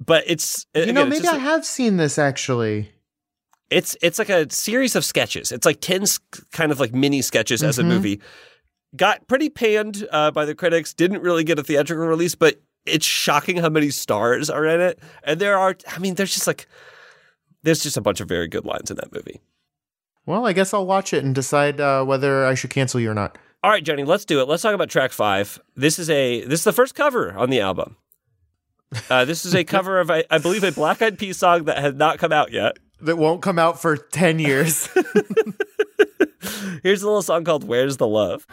But 0.03 0.23
it's 0.27 0.65
You 0.75 0.83
again, 0.83 0.95
know, 0.95 1.05
maybe 1.05 1.27
I 1.27 1.37
have 1.37 1.65
seen 1.65 1.97
this 1.97 2.17
actually. 2.17 2.91
it's 3.69 3.95
it's 4.01 4.19
like 4.19 4.29
a 4.29 4.49
series 4.51 4.95
of 4.95 5.03
sketches. 5.05 5.51
It's 5.51 5.65
like 5.65 5.81
ten 5.81 6.03
kind 6.51 6.71
of 6.71 6.79
like 6.79 6.93
mini 6.93 7.21
sketches 7.21 7.63
as 7.63 7.79
a 7.79 7.83
Mhm. 7.83 7.87
movie. 7.87 8.21
got 8.95 9.27
pretty 9.27 9.49
panned 9.49 10.07
uh, 10.11 10.31
by 10.31 10.45
the 10.45 10.55
critics. 10.55 10.93
Didn't 10.93 11.21
really 11.21 11.43
get 11.43 11.59
a 11.59 11.63
theatrical 11.63 12.05
release, 12.07 12.33
but 12.35 12.61
it's 12.85 13.05
shocking 13.05 13.57
how 13.57 13.67
many 13.69 13.89
stars 13.89 14.49
are 14.49 14.65
in 14.65 14.79
it. 14.79 14.99
And 15.23 15.41
there 15.41 15.57
are, 15.57 15.75
I 15.89 15.99
mean, 15.99 16.15
there's 16.15 16.33
just 16.33 16.47
like, 16.47 16.67
there's 17.63 17.83
just 17.83 17.97
a 17.97 18.01
bunch 18.01 18.21
of 18.21 18.29
very 18.29 18.47
good 18.47 18.63
lines 18.63 18.89
in 18.91 18.95
that 18.97 19.11
movie. 19.11 19.41
Well, 20.25 20.45
I 20.47 20.53
guess 20.53 20.73
I'll 20.73 20.85
watch 20.85 21.13
it 21.13 21.23
and 21.25 21.35
decide 21.35 21.81
uh, 21.81 22.05
whether 22.05 22.45
I 22.45 22.53
should 22.53 22.69
cancel 22.69 22.99
you 23.01 23.11
or 23.11 23.13
not. 23.13 23.37
All 23.66 23.72
right, 23.72 23.84
Johnny, 23.84 24.03
let's 24.03 24.26
do 24.26 24.41
it. 24.41 24.47
Let's 24.47 24.61
talk 24.61 24.76
about 24.76 24.91
track 24.91 25.11
five. 25.11 25.59
This 25.76 25.97
is 25.97 26.07
a 26.07 26.45
this 26.45 26.59
is 26.59 26.66
the 26.66 26.72
first 26.72 26.93
cover 26.93 27.34
on 27.34 27.49
the 27.49 27.61
album. 27.61 27.95
Uh, 29.09 29.26
this 29.26 29.43
is 29.43 29.55
a 29.55 29.63
cover 29.76 29.99
of, 29.99 30.11
I, 30.11 30.24
I 30.30 30.38
believe, 30.38 30.63
a 30.63 30.72
Black 30.72 31.01
Eyed 31.01 31.18
Peas 31.18 31.38
song 31.38 31.63
that 31.63 31.80
had 31.80 31.97
not 31.97 32.20
come 32.20 32.32
out 32.32 32.51
yet. 32.51 32.78
That 33.01 33.16
won't 33.16 33.41
come 33.41 33.57
out 33.57 33.82
for 33.82 33.97
10 33.97 34.38
years. 34.38 34.88
Here's 36.84 37.01
a 37.01 37.07
little 37.07 37.24
song 37.24 37.43
called 37.43 37.63
"Where's 37.63 37.97
the 37.97 38.05
Love." 38.05 38.45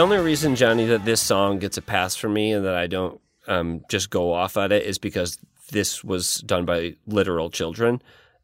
Only 0.00 0.18
reason, 0.18 0.56
Johnny, 0.56 0.86
that 0.86 1.04
this 1.04 1.20
song 1.20 1.58
gets 1.58 1.76
a 1.76 1.82
pass 1.82 2.16
from 2.16 2.34
me 2.34 2.52
and 2.52 2.64
that 2.64 2.74
I 2.74 2.86
don't 2.86 3.20
um, 3.46 3.82
just 3.88 4.10
go 4.10 4.32
off 4.32 4.56
at 4.56 4.72
it 4.72 4.84
is 4.84 4.98
because 4.98 5.38
this 5.72 6.02
was 6.02 6.36
done 6.36 6.64
by 6.64 6.96
literal 7.06 7.50
children, 7.50 8.02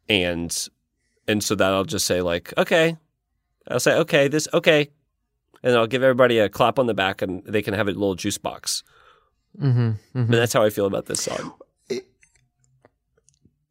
and 0.08 0.68
and 1.28 1.42
so 1.42 1.54
that 1.54 1.72
I'll 1.72 1.84
just 1.84 2.06
say 2.06 2.22
like, 2.22 2.52
okay, 2.56 2.96
I'll 3.68 3.80
say 3.80 3.96
okay, 3.98 4.28
this 4.28 4.48
okay, 4.54 4.90
and 5.62 5.76
I'll 5.76 5.86
give 5.86 6.02
everybody 6.02 6.38
a 6.38 6.48
clap 6.48 6.78
on 6.78 6.86
the 6.86 6.94
back 6.94 7.22
and 7.22 7.42
they 7.44 7.62
can 7.62 7.74
have 7.74 7.88
a 7.88 7.92
little 7.92 8.14
juice 8.14 8.38
box. 8.38 8.82
mm-hmm, 9.60 9.92
And 10.14 10.32
that's 10.32 10.52
how 10.52 10.62
I 10.62 10.70
feel 10.70 10.86
about 10.86 11.06
this 11.06 11.22
song. 11.22 11.54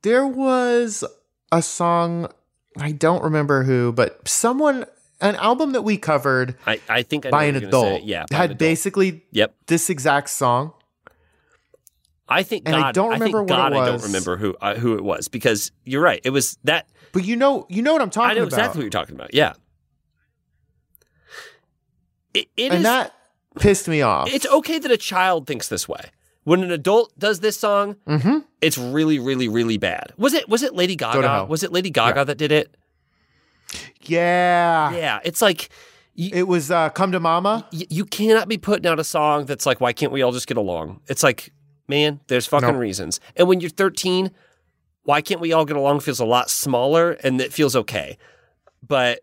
There 0.02 0.28
was 0.28 1.04
a 1.52 1.62
song, 1.62 2.28
I 2.78 2.92
don't 2.92 3.24
remember 3.24 3.64
who, 3.64 3.92
but 3.92 4.28
someone, 4.28 4.86
an 5.22 5.36
album 5.36 5.72
that 5.74 5.82
we 5.84 5.98
covered 5.98 6.56
I, 6.68 6.80
I 6.90 7.02
think 7.04 7.26
I 7.26 7.30
by 7.30 7.44
an 7.46 7.54
you're 7.56 7.62
say. 7.62 7.68
adult 7.68 8.04
yeah, 8.04 8.26
had 8.32 8.52
adult. 8.52 8.60
basically 8.60 9.24
Yep, 9.32 9.56
this 9.68 9.90
exact 9.90 10.30
song. 10.30 10.74
I 12.28 12.42
think 12.44 12.64
And 12.66 12.76
I 12.76 12.92
don't 12.92 13.12
remember 13.12 13.40
think 13.40 13.50
what 13.52 13.56
God. 13.56 13.74
it 13.74 13.78
I 13.78 13.86
don't 13.86 14.02
remember 14.04 14.36
who 14.38 14.56
uh, 14.62 14.76
who 14.76 14.96
it 14.96 15.04
was 15.04 15.28
because 15.28 15.72
you're 15.84 16.02
right. 16.02 16.22
It 16.24 16.32
was 16.32 16.58
that. 16.64 16.88
But 17.14 17.24
you 17.24 17.36
know, 17.36 17.66
you 17.70 17.82
know 17.82 17.94
what 17.94 18.02
I'm 18.02 18.10
talking 18.10 18.32
I 18.32 18.34
know 18.34 18.42
about. 18.44 18.48
exactly 18.54 18.80
what 18.80 18.84
you're 18.84 18.90
talking 18.90 19.16
about. 19.16 19.34
Yeah. 19.34 19.54
It, 22.34 22.48
it 22.58 22.72
and 22.72 22.80
is- 22.80 22.84
that 22.84 23.14
pissed 23.60 23.88
me 23.88 24.02
off. 24.02 24.30
it's 24.34 24.46
okay 24.48 24.80
that 24.80 24.92
a 24.92 24.98
child 24.98 25.48
thinks 25.48 25.68
this 25.70 25.88
way. 25.88 26.02
When 26.44 26.62
an 26.64 26.72
adult 26.72 27.18
does 27.18 27.40
this 27.40 27.58
song, 27.58 27.96
mm-hmm. 28.08 28.40
it's 28.62 28.78
really, 28.78 29.18
really, 29.18 29.48
really 29.48 29.78
bad. 29.78 30.14
Was 30.18 30.34
it? 30.36 30.48
Was 30.48 30.62
it 30.62 30.76
Lady 30.76 30.96
Gaga? 30.96 31.46
Was 31.50 31.64
it 31.64 31.72
Lady 31.72 31.90
Gaga 31.90 32.20
Yeah. 32.20 32.24
that 32.26 32.38
did 32.38 32.52
it? 32.52 32.76
Yeah. 34.10 34.94
Yeah. 34.96 35.20
It's 35.24 35.42
like 35.42 35.70
you, 36.14 36.30
It 36.34 36.48
was 36.48 36.72
uh, 36.72 36.90
"Come 36.90 37.12
to 37.12 37.20
Mama." 37.20 37.68
y- 37.74 37.86
you 37.90 38.06
cannot 38.06 38.48
be 38.48 38.58
putting 38.58 38.88
out 38.90 39.00
a 39.00 39.04
song 39.04 39.46
that's 39.46 39.66
like, 39.66 39.82
why 39.82 39.94
can't 39.94 40.12
we 40.12 40.22
all 40.22 40.32
just 40.32 40.48
get 40.48 40.58
along? 40.58 41.02
It's 41.08 41.24
like, 41.24 41.52
man, 41.88 42.20
there's 42.28 42.46
fucking 42.48 42.70
No. 42.74 42.78
reasons. 42.78 43.20
And 43.36 43.48
when 43.48 43.60
you're 43.62 43.70
13, 43.70 44.32
why 45.04 45.22
can't 45.22 45.40
we 45.42 45.52
all 45.54 45.66
get 45.66 45.76
along 45.78 46.00
feels 46.00 46.20
a 46.20 46.26
lot 46.26 46.50
smaller 46.50 47.12
and 47.24 47.40
it 47.42 47.54
feels 47.54 47.76
okay. 47.76 48.18
But 48.88 49.20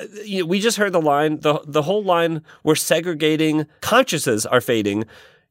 uh, 0.00 0.04
you 0.24 0.40
know, 0.40 0.46
we 0.46 0.60
just 0.60 0.76
heard 0.78 0.92
the 0.92 1.00
line, 1.02 1.40
the 1.40 1.60
the 1.66 1.82
whole 1.82 2.02
line, 2.04 2.42
we're 2.62 2.74
segregating, 2.76 3.66
consciences 3.80 4.46
are 4.46 4.60
fading. 4.60 5.04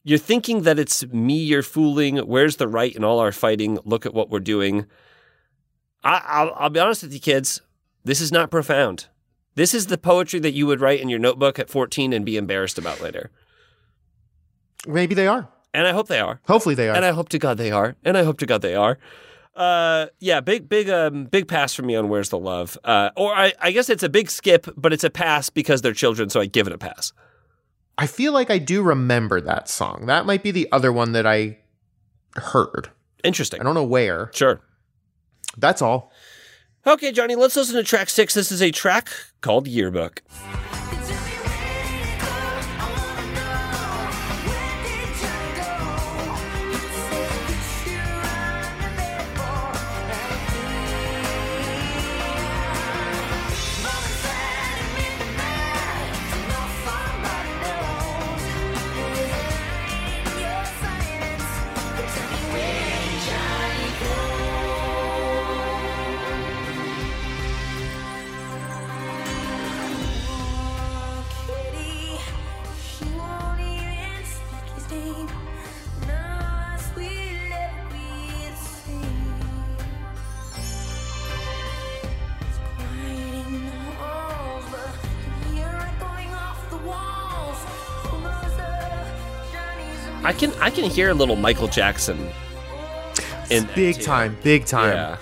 You're 0.04 0.18
thinking 0.18 0.62
that 0.62 0.80
it's 0.80 1.06
me 1.08 1.36
you're 1.36 1.62
fooling. 1.62 2.18
Where's 2.20 2.56
the 2.56 2.68
right 2.70 2.96
in 2.96 3.04
all 3.04 3.20
our 3.20 3.34
fighting? 3.34 3.78
Look 3.84 4.06
at 4.06 4.14
what 4.14 4.30
we're 4.30 4.40
doing. 4.40 4.86
I, 6.02 6.22
I'll, 6.26 6.54
I'll 6.56 6.70
be 6.70 6.80
honest 6.80 7.04
with 7.04 7.14
you, 7.14 7.20
kids. 7.20 7.62
This 8.08 8.22
is 8.22 8.32
not 8.32 8.50
profound. 8.50 9.08
This 9.56 9.74
is 9.74 9.88
the 9.88 9.98
poetry 9.98 10.40
that 10.40 10.54
you 10.54 10.66
would 10.66 10.80
write 10.80 11.02
in 11.02 11.10
your 11.10 11.20
notebook 11.20 11.60
at 11.60 11.70
14 11.70 12.14
and 12.14 12.26
be 12.26 12.38
embarrassed 12.38 12.78
about 12.78 13.02
later. 13.02 13.32
Maybe 14.88 15.14
they 15.14 15.28
are. 15.28 15.50
And 15.74 15.86
I 15.86 15.92
hope 15.92 16.08
they 16.08 16.22
are. 16.22 16.40
Hopefully 16.48 16.74
they 16.74 16.88
are. 16.88 16.96
And 16.96 17.04
I 17.04 17.12
hope 17.12 17.28
to 17.30 17.38
God 17.38 17.58
they 17.58 17.70
are. 17.70 17.98
And 18.06 18.18
I 18.18 18.24
hope 18.24 18.38
to 18.38 18.46
God 18.46 18.62
they 18.62 18.76
are. 18.76 18.98
Uh, 19.58 20.06
yeah, 20.20 20.40
big, 20.40 20.70
big, 20.70 20.90
um, 20.90 21.26
big 21.26 21.50
pass 21.50 21.74
for 21.74 21.82
me 21.82 21.98
on 21.98 22.08
Where's 22.08 22.30
the 22.30 22.40
Love. 22.40 22.78
Uh, 22.82 23.10
or 23.18 23.36
I, 23.36 23.52
I 23.60 23.72
guess 23.72 23.90
it's 23.90 24.04
a 24.04 24.10
big 24.10 24.30
skip, 24.30 24.68
but 24.78 24.94
it's 24.94 25.04
a 25.04 25.10
pass 25.10 25.50
because 25.50 25.82
they're 25.82 25.92
children, 25.92 26.30
so 26.30 26.40
I 26.40 26.46
give 26.46 26.66
it 26.66 26.72
a 26.72 26.78
pass. 26.78 27.12
I 27.98 28.08
feel 28.08 28.32
like 28.32 28.50
I 28.50 28.58
do 28.58 28.84
remember 28.84 29.42
that 29.42 29.68
song. 29.68 30.06
That 30.06 30.26
might 30.26 30.44
be 30.44 30.52
the 30.52 30.70
other 30.72 30.94
one 30.94 31.12
that 31.12 31.26
I 31.28 31.58
heard. 32.36 32.90
Interesting. 33.26 33.60
I 33.60 33.66
don't 33.66 33.76
know 33.76 33.84
where. 33.84 34.32
Sure. 34.34 34.62
That's 35.58 35.82
all. 35.82 36.14
Okay, 36.88 37.12
Johnny, 37.12 37.36
let's 37.36 37.58
listen 37.58 37.76
to 37.76 37.84
track 37.84 38.10
six. 38.10 38.34
This 38.34 38.50
is 38.50 38.62
a 38.62 38.72
track 38.72 39.10
called 39.42 39.68
Yearbook. 39.68 40.22
Can 90.78 90.90
hear 90.92 91.10
a 91.10 91.14
little 91.14 91.36
Michael 91.36 91.68
Jackson 91.68 92.30
in 93.50 93.68
Big 93.76 94.00
time. 94.00 94.38
Big 94.44 94.66
time. 94.66 94.94
Yeah. 94.94 95.18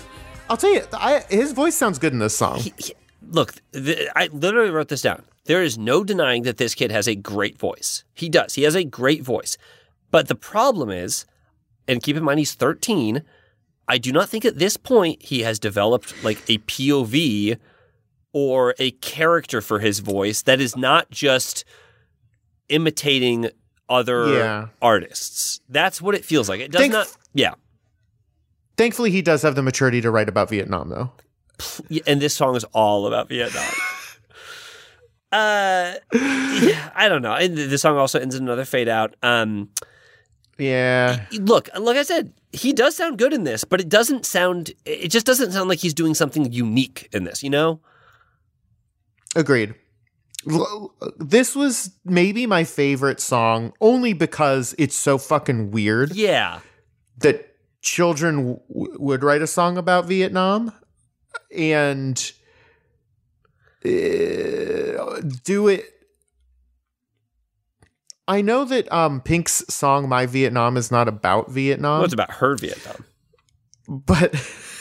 I'll 0.50 0.58
tell 0.58 0.74
you, 0.74 0.82
I, 0.94 1.24
his 1.30 1.54
voice 1.54 1.76
sounds 1.76 1.98
good 1.98 2.12
in 2.14 2.20
this 2.20 2.38
song. 2.38 2.60
He- 2.60 2.74
he- 2.78 2.94
look, 3.30 3.54
I 3.74 4.30
literally 4.34 4.70
wrote 4.70 4.90
this 4.90 5.02
down. 5.02 5.24
There 5.46 5.64
is 5.64 5.78
no 5.78 6.04
denying 6.04 6.44
that 6.44 6.58
this 6.58 6.76
kid 6.76 6.92
has 6.92 7.08
a 7.08 7.16
great 7.16 7.58
voice. 7.58 8.04
He 8.14 8.28
does. 8.30 8.56
He 8.56 8.64
has 8.64 8.76
a 8.76 8.84
great 8.84 9.24
voice. 9.24 9.58
But 10.12 10.28
the 10.28 10.36
problem 10.36 10.90
is, 10.90 11.26
and 11.88 12.04
keep 12.04 12.18
in 12.18 12.24
mind 12.24 12.40
he's 12.40 12.54
13, 12.54 13.24
I 13.88 13.98
do 13.98 14.12
not 14.12 14.28
think 14.28 14.44
at 14.44 14.58
this 14.60 14.76
point 14.76 15.22
he 15.24 15.42
has 15.44 15.58
developed 15.60 16.22
like 16.24 16.40
a 16.50 16.58
POV 16.60 17.58
or 18.34 18.76
a 18.80 18.92
character 18.92 19.62
for 19.62 19.80
his 19.80 20.00
voice 20.00 20.42
that 20.42 20.60
is 20.60 20.76
not 20.76 21.10
just 21.12 21.64
imitating 22.70 23.50
other 23.90 24.34
Yeah. 24.34 24.68
artists. 24.82 25.62
That's 25.70 26.02
what 26.02 26.16
it 26.16 26.26
feels 26.26 26.50
like. 26.50 26.60
It 26.62 26.72
does 26.72 26.82
Thank- 26.82 26.94
not. 26.94 27.16
Yeah. 27.34 27.54
Thankfully, 28.78 29.12
he 29.12 29.22
does 29.22 29.42
have 29.42 29.56
the 29.56 29.62
maturity 29.64 30.02
to 30.02 30.12
write 30.12 30.28
about 30.30 30.50
Vietnam, 30.50 30.90
though. 30.90 31.12
And 32.06 32.22
this 32.22 32.36
song 32.36 32.56
is 32.56 32.64
all 32.74 33.08
about 33.08 33.30
Vietnam. 33.30 33.64
Uh, 35.32 35.96
yeah, 36.14 36.92
I 36.96 37.10
don't 37.10 37.22
know. 37.22 37.34
And 37.34 37.58
the 37.58 37.78
song 37.78 37.98
also 37.98 38.20
ends 38.20 38.36
in 38.36 38.44
another 38.44 38.64
fade 38.64 38.88
out. 38.88 39.16
Um, 39.22 39.70
Yeah. 40.58 41.26
look, 41.34 41.68
like 41.78 41.98
I 41.98 42.04
said, 42.04 42.32
he 42.54 42.72
does 42.72 42.96
sound 42.96 43.18
good 43.18 43.34
in 43.34 43.44
this, 43.44 43.66
but 43.66 43.82
it 43.82 43.90
doesn't 43.90 44.26
sound. 44.26 44.72
It 44.86 45.10
just 45.10 45.26
doesn't 45.26 45.52
sound 45.52 45.68
like 45.68 45.80
he's 45.80 45.94
doing 45.94 46.14
something 46.14 46.50
unique 46.54 47.10
in 47.12 47.26
this. 47.26 47.44
You 47.44 47.50
know? 47.50 47.82
Agreed. 49.36 49.76
This 51.18 51.56
was 51.56 51.92
maybe 52.06 52.46
my 52.46 52.64
favorite 52.64 53.20
song 53.20 53.74
only 53.82 54.14
because 54.14 54.76
it's 54.78 54.96
so 54.96 55.18
fucking 55.18 55.72
weird 55.72 56.16
Yeah. 56.16 56.60
that 57.20 57.56
children 57.82 58.60
w- 58.70 58.96
would 59.00 59.24
write 59.24 59.42
a 59.42 59.48
song 59.48 59.78
about 59.78 60.06
Vietnam 60.06 60.72
and 61.56 62.32
uh, 63.86 65.22
do 65.44 65.68
it. 65.68 65.86
I 68.28 68.42
know 68.42 68.66
that 68.66 68.92
um, 68.92 69.22
Pink's 69.22 69.64
song 69.70 70.10
"My 70.10 70.26
Vietnam" 70.26 70.78
is 70.78 70.90
not 70.92 71.08
about 71.08 71.52
Vietnam, 71.52 71.98
Well, 72.00 72.06
it's 72.06 72.14
about 72.14 72.32
her 72.32 72.56
Vietnam. 72.56 73.06
but 73.88 74.34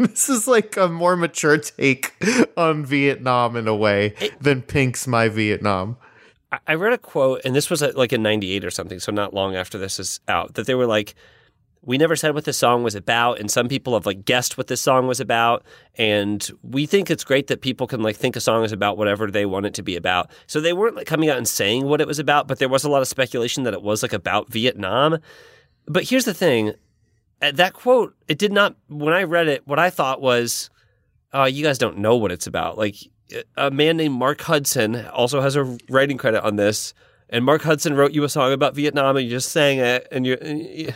this 0.08 0.30
is 0.30 0.48
like 0.48 0.78
a 0.78 0.88
more 0.88 1.14
mature 1.14 1.58
take 1.58 2.14
on 2.56 2.86
Vietnam 2.86 3.54
in 3.54 3.68
a 3.68 3.76
way 3.76 4.14
than 4.40 4.62
Pink's 4.62 5.06
"My 5.06 5.28
Vietnam." 5.28 5.98
I- 6.66 6.74
read 6.74 6.94
a 6.94 6.98
quote, 6.98 7.42
and 7.44 7.54
this 7.54 7.68
was 7.68 7.82
at, 7.82 7.96
like 7.96 8.12
in 8.12 8.22
'98 8.22 8.64
or 8.64 8.70
something, 8.70 8.98
so 8.98 9.12
not 9.12 9.34
long 9.34 9.54
after 9.54 9.76
this 9.76 10.00
is 10.00 10.20
out, 10.26 10.54
that 10.54 10.66
they 10.66 10.74
were 10.74 10.86
like, 10.86 11.14
"We 11.82 11.98
never 11.98 12.16
said 12.16 12.34
what 12.34 12.46
this 12.46 12.56
song 12.56 12.82
was 12.82 12.94
about," 12.94 13.38
and 13.40 13.50
some 13.50 13.68
people 13.68 13.92
have 13.92 14.06
like 14.06 14.24
guessed 14.24 14.56
what 14.56 14.68
this 14.68 14.80
song 14.80 15.06
was 15.06 15.20
about, 15.20 15.64
and 15.96 16.50
we 16.62 16.86
think 16.86 17.10
it's 17.10 17.22
great 17.22 17.48
that 17.48 17.60
people 17.60 17.86
can 17.86 18.00
like 18.02 18.16
think 18.16 18.36
a 18.36 18.40
song 18.40 18.64
is 18.64 18.72
about 18.72 18.96
whatever 18.96 19.30
they 19.30 19.44
want 19.44 19.66
it 19.66 19.74
to 19.74 19.82
be 19.82 19.96
about. 19.96 20.30
So 20.46 20.62
they 20.62 20.72
weren't 20.72 20.96
like 20.96 21.06
coming 21.06 21.28
out 21.28 21.36
and 21.36 21.46
saying 21.46 21.84
what 21.84 22.00
it 22.00 22.06
was 22.06 22.18
about, 22.18 22.48
but 22.48 22.58
there 22.58 22.70
was 22.70 22.84
a 22.84 22.90
lot 22.90 23.02
of 23.02 23.08
speculation 23.08 23.64
that 23.64 23.74
it 23.74 23.82
was 23.82 24.02
like 24.02 24.14
about 24.14 24.50
Vietnam. 24.50 25.18
But 25.86 26.04
here's 26.04 26.24
the 26.24 26.34
thing: 26.34 26.72
Uh, 27.42 27.52
that 27.52 27.72
quote, 27.72 28.14
it 28.28 28.38
did 28.38 28.52
not. 28.52 28.76
When 28.88 29.14
I 29.14 29.22
read 29.22 29.48
it, 29.48 29.66
what 29.66 29.78
I 29.78 29.90
thought 29.90 30.20
was, 30.20 30.70
"Oh, 31.32 31.44
you 31.44 31.62
guys 31.64 31.78
don't 31.78 31.98
know 31.98 32.16
what 32.16 32.32
it's 32.32 32.46
about." 32.46 32.76
Like 32.76 32.96
a 33.56 33.70
man 33.70 33.96
named 33.96 34.14
Mark 34.14 34.40
Hudson 34.42 35.06
also 35.06 35.40
has 35.40 35.56
a 35.56 35.78
writing 35.88 36.18
credit 36.18 36.42
on 36.44 36.56
this, 36.56 36.92
and 37.28 37.44
Mark 37.44 37.62
Hudson 37.62 37.94
wrote 37.94 38.12
you 38.12 38.24
a 38.24 38.28
song 38.28 38.52
about 38.52 38.74
Vietnam, 38.74 39.16
and 39.16 39.24
you 39.24 39.30
just 39.30 39.50
sang 39.52 39.78
it, 39.78 40.06
and 40.12 40.26
you. 40.26 40.34
and 40.40 40.58
you- 40.60 40.92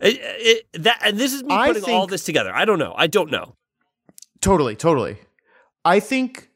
It, 0.00 0.20
it, 0.22 0.82
that 0.84 1.00
and 1.04 1.18
this 1.18 1.32
is 1.32 1.42
me 1.42 1.52
putting 1.66 1.82
all 1.92 2.06
this 2.06 2.22
together. 2.22 2.54
I 2.54 2.64
don't 2.64 2.78
know. 2.78 2.94
I 2.96 3.08
don't 3.08 3.32
know. 3.32 3.54
Totally, 4.40 4.76
totally. 4.76 5.16
I 5.84 5.98
think 5.98 6.48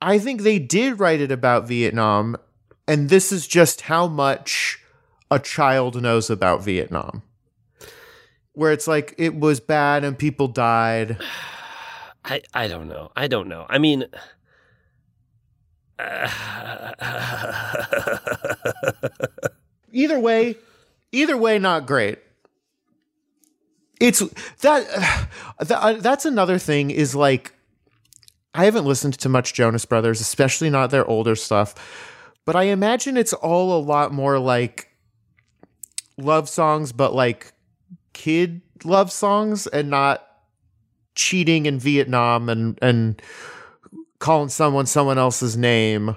I 0.00 0.18
think 0.18 0.42
they 0.42 0.58
did 0.58 0.98
write 0.98 1.20
it 1.20 1.30
about 1.30 1.68
Vietnam 1.68 2.36
and 2.88 3.08
this 3.08 3.30
is 3.30 3.46
just 3.46 3.82
how 3.82 4.08
much 4.08 4.80
a 5.32 5.38
child 5.38 6.00
knows 6.00 6.30
about 6.30 6.62
Vietnam. 6.62 7.22
Where 8.52 8.70
it's 8.70 8.86
like 8.86 9.14
it 9.16 9.34
was 9.34 9.60
bad 9.60 10.04
and 10.04 10.18
people 10.18 10.46
died. 10.46 11.16
I 12.24 12.42
I 12.54 12.68
don't 12.68 12.88
know. 12.88 13.10
I 13.16 13.26
don't 13.26 13.48
know. 13.48 13.66
I 13.68 13.78
mean. 13.78 14.04
Either 19.92 20.18
way, 20.18 20.56
either 21.12 21.36
way 21.36 21.58
not 21.58 21.86
great. 21.86 22.18
It's 24.00 24.20
that, 24.60 25.28
that 25.60 25.78
uh, 25.78 25.92
that's 25.94 26.24
another 26.24 26.58
thing 26.58 26.90
is 26.90 27.14
like 27.14 27.52
I 28.54 28.64
haven't 28.64 28.86
listened 28.86 29.18
to 29.18 29.28
much 29.28 29.54
Jonas 29.54 29.84
Brothers, 29.84 30.20
especially 30.20 30.70
not 30.70 30.90
their 30.90 31.06
older 31.06 31.36
stuff, 31.36 31.74
but 32.44 32.56
I 32.56 32.64
imagine 32.64 33.16
it's 33.16 33.32
all 33.32 33.78
a 33.78 33.82
lot 33.82 34.12
more 34.12 34.38
like 34.38 34.88
love 36.16 36.48
songs, 36.48 36.92
but 36.92 37.14
like 37.14 37.52
kid 38.12 38.60
love 38.84 39.10
songs 39.10 39.66
and 39.66 39.90
not 39.90 40.26
cheating 41.14 41.66
in 41.66 41.78
Vietnam 41.78 42.48
and 42.48 42.78
and 42.82 43.20
calling 44.18 44.48
someone 44.48 44.86
someone 44.86 45.18
else's 45.18 45.56
name. 45.56 46.16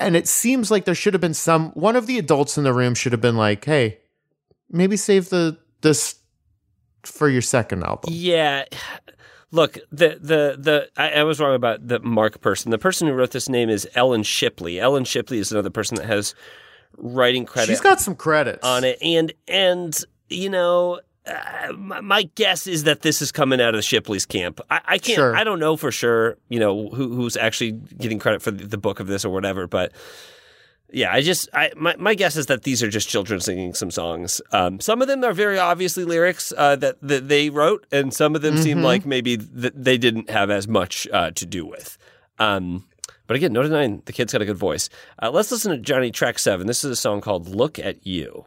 And 0.00 0.16
it 0.16 0.26
seems 0.28 0.70
like 0.70 0.84
there 0.84 0.94
should 0.94 1.14
have 1.14 1.20
been 1.20 1.34
some 1.34 1.70
one 1.70 1.96
of 1.96 2.06
the 2.06 2.18
adults 2.18 2.58
in 2.58 2.64
the 2.64 2.72
room 2.72 2.94
should 2.94 3.12
have 3.12 3.20
been 3.20 3.36
like, 3.36 3.64
"Hey, 3.64 3.98
maybe 4.70 4.96
save 4.96 5.30
the 5.30 5.58
this 5.82 6.16
for 7.02 7.28
your 7.28 7.42
second 7.42 7.84
album." 7.84 8.12
Yeah. 8.12 8.64
Look, 9.50 9.78
the 9.92 10.18
the 10.20 10.56
the 10.58 10.88
I, 10.96 11.20
I 11.20 11.22
was 11.22 11.38
wrong 11.38 11.54
about 11.54 11.86
the 11.86 12.00
Mark 12.00 12.40
person. 12.40 12.70
The 12.70 12.78
person 12.78 13.06
who 13.06 13.14
wrote 13.14 13.30
this 13.30 13.48
name 13.48 13.70
is 13.70 13.88
Ellen 13.94 14.24
Shipley. 14.24 14.80
Ellen 14.80 15.04
Shipley 15.04 15.38
is 15.38 15.52
another 15.52 15.70
person 15.70 15.96
that 15.96 16.06
has 16.06 16.34
writing 16.98 17.44
credit 17.44 17.68
She's 17.68 17.80
got 17.80 18.00
some 18.00 18.14
credits 18.14 18.64
on 18.64 18.84
it, 18.84 18.98
and 19.02 19.32
and 19.48 19.98
you 20.28 20.50
know. 20.50 21.00
Uh, 21.26 21.72
my, 21.78 22.02
my 22.02 22.22
guess 22.34 22.66
is 22.66 22.84
that 22.84 23.00
this 23.00 23.22
is 23.22 23.32
coming 23.32 23.58
out 23.58 23.74
of 23.74 23.82
Shipley's 23.82 24.26
camp. 24.26 24.60
I, 24.70 24.80
I 24.84 24.98
can't. 24.98 25.16
Sure. 25.16 25.34
I 25.34 25.42
don't 25.42 25.58
know 25.58 25.74
for 25.74 25.90
sure. 25.90 26.36
You 26.50 26.60
know 26.60 26.90
who, 26.90 27.14
who's 27.14 27.38
actually 27.38 27.72
getting 27.72 28.18
credit 28.18 28.42
for 28.42 28.50
the, 28.50 28.66
the 28.66 28.76
book 28.76 29.00
of 29.00 29.06
this 29.06 29.24
or 29.24 29.30
whatever. 29.30 29.66
But 29.66 29.92
yeah, 30.92 31.12
I 31.12 31.22
just 31.22 31.48
I 31.54 31.72
my, 31.76 31.96
my 31.96 32.14
guess 32.14 32.36
is 32.36 32.46
that 32.46 32.62
these 32.62 32.82
are 32.82 32.90
just 32.90 33.08
children 33.08 33.40
singing 33.40 33.74
some 33.74 33.90
songs. 33.90 34.42
Um, 34.52 34.80
some 34.80 35.02
of 35.02 35.08
them 35.08 35.24
are 35.24 35.32
very 35.32 35.58
obviously 35.58 36.04
lyrics 36.04 36.52
uh, 36.56 36.76
that 36.76 37.00
that 37.00 37.28
they 37.28 37.48
wrote, 37.48 37.86
and 37.90 38.12
some 38.12 38.36
of 38.36 38.42
them 38.42 38.58
seem 38.58 38.82
like 38.82 39.06
maybe 39.06 39.38
th- 39.38 39.72
they 39.74 39.96
didn't 39.96 40.28
have 40.28 40.50
as 40.50 40.68
much 40.68 41.08
uh, 41.12 41.30
to 41.32 41.46
do 41.46 41.64
with. 41.64 41.96
Um, 42.38 42.84
but 43.26 43.36
again, 43.36 43.52
no 43.52 43.62
denying 43.62 44.02
the 44.04 44.12
kid's 44.12 44.32
got 44.32 44.42
a 44.42 44.44
good 44.44 44.56
voice. 44.56 44.88
Uh, 45.22 45.30
let's 45.30 45.50
listen 45.50 45.72
to 45.72 45.78
Johnny 45.78 46.10
Track 46.10 46.38
Seven. 46.38 46.66
This 46.66 46.84
is 46.84 46.90
a 46.90 46.96
song 46.96 47.20
called 47.20 47.48
"Look 47.48 47.78
at 47.78 48.06
You." 48.06 48.46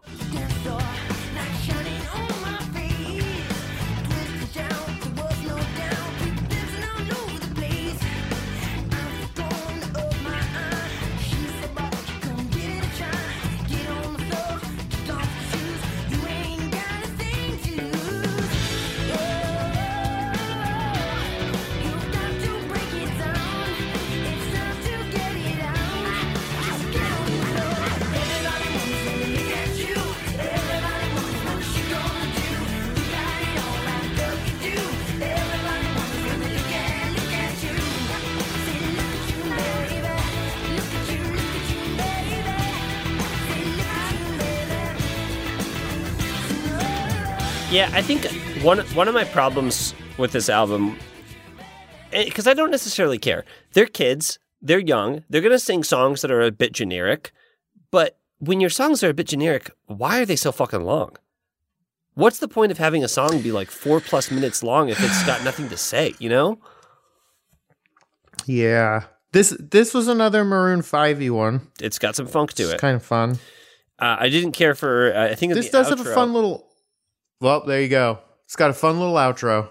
Yeah, 47.70 47.89
I 47.93 48.01
think 48.01 48.26
one 48.63 48.80
one 48.95 49.07
of 49.07 49.13
my 49.13 49.26
problems 49.26 49.93
with 50.18 50.32
this 50.32 50.47
album, 50.49 50.97
because 52.11 52.47
I 52.47 52.53
don't 52.53 52.72
necessarily 52.72 53.18
care. 53.18 53.43
They're 53.74 53.86
kids. 53.88 54.39
They're 54.61 54.80
young. 54.80 55.24
They're 55.30 55.41
gonna 55.41 55.59
sing 55.59 55.84
songs 55.84 56.22
that 56.22 56.32
are 56.32 56.41
a 56.41 56.51
bit 56.51 56.72
generic. 56.72 57.32
But 57.91 58.18
when 58.39 58.61
your 58.61 58.70
songs 58.70 59.03
are 59.03 59.09
a 59.09 59.13
bit 59.13 59.28
generic, 59.28 59.70
why 59.86 60.22
are 60.22 60.26
they 60.26 60.36
so 60.38 60.51
fucking 60.51 60.84
long? 60.84 61.18
What's 62.13 62.39
the 62.39 62.47
point 62.47 62.72
of 62.72 62.78
having 62.78 63.03
a 63.03 63.07
song 63.07 63.41
be 63.41 63.51
like 63.51 63.70
four 63.70 63.99
plus 63.99 64.32
minutes 64.32 64.63
long 64.63 64.89
if 64.89 64.99
it's 65.03 65.24
got 65.26 65.43
nothing 65.43 65.68
to 65.70 65.78
say? 65.78 66.13
You 66.20 66.30
know? 66.30 66.59
Yeah. 68.45 69.03
This 69.34 69.55
this 69.59 69.93
was 69.93 70.07
another 70.07 70.43
Maroon 70.45 70.82
5 70.82 71.30
one. 71.32 71.68
It's 71.82 71.99
got 71.99 72.15
some 72.15 72.28
funk 72.28 72.53
to 72.53 72.63
It's 72.63 72.74
it. 72.74 72.80
kind 72.80 72.95
of 72.95 73.03
fun. 73.03 73.38
Uh, 73.99 74.15
I 74.20 74.30
didn't 74.30 74.53
care 74.53 74.74
for. 74.74 75.13
Uh, 75.13 75.32
I 75.32 75.36
think 75.36 75.53
This 75.53 75.70
does 75.70 75.89
have 75.89 75.99
a 75.99 76.13
fun 76.13 76.34
little 76.34 76.66
Well, 77.40 77.66
there 77.66 77.82
you 77.82 77.88
go. 77.90 78.20
It's 78.46 78.56
got 78.56 78.70
a 78.70 78.74
fun 78.74 79.00
little 79.00 79.16
outro. 79.16 79.70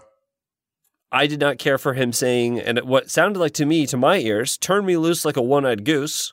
I 1.12 1.26
did 1.26 1.40
not 1.40 1.58
care 1.58 1.78
for 1.78 1.94
him 1.94 2.12
saying, 2.12 2.60
and 2.60 2.78
what 2.80 3.10
sounded 3.10 3.38
like 3.38 3.54
to 3.54 3.64
me, 3.66 3.86
to 3.86 3.96
my 3.96 4.18
ears, 4.18 4.56
"Turn 4.58 4.84
me 4.84 4.96
loose 4.96 5.24
like 5.24 5.36
a 5.36 5.42
one-eyed 5.42 5.84
goose." 5.84 6.32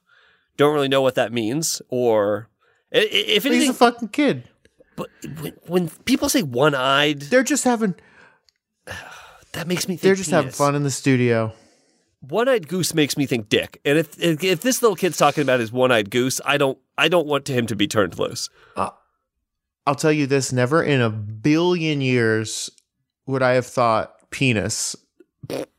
Don't 0.58 0.74
really 0.74 0.88
know 0.90 1.02
what 1.02 1.16
that 1.16 1.32
means, 1.32 1.82
or 1.90 2.50
if 2.92 3.44
He's 3.44 3.46
anything. 3.46 3.70
a 3.70 3.74
fucking 3.74 4.10
kid. 4.10 4.50
but 4.96 5.10
when, 5.42 5.54
when 5.68 5.90
people 6.06 6.30
say 6.30 6.44
one-eyed, 6.44 7.22
They're 7.22 7.44
just 7.44 7.64
having 7.64 7.96
that 9.54 9.68
makes 9.68 9.88
me 9.88 9.94
think 9.96 10.02
they're 10.02 10.16
just 10.16 10.32
having 10.32 10.52
fun 10.52 10.76
in 10.76 10.84
the 10.84 10.92
studio. 10.92 11.54
One-eyed 12.22 12.68
goose 12.68 12.94
makes 12.94 13.18
me 13.18 13.26
think 13.26 13.50
dick, 13.50 13.80
and 13.86 13.98
if, 13.98 14.20
if 14.20 14.44
if 14.44 14.62
this 14.62 14.82
little 14.82 14.96
kid's 14.96 15.18
talking 15.18 15.42
about 15.44 15.60
his 15.60 15.72
one-eyed 15.72 16.10
goose, 16.10 16.40
I 16.46 16.58
don't 16.58 16.78
I 16.98 17.08
don't 17.10 17.28
want 17.28 17.50
him 17.50 17.68
to 17.68 17.76
be 17.76 17.88
turned 17.88 18.18
loose. 18.18 18.50
Uh, 18.76 18.90
I'll 19.86 19.96
tell 19.96 20.12
you 20.12 20.28
this: 20.28 20.54
never 20.54 20.82
in 20.84 21.02
a 21.02 21.10
billion 21.10 22.02
years 22.02 22.70
would 23.26 23.42
I 23.42 23.52
have 23.52 23.66
thought 23.66 24.30
penis 24.30 24.96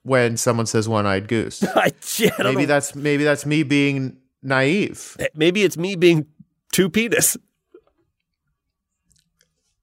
when 0.02 0.36
someone 0.36 0.66
says 0.66 0.88
one-eyed 0.88 1.28
goose. 1.28 1.62
I, 1.74 1.92
yeah, 2.18 2.30
I 2.38 2.42
don't 2.42 2.54
maybe 2.54 2.62
know. 2.62 2.66
that's 2.66 2.94
maybe 2.94 3.24
that's 3.24 3.46
me 3.46 3.62
being 3.62 4.18
naive. 4.42 5.16
maybe 5.34 5.62
it's 5.62 5.76
me 5.76 5.96
being 5.96 6.26
too 6.72 6.90
penis. 6.90 7.36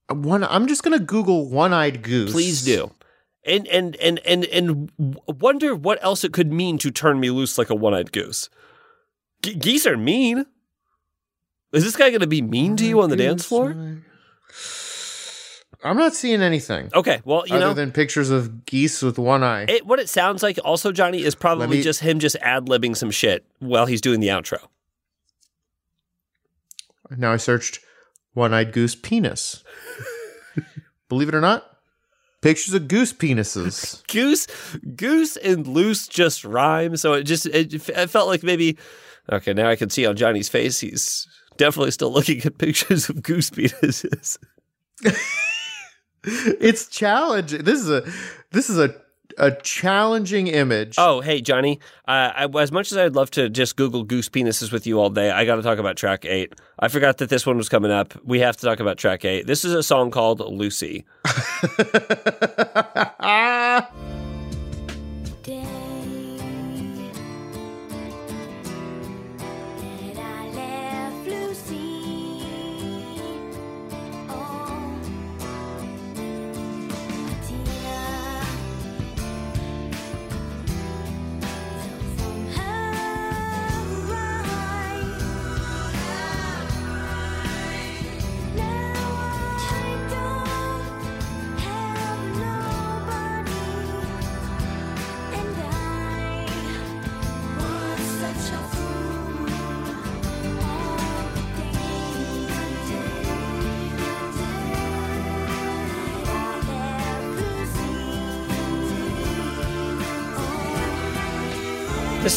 One 0.09 0.43
I'm 0.43 0.67
just 0.67 0.83
going 0.83 0.97
to 0.97 1.03
google 1.03 1.49
one-eyed 1.49 2.01
goose. 2.01 2.31
Please 2.31 2.63
do. 2.63 2.91
And 3.43 3.67
and 3.69 3.95
and 3.95 4.19
and 4.19 4.45
and 4.45 4.91
wonder 5.27 5.73
what 5.73 6.03
else 6.03 6.23
it 6.23 6.31
could 6.31 6.51
mean 6.51 6.77
to 6.79 6.91
turn 6.91 7.19
me 7.19 7.31
loose 7.31 7.57
like 7.57 7.69
a 7.71 7.75
one-eyed 7.75 8.11
goose. 8.11 8.49
Ge- 9.41 9.57
geese 9.57 9.87
are 9.87 9.97
mean. 9.97 10.45
Is 11.73 11.83
this 11.83 11.95
guy 11.95 12.09
going 12.09 12.21
to 12.21 12.27
be 12.27 12.41
mean 12.41 12.75
to 12.75 12.85
you 12.85 13.01
on 13.01 13.09
the 13.09 13.15
dance 13.15 13.45
floor? 13.45 14.01
I'm 15.83 15.97
not 15.97 16.13
seeing 16.13 16.41
anything 16.43 16.91
Okay, 16.93 17.21
well, 17.25 17.43
you 17.47 17.55
other 17.55 17.65
know, 17.67 17.73
than 17.73 17.91
pictures 17.91 18.29
of 18.29 18.65
geese 18.65 19.01
with 19.01 19.17
one 19.17 19.43
eye. 19.43 19.65
it, 19.67 19.85
what 19.85 19.99
it 19.99 20.09
sounds 20.09 20.43
like 20.43 20.59
also 20.63 20.91
Johnny 20.91 21.23
is 21.23 21.33
probably 21.33 21.67
me- 21.77 21.81
just 21.81 22.01
him 22.01 22.19
just 22.19 22.35
ad-libbing 22.41 22.95
some 22.95 23.09
shit 23.09 23.45
while 23.59 23.87
he's 23.87 24.01
doing 24.01 24.19
the 24.19 24.27
outro. 24.27 24.59
Now 27.17 27.33
I 27.33 27.37
searched 27.37 27.79
one-eyed 28.33 28.71
goose 28.73 28.95
penis. 28.95 29.63
Believe 31.09 31.27
it 31.29 31.35
or 31.35 31.41
not, 31.41 31.65
pictures 32.41 32.73
of 32.73 32.87
goose 32.87 33.11
penises. 33.11 34.05
Goose, 34.11 34.47
goose, 34.95 35.35
and 35.37 35.67
loose 35.67 36.07
just 36.07 36.45
rhyme. 36.45 36.95
So 36.95 37.13
it 37.13 37.23
just 37.23 37.45
it, 37.47 37.73
it 37.89 38.09
felt 38.09 38.27
like 38.27 38.43
maybe 38.43 38.77
okay. 39.31 39.53
Now 39.53 39.69
I 39.69 39.75
can 39.75 39.89
see 39.89 40.05
on 40.05 40.15
Johnny's 40.15 40.47
face 40.47 40.79
he's 40.79 41.27
definitely 41.61 41.91
still 41.91 42.11
looking 42.11 42.41
at 42.43 42.57
pictures 42.57 43.07
of 43.07 43.21
goose 43.21 43.51
penises. 43.51 44.39
it's 46.23 46.87
challenging. 46.87 47.63
This 47.63 47.79
is 47.79 47.89
a 47.89 48.11
this 48.49 48.69
is 48.69 48.79
a 48.79 48.95
a 49.37 49.51
challenging 49.61 50.47
image. 50.47 50.95
Oh, 50.97 51.21
hey 51.21 51.39
Johnny. 51.39 51.79
Uh, 52.07 52.31
I, 52.35 52.47
as 52.59 52.71
much 52.71 52.91
as 52.91 52.97
I'd 52.97 53.15
love 53.15 53.29
to 53.31 53.47
just 53.47 53.75
Google 53.75 54.03
goose 54.03 54.27
penises 54.27 54.71
with 54.71 54.87
you 54.87 54.99
all 54.99 55.11
day, 55.11 55.29
I 55.29 55.45
got 55.45 55.57
to 55.57 55.61
talk 55.61 55.77
about 55.77 55.97
track 55.97 56.25
eight. 56.25 56.53
I 56.79 56.87
forgot 56.87 57.19
that 57.19 57.29
this 57.29 57.45
one 57.45 57.57
was 57.57 57.69
coming 57.69 57.91
up. 57.91 58.13
We 58.25 58.39
have 58.39 58.57
to 58.57 58.65
talk 58.65 58.79
about 58.79 58.97
track 58.97 59.23
eight. 59.23 59.45
This 59.45 59.63
is 59.63 59.73
a 59.73 59.83
song 59.83 60.09
called 60.09 60.39
Lucy. 60.39 61.05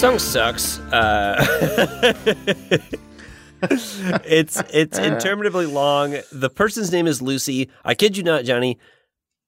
song 0.05 0.18
sucks. 0.18 0.78
Uh, 0.92 1.42
it's 3.62 4.62
it's 4.70 4.98
interminably 5.12 5.64
long. 5.64 6.18
The 6.30 6.50
person's 6.50 6.92
name 6.92 7.07
is 7.07 7.22
Lucy. 7.22 7.70
I 7.86 7.94
kid 7.94 8.14
you 8.14 8.22
not, 8.22 8.44
Johnny. 8.44 8.78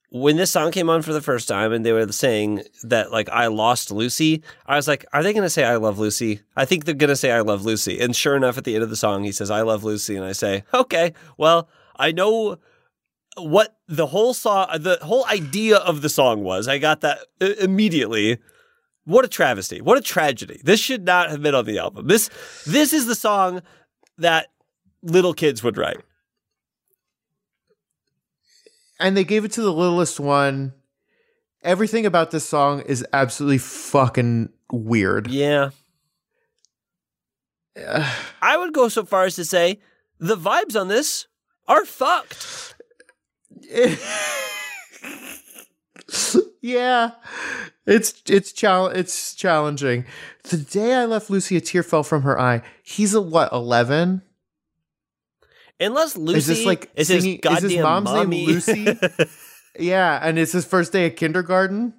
When 0.09 0.39
this 0.39 0.51
song 0.51 0.71
came 0.73 0.89
on 0.89 1.03
for 1.03 1.13
the 1.13 1.21
first 1.21 1.47
time 1.47 1.73
and 1.75 1.85
they 1.85 1.93
were 1.93 2.11
saying 2.11 2.63
that 2.85 3.13
like 3.13 3.29
I 3.29 3.49
lost 3.49 3.91
Lucy, 3.91 4.43
I 4.65 4.77
was 4.77 4.89
like, 4.89 5.05
are 5.13 5.23
they 5.23 5.35
going 5.35 5.43
to 5.43 5.51
say 5.51 5.65
I 5.65 5.77
love 5.77 5.99
Lucy? 5.99 6.41
I 6.57 6.65
think 6.65 6.87
they're 6.87 6.95
going 6.95 7.09
to 7.09 7.17
say 7.17 7.33
I 7.33 7.41
love 7.41 7.67
Lucy. 7.67 8.01
And 8.01 8.17
sure 8.17 8.35
enough, 8.35 8.57
at 8.57 8.65
the 8.65 8.77
end 8.77 8.83
of 8.83 8.89
the 8.89 8.97
song, 8.97 9.25
he 9.25 9.33
says 9.33 9.51
I 9.51 9.61
love 9.61 9.85
Lucy, 9.85 10.17
and 10.17 10.25
I 10.25 10.33
say, 10.33 10.65
okay, 10.73 11.13
well, 11.37 11.69
I 11.97 12.13
know 12.13 12.57
what 13.37 13.77
the 13.89 14.07
whole 14.07 14.33
song, 14.33 14.69
the 14.79 15.01
whole 15.03 15.27
idea 15.27 15.77
of 15.77 16.01
the 16.01 16.09
song 16.09 16.45
was. 16.45 16.67
I 16.67 16.79
got 16.79 17.03
that 17.03 17.19
uh, 17.43 17.51
immediately. 17.61 18.39
What 19.07 19.25
a 19.25 19.29
travesty! 19.29 19.81
What 19.81 19.97
a 19.97 20.03
tragedy! 20.03 20.61
This 20.63 20.81
should 20.81 21.05
not 21.05 21.31
have 21.31 21.41
been 21.43 21.55
on 21.55 21.65
the 21.65 21.79
album. 21.79 22.07
This 22.09 22.29
this 22.67 22.93
is 22.93 23.07
the 23.07 23.15
song 23.15 23.63
that 24.19 24.49
little 25.03 25.33
kids 25.33 25.63
would 25.63 25.79
write. 25.79 25.99
and 28.99 29.17
they 29.17 29.25
gave 29.25 29.45
it 29.45 29.53
to 29.53 29.63
the 29.63 29.73
littlest 29.73 30.19
one. 30.21 30.73
Everything 31.63 32.07
about 32.07 32.31
this 32.31 32.49
song 32.49 32.81
is 32.83 33.05
absolutely 33.13 33.59
fucking 33.59 34.51
weird. 34.73 35.29
Yeah, 35.29 35.71
I 38.43 38.57
would 38.57 38.73
go 38.73 38.89
so 38.89 39.05
far 39.05 39.25
as 39.25 39.37
to 39.37 39.45
say 39.45 39.81
the 40.19 40.37
vibes 40.37 40.81
on 40.81 40.89
this 40.89 41.27
are 41.69 41.85
fucked. 41.85 42.75
yeah, 46.61 47.13
it's 47.87 48.23
it's 48.29 48.53
chal- 48.53 48.89
it's 48.89 49.35
challenging. 49.35 50.05
The 50.45 50.59
day 50.59 50.95
I 50.95 51.05
left 51.05 51.31
Lucy, 51.31 51.57
a 51.57 51.61
tear 51.61 51.83
fell 51.83 52.03
from 52.03 52.23
her 52.23 52.39
eye. 52.39 52.63
He's 52.83 53.15
a 53.15 53.21
what? 53.21 53.53
Eleven? 53.53 54.23
Unless 55.79 56.17
Lucy 56.17 56.39
is 56.39 56.47
this 56.47 56.65
like 56.65 56.91
is 56.95 57.09
his 57.09 57.25
goddamn 57.43 57.57
is 57.57 57.73
his 57.73 57.83
mom's 57.83 58.11
mommy. 58.11 58.47
name 58.47 58.47
Lucy? 58.47 58.99
yeah, 59.79 60.19
and 60.23 60.39
it's 60.39 60.53
his 60.53 60.65
first 60.65 60.93
day 60.93 61.07
at 61.07 61.17
kindergarten. 61.17 61.93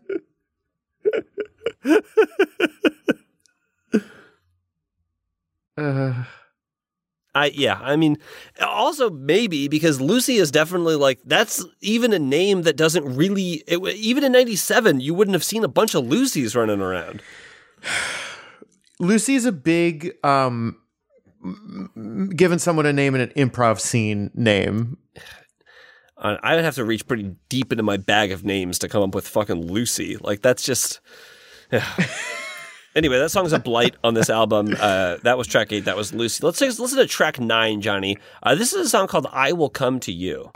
uh, 5.78 6.24
I 7.38 7.46
yeah, 7.54 7.80
I 7.84 7.96
mean, 7.96 8.18
also 8.60 9.12
maybe 9.12 9.68
because 9.68 10.02
Lucy 10.02 10.38
is 10.38 10.50
definitely 10.50 10.96
like 10.96 11.20
that's 11.24 11.64
even 11.82 12.12
a 12.12 12.18
name 12.18 12.64
that 12.64 12.78
doesn't 12.78 13.16
really 13.16 13.64
it, 13.68 13.78
even 13.96 14.24
in 14.24 14.32
'97 14.32 15.02
you 15.02 15.14
wouldn't 15.14 15.36
have 15.36 15.44
seen 15.44 15.64
a 15.64 15.68
bunch 15.68 15.94
of 15.94 16.06
Lucys 16.06 16.56
running 16.56 16.82
around. 16.82 17.22
Lucy 19.00 19.36
is 19.36 19.46
a 19.46 19.52
big 19.52 20.14
um 20.24 20.78
giving 22.36 22.58
someone 22.58 22.88
a 22.88 22.94
name 22.94 23.14
in 23.14 23.22
an 23.22 23.30
improv 23.36 23.80
scene 23.80 24.32
name. 24.34 24.98
Uh, 26.18 26.38
I 26.42 26.56
would 26.56 26.64
have 26.64 26.76
to 26.76 26.86
reach 26.86 27.08
pretty 27.08 27.36
deep 27.50 27.72
into 27.72 27.84
my 27.84 27.98
bag 27.98 28.32
of 28.32 28.44
names 28.44 28.80
to 28.80 28.90
come 28.90 29.04
up 29.04 29.14
with 29.14 29.28
fucking 29.28 29.72
Lucy. 29.72 30.18
Like 30.18 30.42
that's 30.42 30.64
just. 30.64 31.00
anyway, 32.98 33.20
that 33.20 33.30
song's 33.30 33.54
a 33.54 33.60
blight 33.60 33.96
on 34.04 34.16
this 34.16 34.30
album. 34.30 34.76
Uh, 34.78 35.18
that 35.24 35.38
was 35.38 35.48
track 35.48 35.72
eight. 35.72 35.86
That 35.86 35.96
was 35.96 36.14
Lucy. 36.14 36.44
Let's 36.44 36.60
take, 36.60 36.78
listen 36.78 36.98
to 36.98 37.06
track 37.06 37.40
nine, 37.40 37.80
Johnny. 37.80 38.18
Uh, 38.44 38.56
this 38.56 38.74
is 38.74 38.88
a 38.88 38.90
song 38.90 39.08
called 39.08 39.28
"I 39.32 39.54
Will 39.54 39.70
Come 39.70 40.00
to 40.02 40.12
You." 40.12 40.52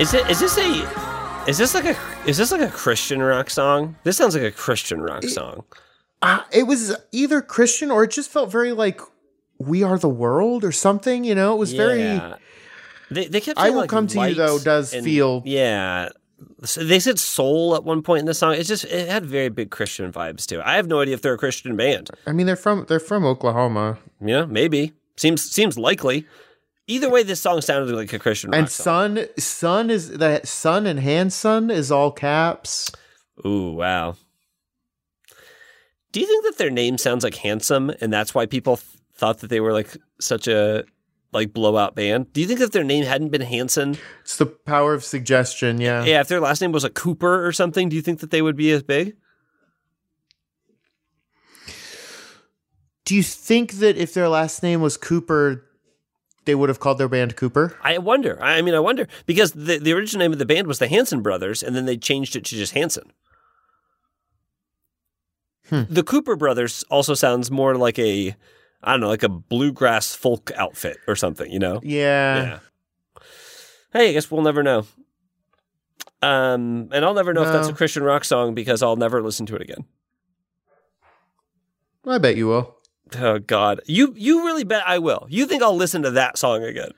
Is 0.00 0.14
it? 0.14 0.28
Is 0.30 0.40
this 0.40 0.56
a? 0.56 1.44
Is 1.46 1.58
this 1.58 1.74
like 1.74 1.84
a? 1.84 1.96
Is 2.26 2.38
this 2.38 2.50
like 2.52 2.62
a 2.62 2.70
Christian 2.70 3.22
rock 3.22 3.50
song? 3.50 3.96
This 4.02 4.16
sounds 4.16 4.34
like 4.34 4.44
a 4.44 4.50
Christian 4.50 5.02
rock 5.02 5.24
song. 5.24 5.64
Uh, 6.22 6.40
it 6.50 6.62
was 6.62 6.96
either 7.12 7.42
Christian 7.42 7.90
or 7.90 8.04
it 8.04 8.10
just 8.10 8.30
felt 8.30 8.50
very 8.50 8.72
like 8.72 8.98
"We 9.58 9.82
Are 9.82 9.98
the 9.98 10.08
World" 10.08 10.64
or 10.64 10.72
something. 10.72 11.22
You 11.24 11.34
know, 11.34 11.54
it 11.54 11.58
was 11.58 11.74
very. 11.74 12.00
Yeah. 12.02 12.36
They, 13.10 13.26
they 13.26 13.40
kept 13.42 13.58
I 13.58 13.70
Will 13.70 13.78
like, 13.80 13.90
Come 13.90 14.06
to 14.06 14.28
You, 14.28 14.34
though, 14.34 14.58
does 14.58 14.94
and- 14.94 15.04
feel- 15.04 15.42
yeah. 15.44 16.08
So 16.64 16.82
they 16.82 17.00
said 17.00 17.18
soul 17.18 17.74
at 17.74 17.84
one 17.84 18.00
point 18.00 18.20
in 18.20 18.26
the 18.26 18.32
song. 18.32 18.54
It's 18.54 18.68
just 18.68 18.84
it 18.84 19.06
had 19.08 19.26
very 19.26 19.50
big 19.50 19.70
Christian 19.70 20.10
vibes 20.10 20.46
too. 20.46 20.62
I 20.64 20.76
have 20.76 20.86
no 20.86 21.00
idea 21.02 21.12
if 21.12 21.20
they're 21.20 21.34
a 21.34 21.38
Christian 21.38 21.76
band. 21.76 22.08
I 22.26 22.32
mean, 22.32 22.46
they're 22.46 22.56
from 22.56 22.86
they're 22.88 23.00
from 23.00 23.26
Oklahoma. 23.26 23.98
Yeah, 24.24 24.46
maybe 24.46 24.94
seems 25.18 25.42
seems 25.42 25.76
likely. 25.76 26.26
Either 26.90 27.08
way, 27.08 27.22
this 27.22 27.40
song 27.40 27.60
sounded 27.60 27.94
like 27.94 28.12
a 28.12 28.18
Christian 28.18 28.50
rock 28.50 28.58
And 28.58 28.68
song. 28.68 29.16
sun, 29.16 29.28
sun 29.38 29.90
is 29.90 30.10
that 30.18 30.48
sun 30.48 30.86
and 30.86 30.98
hand 30.98 31.32
sun 31.32 31.70
is 31.70 31.92
all 31.92 32.10
caps. 32.10 32.90
Ooh, 33.46 33.70
wow. 33.72 34.16
Do 36.12 36.18
you 36.20 36.26
think 36.26 36.44
that 36.44 36.58
their 36.58 36.70
name 36.70 36.98
sounds 36.98 37.22
like 37.22 37.36
handsome, 37.36 37.92
and 38.00 38.12
that's 38.12 38.34
why 38.34 38.44
people 38.46 38.76
th- 38.78 38.88
thought 39.14 39.38
that 39.38 39.50
they 39.50 39.60
were 39.60 39.72
like 39.72 39.96
such 40.20 40.48
a 40.48 40.84
like 41.32 41.52
blowout 41.52 41.94
band? 41.94 42.32
Do 42.32 42.40
you 42.40 42.48
think 42.48 42.58
that 42.58 42.72
their 42.72 42.82
name 42.82 43.04
hadn't 43.04 43.28
been 43.28 43.42
Hanson, 43.42 43.96
It's 44.22 44.36
the 44.36 44.46
power 44.46 44.92
of 44.92 45.04
suggestion. 45.04 45.80
Yeah. 45.80 46.02
yeah, 46.04 46.20
if 46.20 46.26
their 46.26 46.40
last 46.40 46.60
name 46.60 46.72
was 46.72 46.82
a 46.82 46.90
Cooper 46.90 47.46
or 47.46 47.52
something, 47.52 47.88
do 47.88 47.94
you 47.94 48.02
think 48.02 48.18
that 48.18 48.32
they 48.32 48.42
would 48.42 48.56
be 48.56 48.72
as 48.72 48.82
big? 48.82 49.14
Do 53.04 53.14
you 53.14 53.22
think 53.22 53.74
that 53.74 53.96
if 53.96 54.12
their 54.12 54.28
last 54.28 54.62
name 54.64 54.80
was 54.80 54.96
Cooper, 54.96 55.64
they 56.44 56.54
would 56.54 56.68
have 56.68 56.80
called 56.80 56.98
their 56.98 57.08
band 57.08 57.36
Cooper? 57.36 57.76
I 57.82 57.98
wonder. 57.98 58.42
I 58.42 58.62
mean, 58.62 58.74
I 58.74 58.80
wonder 58.80 59.06
because 59.26 59.52
the 59.52 59.78
the 59.78 59.92
original 59.92 60.20
name 60.20 60.32
of 60.32 60.38
the 60.38 60.46
band 60.46 60.66
was 60.66 60.78
the 60.78 60.88
Hanson 60.88 61.22
Brothers, 61.22 61.62
and 61.62 61.74
then 61.76 61.86
they 61.86 61.96
changed 61.96 62.36
it 62.36 62.44
to 62.46 62.56
just 62.56 62.72
Hanson. 62.74 63.12
The 65.70 66.02
Cooper 66.02 66.34
Brothers 66.34 66.84
also 66.90 67.14
sounds 67.14 67.48
more 67.48 67.76
like 67.76 67.96
a, 67.96 68.34
I 68.82 68.90
don't 68.90 69.00
know, 69.00 69.08
like 69.08 69.22
a 69.22 69.28
bluegrass 69.28 70.16
folk 70.16 70.50
outfit 70.56 70.96
or 71.06 71.14
something. 71.14 71.48
You 71.50 71.60
know? 71.60 71.80
Yeah. 71.84 72.42
Yeah. 72.42 72.58
Hey, 73.92 74.10
I 74.10 74.12
guess 74.12 74.30
we'll 74.30 74.42
never 74.42 74.64
know. 74.64 74.86
Um, 76.22 76.88
and 76.92 77.04
I'll 77.04 77.14
never 77.14 77.32
know 77.32 77.42
if 77.42 77.52
that's 77.52 77.68
a 77.68 77.72
Christian 77.72 78.02
rock 78.02 78.24
song 78.24 78.52
because 78.52 78.82
I'll 78.82 78.96
never 78.96 79.22
listen 79.22 79.46
to 79.46 79.54
it 79.54 79.62
again. 79.62 79.84
I 82.04 82.18
bet 82.18 82.36
you 82.36 82.48
will. 82.48 82.76
Oh 83.18 83.38
God, 83.38 83.80
you 83.86 84.14
you 84.16 84.44
really 84.44 84.64
bet 84.64 84.82
I 84.86 84.98
will. 84.98 85.26
You 85.28 85.46
think 85.46 85.62
I'll 85.62 85.76
listen 85.76 86.02
to 86.02 86.10
that 86.12 86.38
song 86.38 86.62
again? 86.64 86.90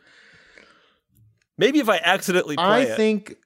Maybe 1.59 1.79
if 1.79 1.89
I 1.89 1.99
accidentally 2.03 2.57
play 2.57 2.65
I 2.65 2.81
it. 2.81 2.97
think 2.97 3.37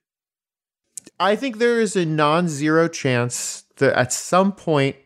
I 1.21 1.37
think 1.37 1.59
there 1.59 1.81
is 1.81 1.97
a 1.97 2.05
non-zero 2.05 2.89
chance 2.89 3.65
that 3.77 3.97
at 3.97 4.13
some 4.13 4.53
point 4.53 4.97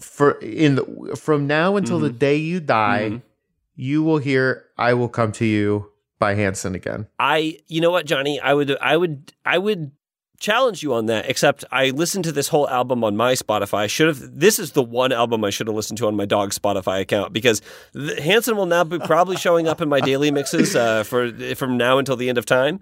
for 0.00 0.32
in 0.40 0.76
the, 0.76 1.16
from 1.20 1.46
now 1.46 1.76
until 1.76 1.98
the 1.98 2.10
day 2.10 2.36
you 2.36 2.60
die, 2.60 3.10
Mhm. 3.12 3.22
you 3.74 4.02
will 4.02 4.18
hear 4.18 4.64
"I 4.78 4.94
Will 4.94 5.08
Come 5.08 5.32
to 5.32 5.44
You" 5.44 5.90
by 6.20 6.34
Hanson 6.34 6.74
again. 6.74 7.08
I, 7.18 7.58
you 7.66 7.80
know 7.80 7.90
what, 7.90 8.06
Johnny, 8.06 8.38
I 8.40 8.54
would, 8.54 8.76
I 8.80 8.96
would, 8.96 9.32
I 9.44 9.58
would 9.58 9.90
challenge 10.38 10.82
you 10.82 10.94
on 10.94 11.06
that. 11.06 11.28
Except 11.28 11.64
I 11.70 11.90
listened 11.90 12.24
to 12.24 12.32
this 12.32 12.48
whole 12.48 12.68
album 12.68 13.04
on 13.04 13.16
my 13.16 13.34
Spotify. 13.34 13.78
I 13.78 13.86
should 13.86 14.08
have. 14.08 14.38
This 14.38 14.58
is 14.58 14.72
the 14.72 14.82
one 14.82 15.12
album 15.12 15.44
I 15.44 15.50
should 15.50 15.66
have 15.66 15.76
listened 15.76 15.98
to 15.98 16.06
on 16.06 16.16
my 16.16 16.24
dog's 16.24 16.58
Spotify 16.58 17.00
account 17.00 17.32
because 17.32 17.62
Hanson 17.94 18.56
will 18.56 18.66
now 18.66 18.84
be 18.84 18.98
probably 18.98 19.36
showing 19.36 19.68
up 19.68 19.80
in 19.80 19.88
my 19.88 20.00
daily 20.00 20.30
mixes 20.30 20.74
uh, 20.76 21.04
for 21.04 21.32
from 21.54 21.76
now 21.76 21.98
until 21.98 22.16
the 22.16 22.28
end 22.28 22.38
of 22.38 22.46
time. 22.46 22.80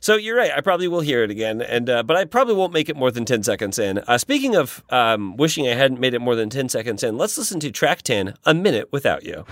So 0.00 0.16
you're 0.16 0.36
right. 0.36 0.52
I 0.54 0.60
probably 0.60 0.86
will 0.86 1.00
hear 1.00 1.24
it 1.24 1.30
again, 1.30 1.60
and 1.60 1.90
uh, 1.90 2.02
but 2.04 2.16
I 2.16 2.24
probably 2.24 2.54
won't 2.54 2.72
make 2.72 2.88
it 2.88 2.96
more 2.96 3.10
than 3.10 3.24
ten 3.24 3.42
seconds 3.42 3.78
in. 3.78 3.98
Uh, 3.98 4.16
speaking 4.16 4.54
of 4.54 4.84
um, 4.90 5.36
wishing 5.36 5.66
I 5.66 5.74
hadn't 5.74 5.98
made 5.98 6.14
it 6.14 6.20
more 6.20 6.36
than 6.36 6.50
ten 6.50 6.68
seconds 6.68 7.02
in, 7.02 7.18
let's 7.18 7.36
listen 7.36 7.58
to 7.60 7.70
track 7.70 8.02
ten, 8.02 8.34
"A 8.44 8.54
Minute 8.54 8.92
Without 8.92 9.24
You." 9.24 9.44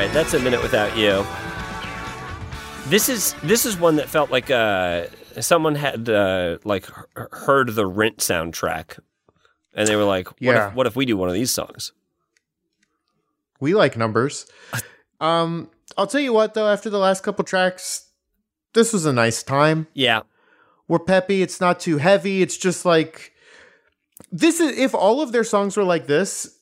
Right, 0.00 0.12
that's 0.14 0.32
a 0.34 0.40
minute 0.40 0.62
without 0.62 0.96
you. 0.96 1.24
This 2.88 3.08
is 3.08 3.34
this 3.42 3.66
is 3.66 3.76
one 3.76 3.96
that 3.96 4.08
felt 4.08 4.30
like 4.30 4.50
uh, 4.50 5.06
someone 5.40 5.74
had 5.74 6.08
uh, 6.08 6.56
like 6.64 6.86
heard 7.32 7.74
the 7.74 7.86
Rent 7.86 8.16
soundtrack, 8.18 8.98
and 9.74 9.86
they 9.86 9.96
were 9.96 10.04
like, 10.04 10.28
"What 10.28 10.40
Yeah. 10.40 10.68
if 10.68 10.74
what 10.74 10.86
if 10.86 10.96
we 10.96 11.04
do 11.04 11.16
one 11.16 11.28
of 11.28 11.34
these 11.34 11.50
songs?" 11.50 11.92
We 13.60 13.74
like 13.74 13.96
numbers. 13.96 14.46
Um, 15.22 15.68
I'll 15.98 16.06
tell 16.06 16.22
you 16.22 16.32
what 16.32 16.54
though. 16.54 16.66
After 16.66 16.88
the 16.88 16.96
last 16.98 17.22
couple 17.22 17.44
tracks, 17.44 18.08
this 18.72 18.90
was 18.90 19.04
a 19.04 19.12
nice 19.12 19.42
time. 19.42 19.86
Yeah, 19.92 20.22
We're 20.88 20.98
peppy. 20.98 21.42
It's 21.42 21.60
not 21.60 21.78
too 21.78 21.98
heavy. 21.98 22.40
It's 22.40 22.56
just 22.56 22.86
like 22.86 23.32
this 24.32 24.60
is 24.60 24.78
if 24.78 24.94
all 24.94 25.20
of 25.20 25.32
their 25.32 25.44
songs 25.44 25.76
were 25.76 25.84
like 25.84 26.06
this, 26.06 26.58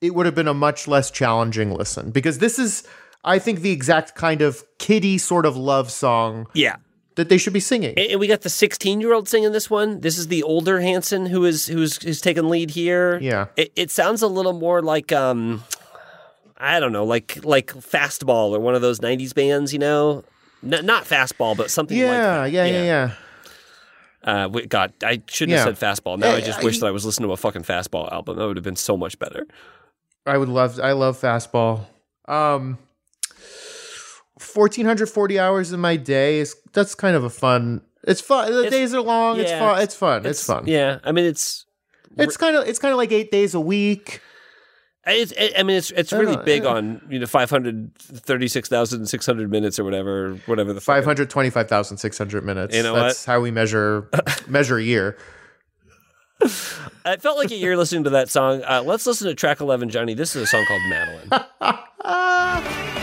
it 0.00 0.14
would 0.14 0.26
have 0.26 0.34
been 0.34 0.48
a 0.48 0.54
much 0.54 0.86
less 0.86 1.10
challenging 1.10 1.74
listen 1.74 2.10
because 2.10 2.38
this 2.38 2.58
is 2.58 2.86
I 3.24 3.38
think 3.38 3.60
the 3.60 3.72
exact 3.72 4.14
kind 4.14 4.40
of 4.40 4.64
kiddie 4.78 5.18
sort 5.18 5.46
of 5.46 5.56
love 5.56 5.90
song 5.90 6.46
yeah. 6.54 6.76
that 7.16 7.28
they 7.28 7.38
should 7.38 7.52
be 7.52 7.60
singing. 7.60 7.98
And, 7.98 8.20
we 8.20 8.28
got 8.28 8.42
the 8.42 8.50
16 8.50 9.00
year 9.00 9.12
old 9.12 9.28
singing 9.28 9.50
this 9.52 9.68
one. 9.68 10.00
This 10.00 10.16
is 10.16 10.28
the 10.28 10.42
older 10.44 10.80
Hanson 10.80 11.26
who 11.26 11.44
is 11.44 11.66
who's 11.66 12.00
who's 12.02 12.20
taking 12.20 12.48
lead 12.48 12.70
here. 12.70 13.18
Yeah. 13.20 13.46
it, 13.56 13.72
it 13.74 13.90
sounds 13.90 14.22
a 14.22 14.28
little 14.28 14.52
more 14.52 14.80
like 14.80 15.10
um, 15.12 15.64
I 16.56 16.78
don't 16.78 16.92
know, 16.92 17.04
like 17.04 17.44
like 17.44 17.72
Fastball 17.74 18.50
or 18.50 18.60
one 18.60 18.74
of 18.74 18.80
those 18.82 19.00
90s 19.00 19.34
bands, 19.34 19.72
you 19.72 19.78
know. 19.78 20.24
N- 20.62 20.86
not 20.86 21.04
fastball, 21.04 21.56
but 21.56 21.70
something 21.70 21.96
like 21.98 22.06
yeah, 22.06 22.42
that. 22.42 22.50
yeah, 22.52 22.64
yeah, 22.64 22.82
yeah. 22.82 23.12
Uh, 24.24 24.48
God, 24.48 24.92
I 25.04 25.22
shouldn't 25.28 25.56
Yeah. 25.56 25.64
have 25.64 25.78
said 25.78 25.96
fastball. 25.96 26.18
Now 26.18 26.30
I 26.30 26.38
Yeah, 26.38 26.46
just 26.46 26.60
I- 26.60 26.64
wish 26.64 26.80
that 26.80 26.86
I 26.86 26.90
was 26.90 27.04
listening 27.04 27.28
to 27.28 27.32
a 27.32 27.36
fucking 27.36 27.62
fastball 27.62 28.10
album. 28.12 28.38
That 28.38 28.46
would 28.46 28.56
have 28.56 28.64
been 28.64 28.74
so 28.76 28.96
much 28.96 29.18
better. 29.18 29.46
I 30.26 30.36
would 30.38 30.48
love 30.48 30.80
I 30.80 30.92
love 30.92 31.18
fastball. 31.20 31.86
Um 32.26 32.78
1440 34.38 35.38
hours 35.38 35.72
in 35.72 35.80
my 35.80 35.96
day 35.96 36.38
is 36.38 36.56
that's 36.72 36.94
kind 36.94 37.16
of 37.16 37.24
a 37.24 37.30
fun. 37.30 37.82
It's 38.04 38.20
fun. 38.20 38.52
The 38.52 38.58
It's- 38.60 38.72
days 38.72 38.94
are 38.94 39.00
long. 39.00 39.40
it's 39.40 39.50
yeah, 39.50 39.58
fun. 39.58 39.70
it's- 39.72 39.84
It's 39.84 39.94
fun. 39.96 40.26
It's, 40.26 40.46
fun. 40.46 40.64
Yeah, 40.66 40.98
I 41.04 41.12
mean 41.12 41.24
it's 41.24 41.64
It's 42.16 42.36
kind 42.36 42.56
of 42.56 42.66
it's 42.68 42.78
kind 42.78 42.92
of 42.92 42.98
like 42.98 43.12
8 43.12 43.30
days 43.30 43.54
a 43.54 43.60
week. 43.60 44.20
it's 45.06 45.32
I 45.56 45.62
mean 45.62 45.76
it's 45.76 45.90
it's 45.92 46.12
really 46.12 46.36
know, 46.36 46.42
big 46.42 46.64
yeah. 46.64 46.70
on 46.70 47.00
you 47.08 47.18
know 47.20 47.26
five 47.26 47.48
hundred 47.50 47.94
thirty 47.98 48.48
six 48.48 48.68
thousand 48.68 49.06
six 49.06 49.24
hundred 49.24 49.50
minutes 49.50 49.78
or 49.78 49.84
whatever 49.84 50.34
whatever 50.46 50.72
the 50.72 50.80
525,600 50.80 52.44
minutes. 52.44 52.74
You 52.74 52.82
know 52.82 52.94
That's 52.94 53.24
how 53.24 53.40
we 53.40 53.50
measure 53.52 54.08
measure 54.48 54.78
a 54.78 54.82
year. 54.82 55.16
It 57.08 57.22
felt 57.22 57.38
like 57.38 57.52
a 57.52 57.56
year 57.56 57.76
listening 57.76 58.02
to 58.02 58.10
that 58.10 58.28
song. 58.30 58.64
Uh, 58.68 58.82
let's 58.84 59.06
listen 59.06 59.28
to 59.28 59.34
track 59.36 59.60
eleven, 59.60 59.88
Johnny. 59.88 60.14
This 60.14 60.34
is 60.34 60.42
a 60.42 60.46
song 60.46 60.64
called 60.66 60.82
Madeline. 60.88 61.30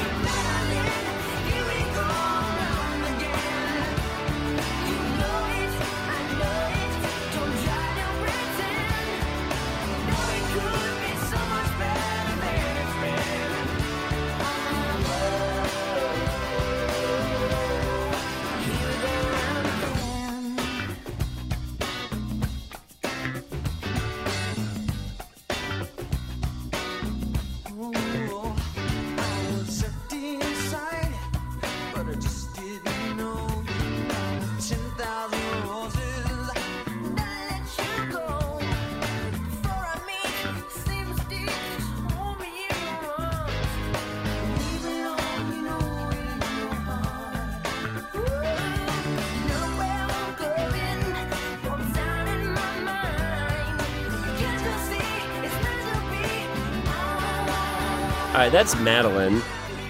right, 58.44 58.52
that's 58.52 58.76
Madeline. 58.82 59.42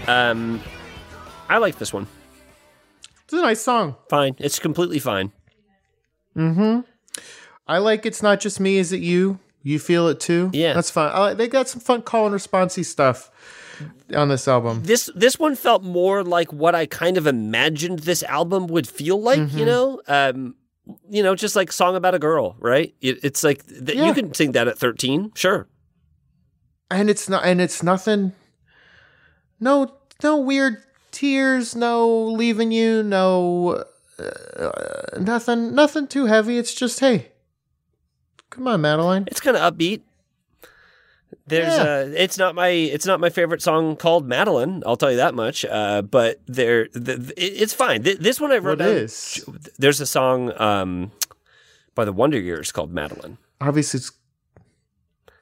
Um, 0.08 0.62
I 1.50 1.58
like 1.58 1.80
this 1.80 1.92
one. 1.92 2.06
It's 3.24 3.34
a 3.34 3.42
nice 3.42 3.62
song. 3.62 3.96
Fine. 4.10 4.36
It's 4.38 4.60
completely 4.60 5.00
fine. 5.00 5.32
Mm-hmm. 6.38 6.82
I 7.68 7.78
like 7.80 8.06
it's 8.06 8.22
not 8.22 8.40
just 8.40 8.60
me, 8.60 8.78
is 8.78 8.94
it 8.94 9.00
you? 9.00 9.40
You 9.64 9.80
feel 9.80 10.08
it 10.08 10.20
too? 10.20 10.52
Yeah. 10.54 10.74
That's 10.74 10.92
fun. 10.92 11.12
I 11.12 11.20
like, 11.20 11.38
they 11.38 11.48
got 11.48 11.68
some 11.68 11.80
fun 11.80 12.04
call 12.04 12.28
and 12.28 12.36
responsey 12.36 12.86
stuff 12.86 13.32
on 14.16 14.30
this 14.30 14.48
album. 14.48 14.84
This 14.84 15.10
this 15.16 15.40
one 15.40 15.56
felt 15.56 15.82
more 15.82 16.24
like 16.24 16.54
what 16.54 16.76
I 16.76 16.86
kind 16.86 17.18
of 17.18 17.26
imagined 17.26 18.00
this 18.00 18.22
album 18.24 18.68
would 18.68 18.88
feel 18.88 19.20
like. 19.20 19.40
Mm-hmm. 19.40 19.58
You 19.58 19.66
know, 19.66 20.02
um, 20.08 20.56
you 21.10 21.24
know, 21.24 21.34
just 21.34 21.56
like 21.56 21.72
song 21.72 21.96
about 21.96 22.14
a 22.14 22.20
girl, 22.20 22.56
right? 22.60 22.94
It, 23.02 23.24
it's 23.24 23.44
like 23.44 23.66
th- 23.66 23.98
you 23.98 24.14
can 24.14 24.32
sing 24.36 24.52
that 24.52 24.68
at 24.68 24.78
thirteen, 24.78 25.32
sure. 25.34 25.68
And 26.92 27.10
it's 27.10 27.28
not 27.28 27.46
and 27.46 27.60
it's 27.60 27.82
nothing 27.82 28.34
no 29.64 29.94
no 30.22 30.38
weird 30.38 30.84
tears, 31.12 31.76
no 31.76 32.08
leaving 32.26 32.72
you, 32.72 33.02
no 33.04 33.84
uh, 34.20 35.18
nothing 35.20 35.74
nothing 35.74 36.08
too 36.08 36.26
heavy. 36.26 36.58
It's 36.58 36.74
just 36.74 37.00
hey. 37.00 37.30
Come 38.50 38.68
on, 38.68 38.82
Madeline. 38.82 39.24
It's 39.28 39.40
kind 39.40 39.58
of 39.58 39.74
upbeat. 39.74 40.02
There's 41.48 41.74
Yeah. 41.76 41.84
uh 41.84 42.12
it's 42.16 42.38
not 42.38 42.54
my 42.56 42.68
it's 42.70 43.06
not 43.06 43.20
my 43.20 43.30
favorite 43.30 43.62
song 43.62 43.96
called 43.96 44.28
Madeline. 44.28 44.84
I'll 44.86 44.96
tell 44.98 45.10
you 45.12 45.18
that 45.18 45.34
much. 45.34 45.66
Uh, 45.66 46.02
but 46.04 46.40
there, 46.46 46.88
the, 46.94 47.16
the- 47.18 47.34
it's 47.38 47.74
fine. 47.74 48.04
Th- 48.04 48.20
This 48.20 48.40
one 48.40 48.52
I 48.52 48.58
wrote 48.60 48.80
What 48.80 48.86
down- 48.86 48.96
is? 48.98 49.44
There's 49.80 50.00
a 50.00 50.06
song 50.06 50.52
um 50.62 51.12
by 51.96 52.06
the 52.06 52.14
Wonder 52.14 52.40
Years 52.40 52.72
called 52.72 52.94
Madeline. 52.94 53.38
Obviously 53.60 53.98
it's 54.00 54.12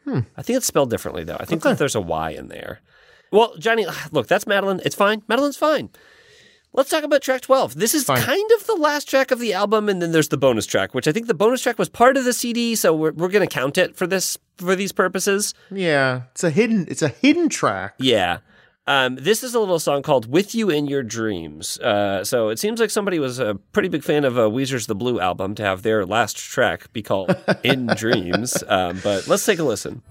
Hmm. 0.05 0.21
I 0.35 0.41
think 0.41 0.57
it's 0.57 0.65
spelled 0.65 0.89
differently 0.89 1.23
though. 1.23 1.37
I 1.39 1.45
think 1.45 1.61
Okay. 1.61 1.71
that 1.73 1.77
there's 1.77 1.93
a 1.95 2.01
Y 2.01 2.31
in 2.31 2.47
there. 2.47 2.79
Well, 3.31 3.55
Johnny, 3.57 3.85
look, 4.11 4.27
that's 4.27 4.45
Madeline. 4.47 4.81
It's 4.85 4.95
fine. 4.95 5.23
Madeline's 5.27 5.57
fine. 5.57 5.89
Let's 6.73 6.89
talk 6.89 7.03
about 7.03 7.21
track 7.21 7.41
12. 7.41 7.75
This 7.75 7.93
is 7.93 8.05
Fine. 8.05 8.21
kind 8.21 8.49
of 8.57 8.65
the 8.65 8.75
last 8.75 9.09
track 9.09 9.31
of 9.31 9.39
the 9.39 9.51
album, 9.53 9.89
and 9.89 10.01
then 10.01 10.13
there's 10.13 10.29
the 10.29 10.37
bonus 10.37 10.65
track, 10.65 10.93
which 10.93 11.05
I 11.05 11.11
think 11.11 11.27
the 11.27 11.33
bonus 11.33 11.61
track 11.61 11.77
was 11.77 11.89
part 11.89 12.15
of 12.15 12.23
the 12.23 12.31
CD, 12.31 12.75
so 12.77 12.95
we're, 12.95 13.11
we're 13.11 13.27
going 13.27 13.45
to 13.45 13.53
count 13.53 13.77
it 13.77 13.97
for 13.97 14.07
this 14.07 14.37
for 14.55 14.73
these 14.73 14.93
purposes. 14.93 15.53
yeah, 15.69 16.21
it's 16.31 16.45
a 16.45 16.49
hidden 16.49 16.85
it's 16.87 17.01
a 17.01 17.09
hidden 17.09 17.49
track. 17.49 17.95
Yeah. 17.99 18.37
Um, 18.87 19.15
this 19.17 19.43
is 19.43 19.53
a 19.53 19.59
little 19.59 19.79
song 19.79 20.01
called 20.01 20.31
"With 20.31 20.55
You 20.55 20.69
in 20.69 20.87
Your 20.87 21.03
Dreams." 21.03 21.77
Uh, 21.79 22.23
so 22.23 22.47
it 22.47 22.57
seems 22.57 22.79
like 22.79 22.89
somebody 22.89 23.19
was 23.19 23.37
a 23.37 23.55
pretty 23.73 23.89
big 23.89 24.03
fan 24.03 24.23
of 24.23 24.39
uh, 24.39 24.43
Weezer's 24.43 24.87
"The 24.87 24.95
Blue" 24.95 25.19
album 25.19 25.55
to 25.55 25.63
have 25.63 25.81
their 25.81 26.05
last 26.05 26.37
track 26.37 26.91
be 26.93 27.01
called 27.01 27.35
"In 27.63 27.87
Dreams." 27.97 28.63
Um, 28.65 29.01
but 29.03 29.27
let's 29.27 29.45
take 29.45 29.59
a 29.59 29.63
listen. 29.63 30.01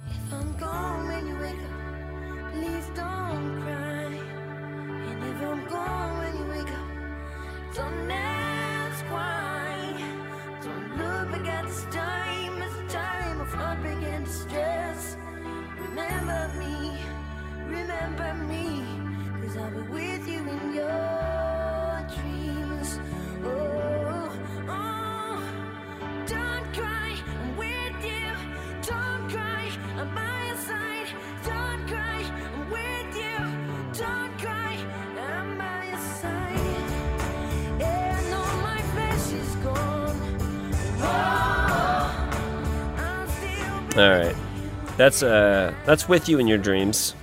That's 45.01 45.22
uh 45.22 45.72
that's 45.86 46.11
with 46.11 46.28
you 46.28 46.38
in 46.40 46.46
your 46.46 46.59
dreams. 46.59 47.14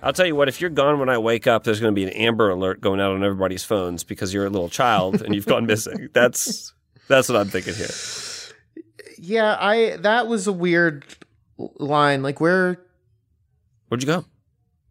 I'll 0.00 0.12
tell 0.12 0.26
you 0.26 0.36
what, 0.36 0.46
if 0.46 0.60
you're 0.60 0.70
gone 0.70 1.00
when 1.00 1.08
I 1.08 1.18
wake 1.18 1.48
up, 1.48 1.64
there's 1.64 1.80
going 1.80 1.92
to 1.92 1.94
be 1.96 2.04
an 2.04 2.10
Amber 2.10 2.50
alert 2.50 2.80
going 2.80 3.00
out 3.00 3.10
on 3.10 3.24
everybody's 3.24 3.64
phones 3.64 4.04
because 4.04 4.32
you're 4.32 4.46
a 4.46 4.48
little 4.48 4.68
child 4.68 5.22
and 5.22 5.34
you've 5.34 5.46
gone 5.46 5.66
missing. 5.66 6.08
That's 6.12 6.72
that's 7.08 7.28
what 7.28 7.36
I'm 7.36 7.48
thinking 7.48 7.74
here. 7.74 7.90
Yeah, 9.18 9.56
I 9.58 9.96
that 10.02 10.28
was 10.28 10.46
a 10.46 10.52
weird 10.52 11.04
line. 11.58 12.22
Like 12.22 12.40
where 12.40 12.78
Where'd 13.88 14.04
you 14.04 14.06
go? 14.06 14.24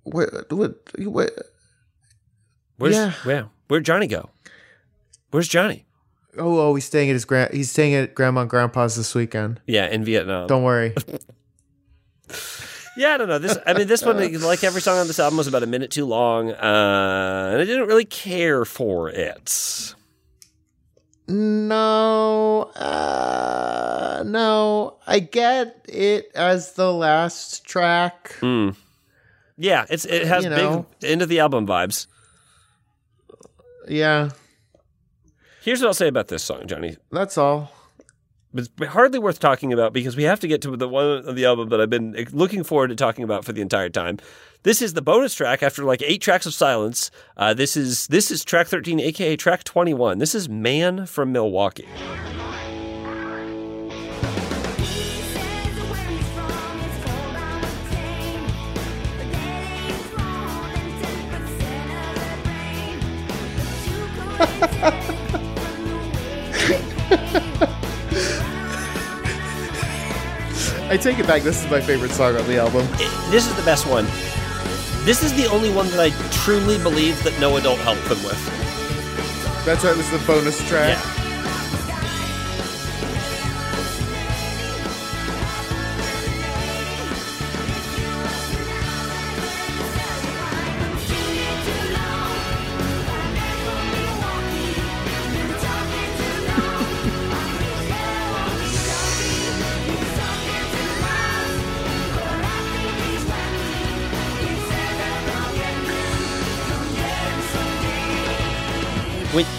where 0.04 0.30
what, 0.50 0.76
what 0.98 1.32
Where's 2.80 2.96
Yeah. 2.96 3.14
where? 3.24 3.48
Where'd 3.70 3.86
Johnny 3.86 4.08
go? 4.08 4.30
Where's 5.30 5.48
Johnny? 5.48 5.86
Oh, 6.38 6.60
oh, 6.60 6.76
he's 6.76 6.84
staying 6.84 7.10
at 7.10 7.14
his 7.14 7.24
grand. 7.24 7.54
He's 7.54 7.72
staying 7.72 7.94
at 7.94 8.14
grandma 8.14 8.42
and 8.42 8.50
grandpa's 8.50 8.98
this 8.98 9.16
weekend. 9.16 9.62
Yeah, 9.68 9.88
in 9.88 10.04
Vietnam. 10.04 10.48
Don't 10.48 10.64
worry. 10.64 10.94
Yeah, 12.98 13.14
I 13.14 13.18
don't 13.18 13.30
know. 13.30 13.40
This, 13.40 13.58
I 13.66 13.74
mean, 13.74 13.88
this 13.88 14.04
one, 14.04 14.18
like 14.42 14.64
every 14.66 14.82
song 14.82 14.98
on 14.98 15.08
this 15.08 15.20
album, 15.20 15.38
was 15.38 15.48
about 15.48 15.64
a 15.64 15.68
minute 15.68 15.92
too 15.92 16.06
long, 16.06 16.52
uh, 16.52 17.50
and 17.54 17.62
I 17.62 17.66
didn't 17.66 17.88
really 17.88 18.04
care 18.06 18.66
for 18.66 19.10
it. 19.10 19.94
no, 21.28 22.64
uh, 22.76 24.24
no. 24.26 24.98
I 25.08 25.20
get 25.20 25.86
it 25.88 26.32
as 26.36 26.74
the 26.74 26.92
last 26.92 27.64
track. 27.66 28.36
Mm. 28.42 28.76
Yeah, 29.58 29.86
it's 29.90 30.06
it 30.06 30.26
has 30.28 30.44
You 30.44 30.50
know. 30.50 30.86
big 31.00 31.10
end 31.12 31.22
of 31.22 31.30
the 31.30 31.40
album 31.40 31.66
vibes. 31.66 32.08
Yeah, 33.88 34.30
Here's 35.64 35.80
what 35.82 35.88
I'll 35.88 35.94
say 35.94 36.08
about 36.08 36.28
this 36.28 36.44
song, 36.44 36.66
Johnny. 36.68 36.98
that's 37.12 37.38
all. 37.38 37.72
It's 38.54 38.70
hardly 38.90 39.18
worth 39.18 39.40
talking 39.40 39.72
about 39.72 39.94
because 39.94 40.18
we 40.18 40.24
have 40.24 40.42
to 40.42 40.48
get 40.48 40.62
to 40.64 40.76
the 40.76 40.90
one 40.90 41.06
of 41.06 41.36
the 41.36 41.46
album 41.46 41.70
that 41.70 41.80
I've 41.80 41.90
been 41.90 42.14
looking 42.32 42.64
forward 42.64 42.90
to 42.90 42.96
talking 42.96 43.24
about 43.24 43.46
for 43.46 43.54
the 43.54 43.62
entire 43.62 43.90
time. 43.90 44.18
This 44.64 44.82
is 44.82 44.94
the 44.94 45.02
bonus 45.02 45.34
track 45.34 45.64
after 45.64 45.84
like 45.86 46.02
eight 46.02 46.22
tracks 46.22 46.46
of 46.46 46.54
silence. 46.54 47.12
Uh, 47.38 47.54
this 47.54 47.78
is 47.78 48.08
this 48.08 48.30
is 48.30 48.44
track 48.44 48.68
thirteen, 48.68 49.00
aka 49.00 49.38
track 49.38 49.64
twenty 49.64 49.94
one. 49.94 50.18
This 50.18 50.36
is 50.36 50.50
"Man 50.50 51.06
from 51.06 51.32
Milwaukee." 51.32 51.88
I 70.92 70.98
take 70.98 71.20
it 71.20 71.26
back. 71.26 71.42
This 71.42 71.64
is 71.64 71.72
my 71.72 71.80
favorite 71.80 72.12
song 72.12 72.36
on 72.36 72.46
the 72.48 72.58
album. 72.58 72.86
It- 73.00 73.32
this 73.32 73.48
is 73.48 73.56
the 73.56 73.62
best 73.62 73.88
one. 73.88 74.06
This 75.06 75.24
is 75.24 75.34
the 75.34 75.46
only 75.48 75.70
one 75.70 75.90
that 75.92 76.02
I 76.02 76.10
truly 76.44 76.78
believe 76.78 77.24
that 77.24 77.40
no 77.40 77.56
adult 77.56 77.80
helped 77.80 78.08
them 78.10 78.22
with. 78.24 78.38
That's 79.66 79.86
right. 79.86 79.96
This 79.96 80.12
is 80.12 80.20
the 80.20 80.28
bonus 80.28 80.58
track. 80.68 80.98
Yeah. 80.98 81.21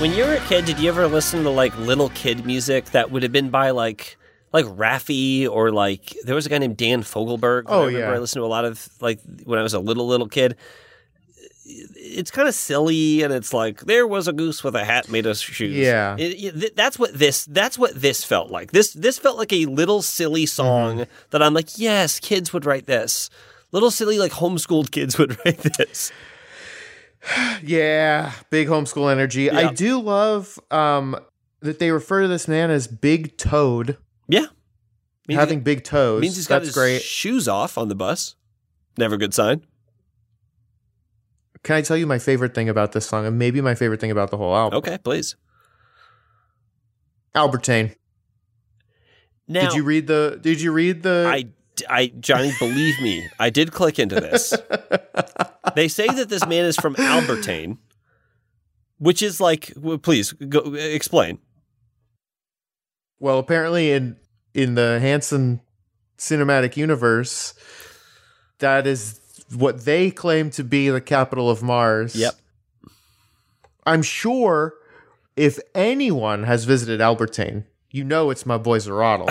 When, 0.02 0.12
you 0.14 0.24
were 0.24 0.34
a 0.34 0.40
kid, 0.40 0.64
did 0.64 0.80
you 0.80 0.88
ever 0.88 1.06
listen 1.06 1.44
to 1.44 1.50
like 1.50 1.76
little 1.78 2.08
kid 2.10 2.44
music 2.44 2.86
that 2.86 3.12
would 3.12 3.22
have 3.22 3.30
been 3.30 3.50
by 3.50 3.70
like 3.70 4.16
like 4.52 4.64
Raffi 4.66 5.48
or 5.48 5.70
like 5.70 6.16
there 6.24 6.34
was 6.34 6.44
a 6.44 6.48
guy 6.48 6.58
named 6.58 6.76
Dan 6.76 7.02
Fogelberg. 7.04 7.64
Oh, 7.66 7.86
I 7.86 7.90
yeah. 7.90 8.10
I 8.10 8.18
listened 8.18 8.40
to 8.40 8.44
a 8.44 8.48
lot 8.48 8.64
of 8.64 8.88
like 9.00 9.20
when 9.44 9.60
I 9.60 9.62
was 9.62 9.74
a 9.74 9.78
little 9.78 10.06
little 10.08 10.26
kid. 10.28 10.56
It's 11.64 12.32
kind 12.32 12.48
of 12.48 12.54
silly, 12.54 13.22
and 13.22 13.32
it's 13.32 13.54
like 13.54 13.82
there 13.82 14.04
was 14.06 14.26
a 14.26 14.32
goose 14.32 14.64
with 14.64 14.74
a 14.74 14.84
hat 14.84 15.08
made 15.08 15.24
of 15.24 15.38
shoes. 15.38 15.76
Yeah. 15.76 16.16
It- 16.18 16.54
it- 16.64 16.76
that's 16.76 16.98
what 16.98 17.14
this 17.14 17.44
that's 17.46 17.78
what 17.78 17.94
this 17.94 18.24
felt 18.24 18.50
like. 18.50 18.72
This 18.72 18.92
this 18.94 19.18
felt 19.20 19.38
like 19.38 19.52
a 19.52 19.66
little 19.66 20.02
silly 20.02 20.46
song 20.46 20.96
Mm-hmm. 20.98 21.10
that 21.30 21.42
I'm 21.44 21.54
like, 21.54 21.78
yes, 21.78 22.18
kids 22.18 22.52
would 22.52 22.66
write 22.66 22.86
this. 22.86 23.30
Little 23.70 23.92
silly 23.92 24.18
like 24.18 24.32
homeschooled 24.32 24.90
kids 24.90 25.16
would 25.16 25.38
write 25.46 25.58
this. 25.78 26.10
Yeah, 27.62 28.32
big 28.50 28.68
homeschool 28.68 29.10
energy. 29.10 29.44
Yeah. 29.44 29.56
I 29.56 29.72
do 29.72 30.00
love 30.00 30.58
um, 30.70 31.16
that 31.60 31.78
they 31.78 31.90
refer 31.90 32.22
to 32.22 32.28
this 32.28 32.48
man 32.48 32.70
as 32.70 32.86
Big 32.88 33.36
Toad, 33.36 33.96
Yeah, 34.28 34.46
means 35.28 35.38
having 35.38 35.60
big 35.60 35.84
toes. 35.84 36.20
Means 36.20 36.36
he's 36.36 36.46
got 36.48 36.56
That's 36.56 36.68
his 36.68 36.74
great. 36.74 37.02
shoes 37.02 37.46
off 37.48 37.78
on 37.78 37.88
the 37.88 37.94
bus. 37.94 38.34
Never 38.98 39.14
a 39.14 39.18
good 39.18 39.32
sign. 39.32 39.64
Can 41.62 41.76
I 41.76 41.82
tell 41.82 41.96
you 41.96 42.06
my 42.08 42.18
favorite 42.18 42.54
thing 42.54 42.68
about 42.68 42.90
this 42.92 43.06
song, 43.06 43.24
and 43.26 43.38
maybe 43.38 43.60
my 43.60 43.76
favorite 43.76 44.00
thing 44.00 44.10
about 44.10 44.30
the 44.32 44.36
whole 44.36 44.54
album? 44.56 44.78
Okay, 44.78 44.98
please. 44.98 45.36
Albertine. 47.34 47.94
Now, 49.46 49.68
did 49.68 49.74
you 49.74 49.84
read 49.84 50.06
the? 50.08 50.38
Did 50.40 50.60
you 50.60 50.72
read 50.72 51.02
the? 51.02 51.26
I, 51.28 51.44
I, 51.88 52.12
Johnny, 52.20 52.52
believe 52.58 53.00
me, 53.00 53.28
I 53.38 53.50
did 53.50 53.72
click 53.72 53.98
into 53.98 54.16
this. 54.16 54.54
they 55.74 55.88
say 55.88 56.06
that 56.06 56.28
this 56.28 56.46
man 56.46 56.64
is 56.64 56.76
from 56.76 56.94
Albertane, 56.96 57.78
which 58.98 59.22
is 59.22 59.40
like, 59.40 59.72
well, 59.76 59.98
please 59.98 60.32
go 60.32 60.74
explain. 60.74 61.38
Well, 63.18 63.38
apparently 63.38 63.92
in 63.92 64.16
in 64.54 64.74
the 64.74 65.00
Hanson 65.00 65.60
cinematic 66.18 66.76
universe, 66.76 67.54
that 68.58 68.86
is 68.86 69.20
what 69.54 69.84
they 69.84 70.10
claim 70.10 70.50
to 70.50 70.64
be 70.64 70.88
the 70.88 71.00
capital 71.00 71.50
of 71.50 71.62
Mars. 71.62 72.14
Yep. 72.14 72.34
I'm 73.84 74.02
sure 74.02 74.74
if 75.36 75.58
anyone 75.74 76.44
has 76.44 76.64
visited 76.64 77.00
Albertane, 77.00 77.64
you 77.92 78.04
know 78.04 78.30
it's 78.30 78.44
my 78.44 78.58
boy 78.58 78.78
Zerattle. 78.78 79.28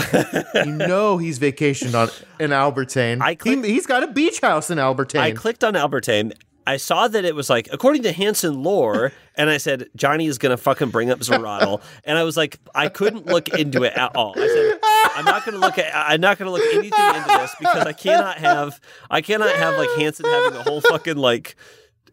you 0.65 0.71
know 0.71 1.17
he's 1.17 1.39
vacationed 1.39 1.95
on 1.95 2.09
in 2.39 2.51
Albertane. 2.51 3.21
I 3.21 3.35
click- 3.35 3.65
he, 3.65 3.75
has 3.75 3.85
got 3.85 4.03
a 4.03 4.07
beach 4.07 4.39
house 4.39 4.69
in 4.69 4.77
Albertane. 4.77 5.19
I 5.19 5.31
clicked 5.31 5.63
on 5.63 5.73
Albertane. 5.73 6.33
I 6.65 6.77
saw 6.77 7.07
that 7.07 7.25
it 7.25 7.33
was 7.33 7.49
like 7.49 7.67
according 7.71 8.03
to 8.03 8.11
Hanson 8.11 8.61
lore, 8.61 9.11
and 9.35 9.49
I 9.49 9.57
said 9.57 9.89
Johnny 9.95 10.27
is 10.27 10.37
gonna 10.37 10.57
fucking 10.57 10.91
bring 10.91 11.09
up 11.09 11.19
Zerattle, 11.19 11.81
and 12.05 12.17
I 12.17 12.23
was 12.23 12.37
like, 12.37 12.59
I 12.75 12.87
couldn't 12.87 13.25
look 13.25 13.49
into 13.49 13.83
it 13.83 13.93
at 13.93 14.15
all. 14.15 14.33
I 14.37 14.47
said, 14.47 14.79
I'm 15.15 15.25
not 15.25 15.43
gonna 15.43 15.57
look 15.57 15.79
at, 15.79 15.91
I'm 15.93 16.21
not 16.21 16.37
gonna 16.37 16.51
look 16.51 16.63
anything 16.73 17.15
into 17.15 17.27
this 17.39 17.55
because 17.57 17.85
I 17.85 17.93
cannot 17.93 18.37
have, 18.37 18.79
I 19.09 19.21
cannot 19.21 19.55
have 19.55 19.75
like 19.77 19.89
Hanson 19.97 20.25
having 20.27 20.59
a 20.59 20.63
whole 20.63 20.81
fucking 20.81 21.17
like 21.17 21.55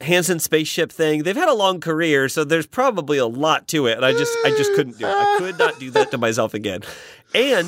Hanson 0.01 0.39
spaceship 0.39 0.93
thing. 0.93 1.23
They've 1.23 1.37
had 1.37 1.49
a 1.49 1.55
long 1.55 1.81
career, 1.81 2.29
so 2.29 2.45
there's 2.45 2.67
probably 2.67 3.19
a 3.19 3.27
lot 3.27 3.67
to 3.69 3.87
it, 3.87 3.97
and 3.97 4.05
I 4.05 4.13
just, 4.13 4.33
I 4.45 4.51
just 4.51 4.73
couldn't 4.75 4.99
do 4.99 5.07
it. 5.07 5.11
I 5.11 5.37
could 5.39 5.59
not 5.59 5.79
do 5.79 5.91
that 5.93 6.11
to 6.13 6.19
myself 6.19 6.55
again, 6.55 6.83
and. 7.35 7.67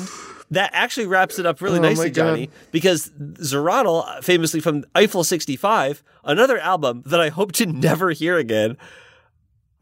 That 0.51 0.71
actually 0.73 1.07
wraps 1.07 1.39
it 1.39 1.45
up 1.45 1.61
really 1.61 1.79
Oh 1.79 1.83
nicely, 1.83 2.11
Johnny, 2.11 2.49
because 2.73 3.09
Zerattle, 3.09 4.21
famously 4.21 4.59
from 4.59 4.83
Eiffel 4.93 5.23
65, 5.23 6.03
another 6.25 6.59
album 6.59 7.03
that 7.05 7.21
I 7.21 7.29
hope 7.29 7.53
to 7.53 7.65
never 7.71 8.11
hear 8.11 8.37
again. 8.37 8.75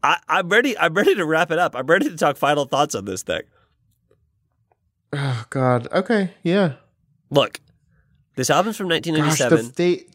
I, 0.00 0.18
I'm 0.28 0.48
ready. 0.48 0.78
I'm 0.78 0.94
ready 0.94 1.16
to 1.16 1.26
wrap 1.26 1.50
it 1.50 1.58
up. 1.58 1.74
I'm 1.74 1.88
ready 1.88 2.08
to 2.08 2.16
talk 2.16 2.36
final 2.36 2.66
thoughts 2.66 2.94
on 2.94 3.04
this 3.04 3.24
thing. 3.24 3.42
oh 5.12 5.44
God. 5.50 5.88
Okay. 5.92 6.30
Yeah. 6.44 6.74
Look, 7.30 7.58
this 8.36 8.48
album's 8.48 8.76
from 8.76 8.88
Gosh, 8.90 9.00
the, 9.02 9.10
1997. 9.12 9.72
they 9.74 10.06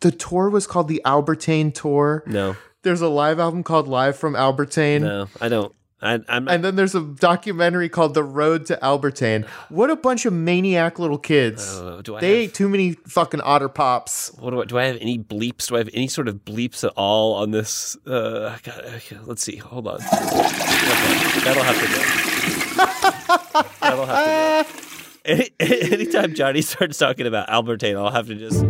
the 0.00 0.10
tour 0.10 0.48
was 0.50 0.66
called 0.66 0.88
the 0.88 1.00
Albertane 1.04 1.72
tour. 1.74 2.22
no, 2.26 2.56
There's 2.82 3.00
a 3.02 3.08
live 3.08 3.38
album 3.38 3.62
called 3.62 3.86
Live 3.88 4.16
from 4.16 4.34
Albertane. 4.34 5.02
no, 5.02 5.28
I 5.40 5.48
don't. 5.48 5.74
I, 6.02 6.18
And 6.30 6.64
then 6.64 6.76
there's 6.76 6.94
a 6.94 7.02
documentary 7.02 7.90
called 7.90 8.14
The 8.14 8.24
Road 8.24 8.64
to 8.66 8.78
Albertane. 8.82 9.44
What 9.68 9.90
a 9.90 9.96
bunch 9.96 10.24
of 10.24 10.32
maniac 10.32 10.98
little 10.98 11.18
kids. 11.18 11.76
uh, 11.78 12.00
do 12.02 12.16
I 12.16 12.20
they 12.20 12.28
have, 12.28 12.38
ate 12.38 12.54
too 12.54 12.70
many 12.70 12.92
fucking 12.92 13.42
otter 13.42 13.68
pops. 13.68 14.32
what 14.38 14.48
do 14.52 14.62
I, 14.62 14.64
do 14.64 14.78
I 14.78 14.84
have 14.86 14.96
any 14.98 15.18
bleeps? 15.18 15.68
Do 15.68 15.74
I 15.74 15.78
have 15.80 15.90
any 15.92 16.08
sort 16.08 16.26
of 16.28 16.36
bleeps 16.36 16.84
at 16.84 16.94
all 16.96 17.34
on 17.34 17.50
this? 17.50 17.98
Uh, 18.06 18.56
God, 18.62 19.02
let's 19.26 19.42
see. 19.42 19.56
Hold 19.56 19.88
on. 19.88 19.96
Okay, 19.96 20.06
That'll 21.44 21.64
have 21.64 21.78
to 21.78 21.86
go. 21.86 23.62
That'll 23.82 24.06
have 24.06 24.66
to 24.66 24.72
go. 24.72 24.90
Any, 25.26 25.50
anytime 25.92 26.34
Johnny 26.34 26.62
starts 26.62 26.96
talking 26.96 27.26
about 27.26 27.48
Albertane, 27.48 27.98
I'll 27.98 28.10
have 28.10 28.26
to 28.28 28.34
just, 28.36 28.64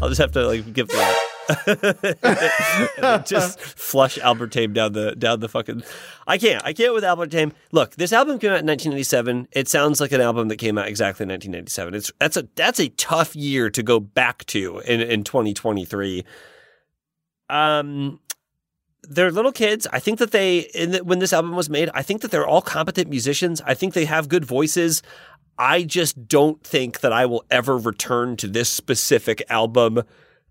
I'll 0.00 0.08
just 0.08 0.20
have 0.20 0.32
to 0.32 0.46
like 0.46 0.72
give 0.72 0.88
the, 0.88 1.24
just 3.26 3.60
flush 3.60 4.18
Albertane 4.18 4.74
down 4.74 4.92
the 4.92 5.14
down 5.16 5.40
the 5.40 5.48
fucking. 5.48 5.82
I 6.26 6.38
can't. 6.38 6.64
I 6.64 6.72
can't 6.72 6.92
with 6.92 7.04
Albertane. 7.04 7.52
Look, 7.72 7.94
this 7.96 8.12
album 8.12 8.38
came 8.38 8.50
out 8.50 8.60
in 8.60 8.66
1997. 8.66 9.48
It 9.52 9.68
sounds 9.68 10.00
like 10.00 10.12
an 10.12 10.20
album 10.20 10.48
that 10.48 10.56
came 10.56 10.76
out 10.76 10.88
exactly 10.88 11.24
in 11.24 11.30
1997. 11.30 11.94
It's 11.94 12.12
that's 12.18 12.36
a 12.36 12.48
that's 12.56 12.80
a 12.80 12.88
tough 12.90 13.36
year 13.36 13.70
to 13.70 13.82
go 13.82 14.00
back 14.00 14.44
to 14.46 14.80
in 14.80 15.00
in 15.00 15.24
2023. 15.24 16.24
Um, 17.48 18.18
they're 19.08 19.30
little 19.30 19.52
kids. 19.52 19.86
I 19.92 20.00
think 20.00 20.18
that 20.18 20.32
they, 20.32 20.68
the, 20.74 21.02
when 21.04 21.20
this 21.20 21.32
album 21.32 21.54
was 21.54 21.70
made, 21.70 21.90
I 21.94 22.02
think 22.02 22.22
that 22.22 22.30
they're 22.30 22.46
all 22.46 22.62
competent 22.62 23.08
musicians. 23.08 23.60
I 23.64 23.74
think 23.74 23.94
they 23.94 24.04
have 24.04 24.28
good 24.28 24.44
voices. 24.44 25.02
I 25.58 25.82
just 25.82 26.28
don't 26.28 26.62
think 26.62 27.00
that 27.00 27.12
I 27.12 27.26
will 27.26 27.44
ever 27.50 27.78
return 27.78 28.36
to 28.38 28.46
this 28.48 28.68
specific 28.68 29.42
album 29.48 30.02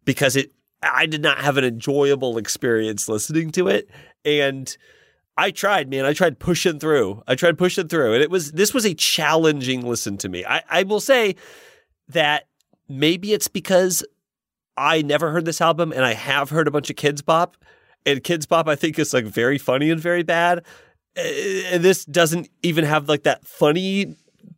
because 0.03 0.35
it, 0.35 0.51
I 0.81 1.05
did 1.05 1.21
not 1.21 1.39
have 1.39 1.57
an 1.57 1.63
enjoyable 1.63 2.37
experience 2.37 3.07
listening 3.07 3.51
to 3.51 3.67
it. 3.67 3.89
And 4.23 4.75
I 5.37 5.51
tried, 5.51 5.89
man. 5.89 6.05
I 6.05 6.13
tried 6.13 6.39
pushing 6.39 6.79
through. 6.79 7.21
I 7.27 7.35
tried 7.35 7.57
pushing 7.57 7.87
through. 7.87 8.13
And 8.13 8.23
it 8.23 8.31
was, 8.31 8.53
this 8.53 8.73
was 8.73 8.85
a 8.85 8.93
challenging 8.93 9.81
listen 9.85 10.17
to 10.17 10.29
me. 10.29 10.45
I, 10.45 10.63
I 10.69 10.83
will 10.83 10.99
say 10.99 11.35
that 12.09 12.47
maybe 12.87 13.33
it's 13.33 13.47
because 13.47 14.03
I 14.77 15.01
never 15.01 15.31
heard 15.31 15.45
this 15.45 15.61
album 15.61 15.91
and 15.91 16.03
I 16.03 16.13
have 16.13 16.49
heard 16.49 16.67
a 16.67 16.71
bunch 16.71 16.89
of 16.89 16.95
Kidz 16.95 17.23
Bop. 17.23 17.57
And 18.05 18.23
Kidz 18.23 18.47
Bop, 18.47 18.67
I 18.67 18.75
think, 18.75 18.99
is 18.99 19.13
like 19.13 19.25
very 19.25 19.57
funny 19.57 19.89
and 19.89 19.99
very 19.99 20.23
bad. 20.23 20.59
Uh, 21.17 21.21
And 21.71 21.83
this 21.83 22.05
doesn't 22.05 22.49
even 22.63 22.85
have 22.85 23.09
like 23.09 23.23
that 23.23 23.45
funny 23.45 24.15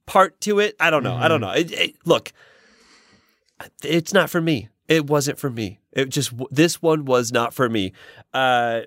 part 0.08 0.42
to 0.42 0.58
it. 0.60 0.76
I 0.80 0.90
don't 0.90 1.04
know. 1.04 1.16
I 1.16 1.28
don't 1.28 1.42
know. 1.42 1.52
It, 1.52 1.72
it- 1.72 1.96
look, 2.06 2.34
it's 3.84 4.14
not 4.14 4.30
for 4.32 4.42
me. 4.42 4.70
It 4.88 5.06
wasn't 5.08 5.38
for 5.38 5.50
me. 5.52 5.80
It 5.92 6.10
just, 6.10 6.32
this 6.50 6.82
one 6.82 7.06
was 7.06 7.32
not 7.32 7.54
for 7.54 7.68
me. 7.70 7.92
Uh, 8.34 8.82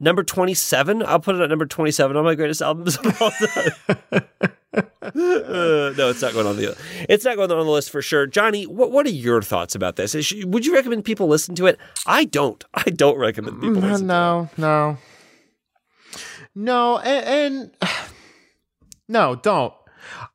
number 0.00 0.22
27, 0.24 1.02
I'll 1.04 1.20
put 1.20 1.34
it 1.36 1.40
at 1.42 1.48
number 1.50 1.66
27 1.66 2.16
on 2.16 2.24
my 2.24 2.34
greatest 2.34 2.62
albums 2.62 2.96
of 2.96 3.22
all 3.22 3.30
time. 3.30 3.70
Uh, 4.72 5.10
no, 5.14 6.08
it's 6.08 6.22
not 6.22 6.32
going 6.32 6.46
on 6.46 6.56
the 6.56 6.74
it's 7.08 7.24
not 7.26 7.36
going 7.36 7.50
on 7.50 7.58
the 7.58 7.70
list 7.70 7.90
for 7.90 8.00
sure. 8.00 8.26
Johnny, 8.26 8.64
what 8.66 8.90
what 8.90 9.04
are 9.04 9.10
your 9.10 9.42
thoughts 9.42 9.74
about 9.74 9.96
this? 9.96 10.14
Is, 10.14 10.32
would 10.46 10.64
you 10.64 10.72
recommend 10.74 11.04
people 11.04 11.26
listen 11.28 11.54
to 11.56 11.66
it? 11.66 11.78
I 12.06 12.24
don't. 12.24 12.64
I 12.72 12.84
don't 12.84 13.18
recommend 13.18 13.60
people 13.60 13.82
No, 13.82 13.88
listen. 13.88 14.06
no, 14.06 14.48
no, 14.56 14.96
no, 16.54 16.98
and, 17.00 17.70
and 17.82 17.90
no, 19.08 19.34
don't. 19.34 19.74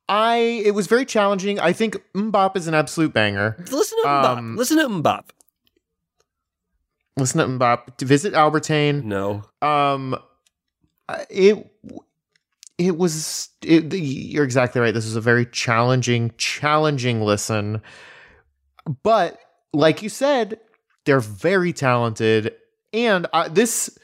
I. 0.09 0.37
It 0.65 0.71
was 0.71 0.87
very 0.87 1.05
challenging. 1.05 1.59
I 1.59 1.73
think 1.73 1.97
MMMBop 2.15 2.55
is 2.55 2.67
an 2.67 2.73
absolute 2.73 3.13
banger. 3.13 3.55
Listen 3.71 4.01
to 4.03 4.07
MMMBop. 4.07 4.37
Um, 4.37 4.55
Listen 4.55 4.77
to 4.77 4.87
MMMBop. 4.87 5.29
Listen 7.17 7.39
to 7.39 7.45
MMMBop. 7.47 7.97
To 7.97 8.05
visit 8.05 8.33
Albertane. 8.33 9.03
No. 9.03 9.43
Um, 9.61 10.17
it 11.29 11.71
it 12.77 12.97
was. 12.97 13.49
It, 13.63 13.93
you're 13.93 14.43
exactly 14.43 14.81
right. 14.81 14.93
This 14.93 15.05
was 15.05 15.15
a 15.15 15.21
very 15.21 15.45
challenging, 15.45 16.31
challenging 16.37 17.21
listen. 17.21 17.81
But 19.03 19.39
like 19.73 20.01
you 20.01 20.09
said, 20.09 20.59
they're 21.05 21.19
very 21.19 21.73
talented, 21.73 22.53
and 22.93 23.27
uh, 23.33 23.49
this 23.49 23.97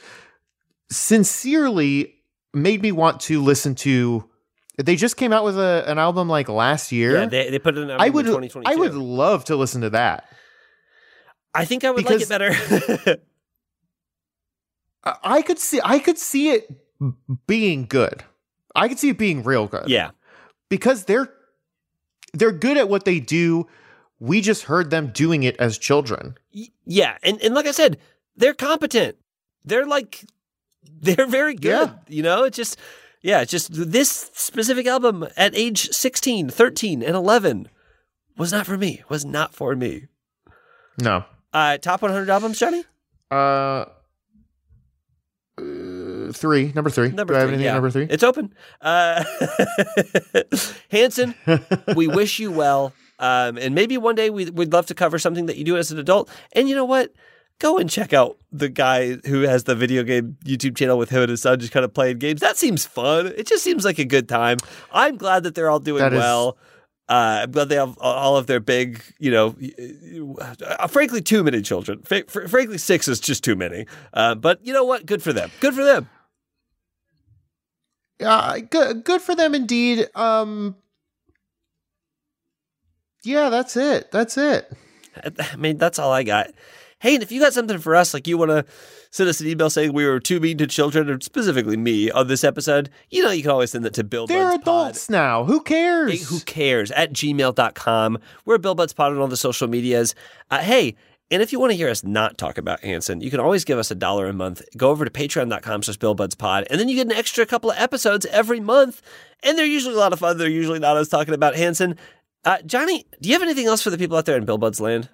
sincerely 0.89 2.15
made 2.53 2.81
me 2.81 2.91
want 2.91 3.19
to 3.21 3.41
listen 3.41 3.75
to. 3.75 4.29
They 4.77 4.95
just 4.95 5.17
came 5.17 5.31
out 5.31 5.43
with 5.43 5.57
a, 5.57 5.83
an 5.87 5.99
album 5.99 6.27
like 6.29 6.49
last 6.49 6.91
year. 6.91 7.13
Yeah, 7.19 7.25
they, 7.27 7.49
they 7.51 7.59
put 7.59 7.77
it 7.77 7.81
in 7.81 7.91
I 7.91 8.09
would, 8.09 8.25
in 8.25 8.31
2022. 8.31 8.71
I 8.71 8.75
would 8.75 8.95
love 8.95 9.45
to 9.45 9.55
listen 9.55 9.81
to 9.81 9.91
that. 9.91 10.27
I 11.53 11.65
think 11.65 11.83
I 11.83 11.91
would 11.91 11.97
because- 12.03 12.29
like 12.29 12.41
it 12.41 12.99
better. 13.03 13.21
I- 15.23 15.41
could 15.41 15.59
see, 15.59 15.79
I 15.83 15.99
could 15.99 16.17
see 16.17 16.51
it 16.51 16.69
being 17.47 17.85
good. 17.85 18.23
I 18.75 18.87
could 18.87 18.97
see 18.99 19.09
it 19.09 19.17
being 19.17 19.43
real 19.43 19.67
good. 19.67 19.87
yeah. 19.89 20.11
because 20.69 21.05
they're 21.05 21.29
they're 22.33 22.51
good 22.51 22.77
at 22.77 22.89
what 22.89 23.05
they 23.05 23.19
do. 23.19 23.67
We 24.19 24.41
just 24.41 24.63
heard 24.63 24.89
them 24.89 25.07
doing 25.13 25.43
it 25.43 25.55
as 25.57 25.77
children. 25.77 26.35
Yeah, 26.85 27.17
and 27.21 27.39
and 27.43 27.53
like 27.53 27.67
I 27.67 27.71
said, 27.71 27.99
they're 28.35 28.55
competent. 28.55 29.17
They're 29.65 29.85
like 29.85 30.23
they're 31.01 31.27
very 31.27 31.53
good. 31.53 31.89
Yeah. 31.89 31.93
You 32.07 32.23
know, 32.23 32.43
it's 32.45 32.57
just 32.57 32.79
yeah, 33.23 33.45
just 33.45 33.69
this 33.71 34.29
specific 34.33 34.85
album 34.85 35.25
at 35.37 35.55
age 35.55 35.89
16, 35.89 36.49
13, 36.49 37.01
and 37.01 37.15
11 37.15 37.69
was 38.37 38.51
not 38.51 38.65
for 38.65 38.77
me. 38.77 39.01
Was 39.09 39.25
not 39.25 39.53
for 39.55 39.75
me. 39.75 40.07
No. 40.99 41.23
Uh 41.53 41.77
top 41.77 42.01
100 42.01 42.29
albums, 42.29 42.59
Johnny? 42.59 42.83
Uh, 43.31 43.85
uh, 45.57 46.31
three. 46.33 46.71
Number 46.73 46.89
three. 46.89 47.09
Number 47.09 47.33
Do 47.33 47.37
I 47.37 47.39
have 47.41 47.47
three, 47.49 47.53
anything 47.55 47.65
yeah. 47.65 47.73
number 47.73 47.89
three? 47.91 48.07
It's 48.09 48.23
open. 48.23 48.53
Uh 48.81 49.23
Hanson, 50.91 51.33
we 51.95 52.07
wish 52.07 52.39
you 52.39 52.51
well. 52.51 52.93
Um, 53.19 53.57
and 53.57 53.73
maybe 53.73 53.97
one 53.97 54.15
day 54.15 54.29
we, 54.29 54.49
we'd 54.49 54.73
love 54.73 54.87
to 54.87 54.95
cover 54.95 55.17
something 55.17 55.45
that 55.45 55.55
you 55.55 55.63
do 55.63 55.77
as 55.77 55.91
an 55.91 55.99
adult. 55.99 56.29
And 56.51 56.67
you 56.67 56.75
know 56.75 56.83
what? 56.85 57.13
Go 57.63 57.77
and 57.77 57.89
check 57.89 58.11
out 58.11 58.37
the 58.51 58.67
guy 58.67 59.13
who 59.25 59.43
has 59.43 59.63
the 59.63 59.73
video 59.73 60.03
game 60.03 60.35
YouTube 60.43 60.75
channel 60.75 60.97
with 60.97 61.09
him 61.09 61.21
and 61.21 61.29
his 61.29 61.41
son 61.43 61.57
just 61.61 61.71
kind 61.71 61.85
of 61.85 61.93
playing 61.93 62.17
games. 62.19 62.41
That 62.41 62.57
seems 62.57 62.85
fun. 62.85 63.27
It 63.37 63.47
just 63.47 63.63
seems 63.63 63.85
like 63.85 63.99
a 63.99 64.03
good 64.05 64.27
time. 64.27 64.57
I'm 64.91 65.15
glad 65.15 65.43
that 65.43 65.55
they're 65.55 65.69
all 65.69 65.79
doing 65.79 66.03
is- 66.03 66.11
well. 66.11 66.57
Uh, 67.07 67.45
glad 67.45 67.69
they 67.69 67.75
have 67.75 67.97
all 67.99 68.35
of 68.35 68.47
their 68.47 68.59
big, 68.59 69.01
you 69.17 69.31
know, 69.31 69.55
uh, 70.61 70.87
frankly, 70.87 71.21
too 71.21 71.41
many 71.41 71.61
children. 71.61 72.01
Fr- 72.03 72.27
frankly, 72.27 72.77
six 72.77 73.07
is 73.07 73.21
just 73.21 73.45
too 73.45 73.55
many. 73.55 73.85
Uh, 74.13 74.35
but 74.35 74.65
you 74.65 74.73
know 74.73 74.83
what? 74.83 75.05
Good 75.05 75.23
for 75.23 75.31
them. 75.31 75.49
Good 75.61 75.73
for 75.73 75.85
them. 75.85 76.09
Uh, 78.21 78.59
good, 78.69 79.05
good 79.05 79.21
for 79.21 79.35
them 79.35 79.55
indeed. 79.55 80.09
Um, 80.15 80.75
yeah, 83.23 83.49
that's 83.49 83.77
it. 83.77 84.11
That's 84.11 84.37
it. 84.37 84.69
I 85.23 85.55
mean, 85.55 85.77
that's 85.77 85.97
all 85.99 86.11
I 86.11 86.23
got. 86.23 86.47
Hey, 87.03 87.15
and 87.15 87.21
if 87.21 87.33
you 87.33 87.41
got 87.41 87.51
something 87.51 87.79
for 87.79 87.97
us, 87.97 88.13
like 88.13 88.29
you 88.29 88.37
want 88.37 88.51
to 88.51 88.63
send 89.11 89.27
us 89.27 89.41
an 89.41 89.47
email 89.47 89.69
saying 89.69 89.91
we 89.91 90.05
were 90.05 90.21
too 90.21 90.39
mean 90.39 90.57
to 90.59 90.67
children, 90.67 91.09
or 91.09 91.19
specifically 91.19 91.75
me 91.75 92.09
on 92.09 92.27
this 92.27 92.45
episode, 92.45 92.89
you 93.09 93.21
know, 93.21 93.29
you 93.29 93.41
can 93.41 93.51
always 93.51 93.71
send 93.71 93.83
that 93.83 93.93
to 93.95 94.05
Bill. 94.05 94.25
They're 94.25 94.51
Buds 94.51 94.63
Pod. 94.63 94.87
adults 94.87 95.09
now. 95.09 95.43
Who 95.43 95.59
cares? 95.59 96.11
Hey, 96.11 96.17
who 96.25 96.39
cares? 96.39 96.91
At 96.91 97.11
gmail.com. 97.11 98.19
We're 98.45 98.57
Bill 98.57 98.73
Buds 98.73 98.93
Pod 98.93 99.11
on 99.11 99.17
all 99.17 99.27
the 99.27 99.35
social 99.35 99.67
medias. 99.67 100.15
Uh, 100.49 100.59
hey, 100.59 100.95
and 101.29 101.41
if 101.41 101.51
you 101.51 101.59
want 101.59 101.71
to 101.71 101.75
hear 101.75 101.89
us 101.89 102.05
not 102.05 102.37
talk 102.37 102.57
about 102.57 102.79
Hanson, 102.85 103.19
you 103.19 103.29
can 103.29 103.41
always 103.41 103.65
give 103.65 103.77
us 103.77 103.91
a 103.91 103.95
dollar 103.95 104.27
a 104.27 104.33
month. 104.33 104.61
Go 104.77 104.89
over 104.89 105.03
to 105.03 105.11
patreon.com 105.11 105.83
slash 105.83 105.97
billbudspod, 105.97 106.67
and 106.69 106.79
then 106.79 106.87
you 106.87 106.95
get 106.95 107.07
an 107.07 107.11
extra 107.11 107.45
couple 107.45 107.69
of 107.69 107.77
episodes 107.77 108.25
every 108.27 108.61
month. 108.61 109.01
And 109.43 109.57
they're 109.57 109.65
usually 109.65 109.95
a 109.95 109.99
lot 109.99 110.13
of 110.13 110.19
fun. 110.19 110.37
They're 110.37 110.47
usually 110.47 110.79
not 110.79 110.95
us 110.95 111.09
talking 111.09 111.33
about 111.33 111.57
Hanson. 111.57 111.97
Uh, 112.45 112.61
Johnny, 112.65 113.05
do 113.19 113.27
you 113.27 113.35
have 113.35 113.41
anything 113.41 113.65
else 113.65 113.81
for 113.81 113.89
the 113.89 113.97
people 113.97 114.15
out 114.15 114.23
there 114.23 114.37
in 114.37 114.45
Bill 114.45 114.57
Bud's 114.57 114.79
land? 114.79 115.09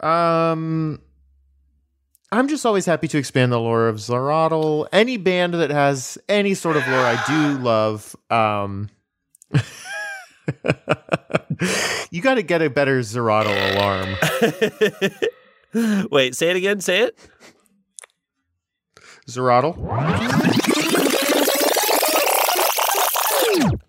Um, 0.00 1.00
I'm 2.32 2.48
just 2.48 2.66
always 2.66 2.86
happy 2.86 3.06
to 3.08 3.18
expand 3.18 3.52
the 3.52 3.60
lore 3.60 3.88
of 3.88 3.96
Zerattle. 3.96 4.88
Any 4.92 5.16
band 5.16 5.54
that 5.54 5.70
has 5.70 6.18
any 6.28 6.54
sort 6.54 6.76
of 6.76 6.86
lore, 6.88 6.98
I 6.98 7.22
do 7.26 7.58
love. 7.62 8.16
Um, 8.28 8.90
you 12.10 12.20
got 12.20 12.34
to 12.34 12.42
get 12.42 12.60
a 12.60 12.68
better 12.70 13.00
Zerattle 13.00 13.76
alarm. 13.76 14.16
Wait, 16.10 16.34
say 16.34 16.50
it 16.50 16.56
again. 16.56 16.80
Say 16.80 17.02
it. 17.02 17.18
Zerattle. 19.28 19.76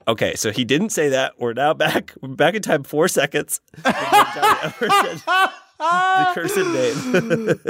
Okay, 0.07 0.35
so 0.35 0.51
he 0.51 0.65
didn't 0.65 0.91
say 0.91 1.09
that. 1.09 1.33
We're 1.39 1.53
now 1.53 1.73
back. 1.73 2.13
We're 2.21 2.29
back 2.29 2.53
in 2.53 2.61
time 2.61 2.83
four 2.83 3.07
seconds. 3.07 3.59
before 5.77 5.89
Johnny 5.89 6.37
ever 6.37 6.47
said 6.47 6.65
the 6.65 7.57
cursed 7.59 7.65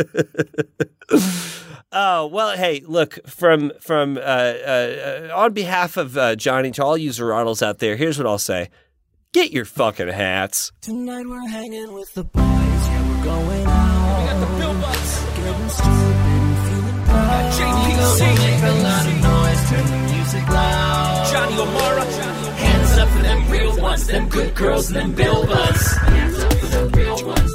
name. 1.12 1.40
oh 1.92 2.28
well, 2.28 2.56
hey, 2.58 2.82
look 2.86 3.20
from 3.28 3.72
from 3.80 4.18
uh, 4.18 4.22
uh, 4.22 5.30
uh, 5.32 5.36
on 5.36 5.54
behalf 5.54 5.98
of 5.98 6.18
uh, 6.18 6.36
Johnny 6.36 6.72
to 6.72 6.84
all 6.84 6.98
you 6.98 7.10
Zerattles 7.12 7.62
out 7.62 7.80
there. 7.80 7.96
Here's 7.96 8.18
what 8.18 8.28
I'll 8.28 8.38
say: 8.38 8.70
Get 9.34 9.52
your 9.52 9.66
fucking 9.66 10.08
hats. 10.08 10.72
Tonight 10.82 11.26
we're 11.28 11.48
hanging 11.48 11.94
with 11.94 12.14
the 12.14 12.24
boys, 12.24 12.44
yeah, 12.44 13.18
we're 13.18 13.24
going 13.26 13.66
out. 13.68 14.22
We 14.22 14.28
got 14.28 14.40
the 14.40 14.58
Bill 14.58 14.74
Buds. 14.82 15.26
Getting 15.36 15.70
stupid 15.70 15.92
and 15.92 16.58
feeling 16.70 17.04
proud. 17.06 17.54
JPC. 17.54 18.20
Make 18.38 18.64
a 18.64 18.84
lot 18.84 19.06
of 19.06 19.22
noise, 19.22 19.70
turn 19.70 19.86
the 19.86 20.14
music 20.14 20.50
loud. 20.50 21.28
Johnny 21.32 21.58
O'Mara. 21.60 22.06
Hands 22.56 22.98
up 22.98 23.10
for 23.10 23.22
them 23.24 23.52
real 23.52 23.82
ones, 23.82 24.08
them 24.08 24.30
good 24.30 24.56
girls, 24.56 24.88
and 24.88 24.96
them 24.96 25.12
Bill 25.16 25.46
Buds. 25.46 25.96
Hands 25.98 26.40
up 26.40 26.54
for 26.54 26.66
them 26.68 26.92
real 26.92 27.26
ones, 27.28 27.55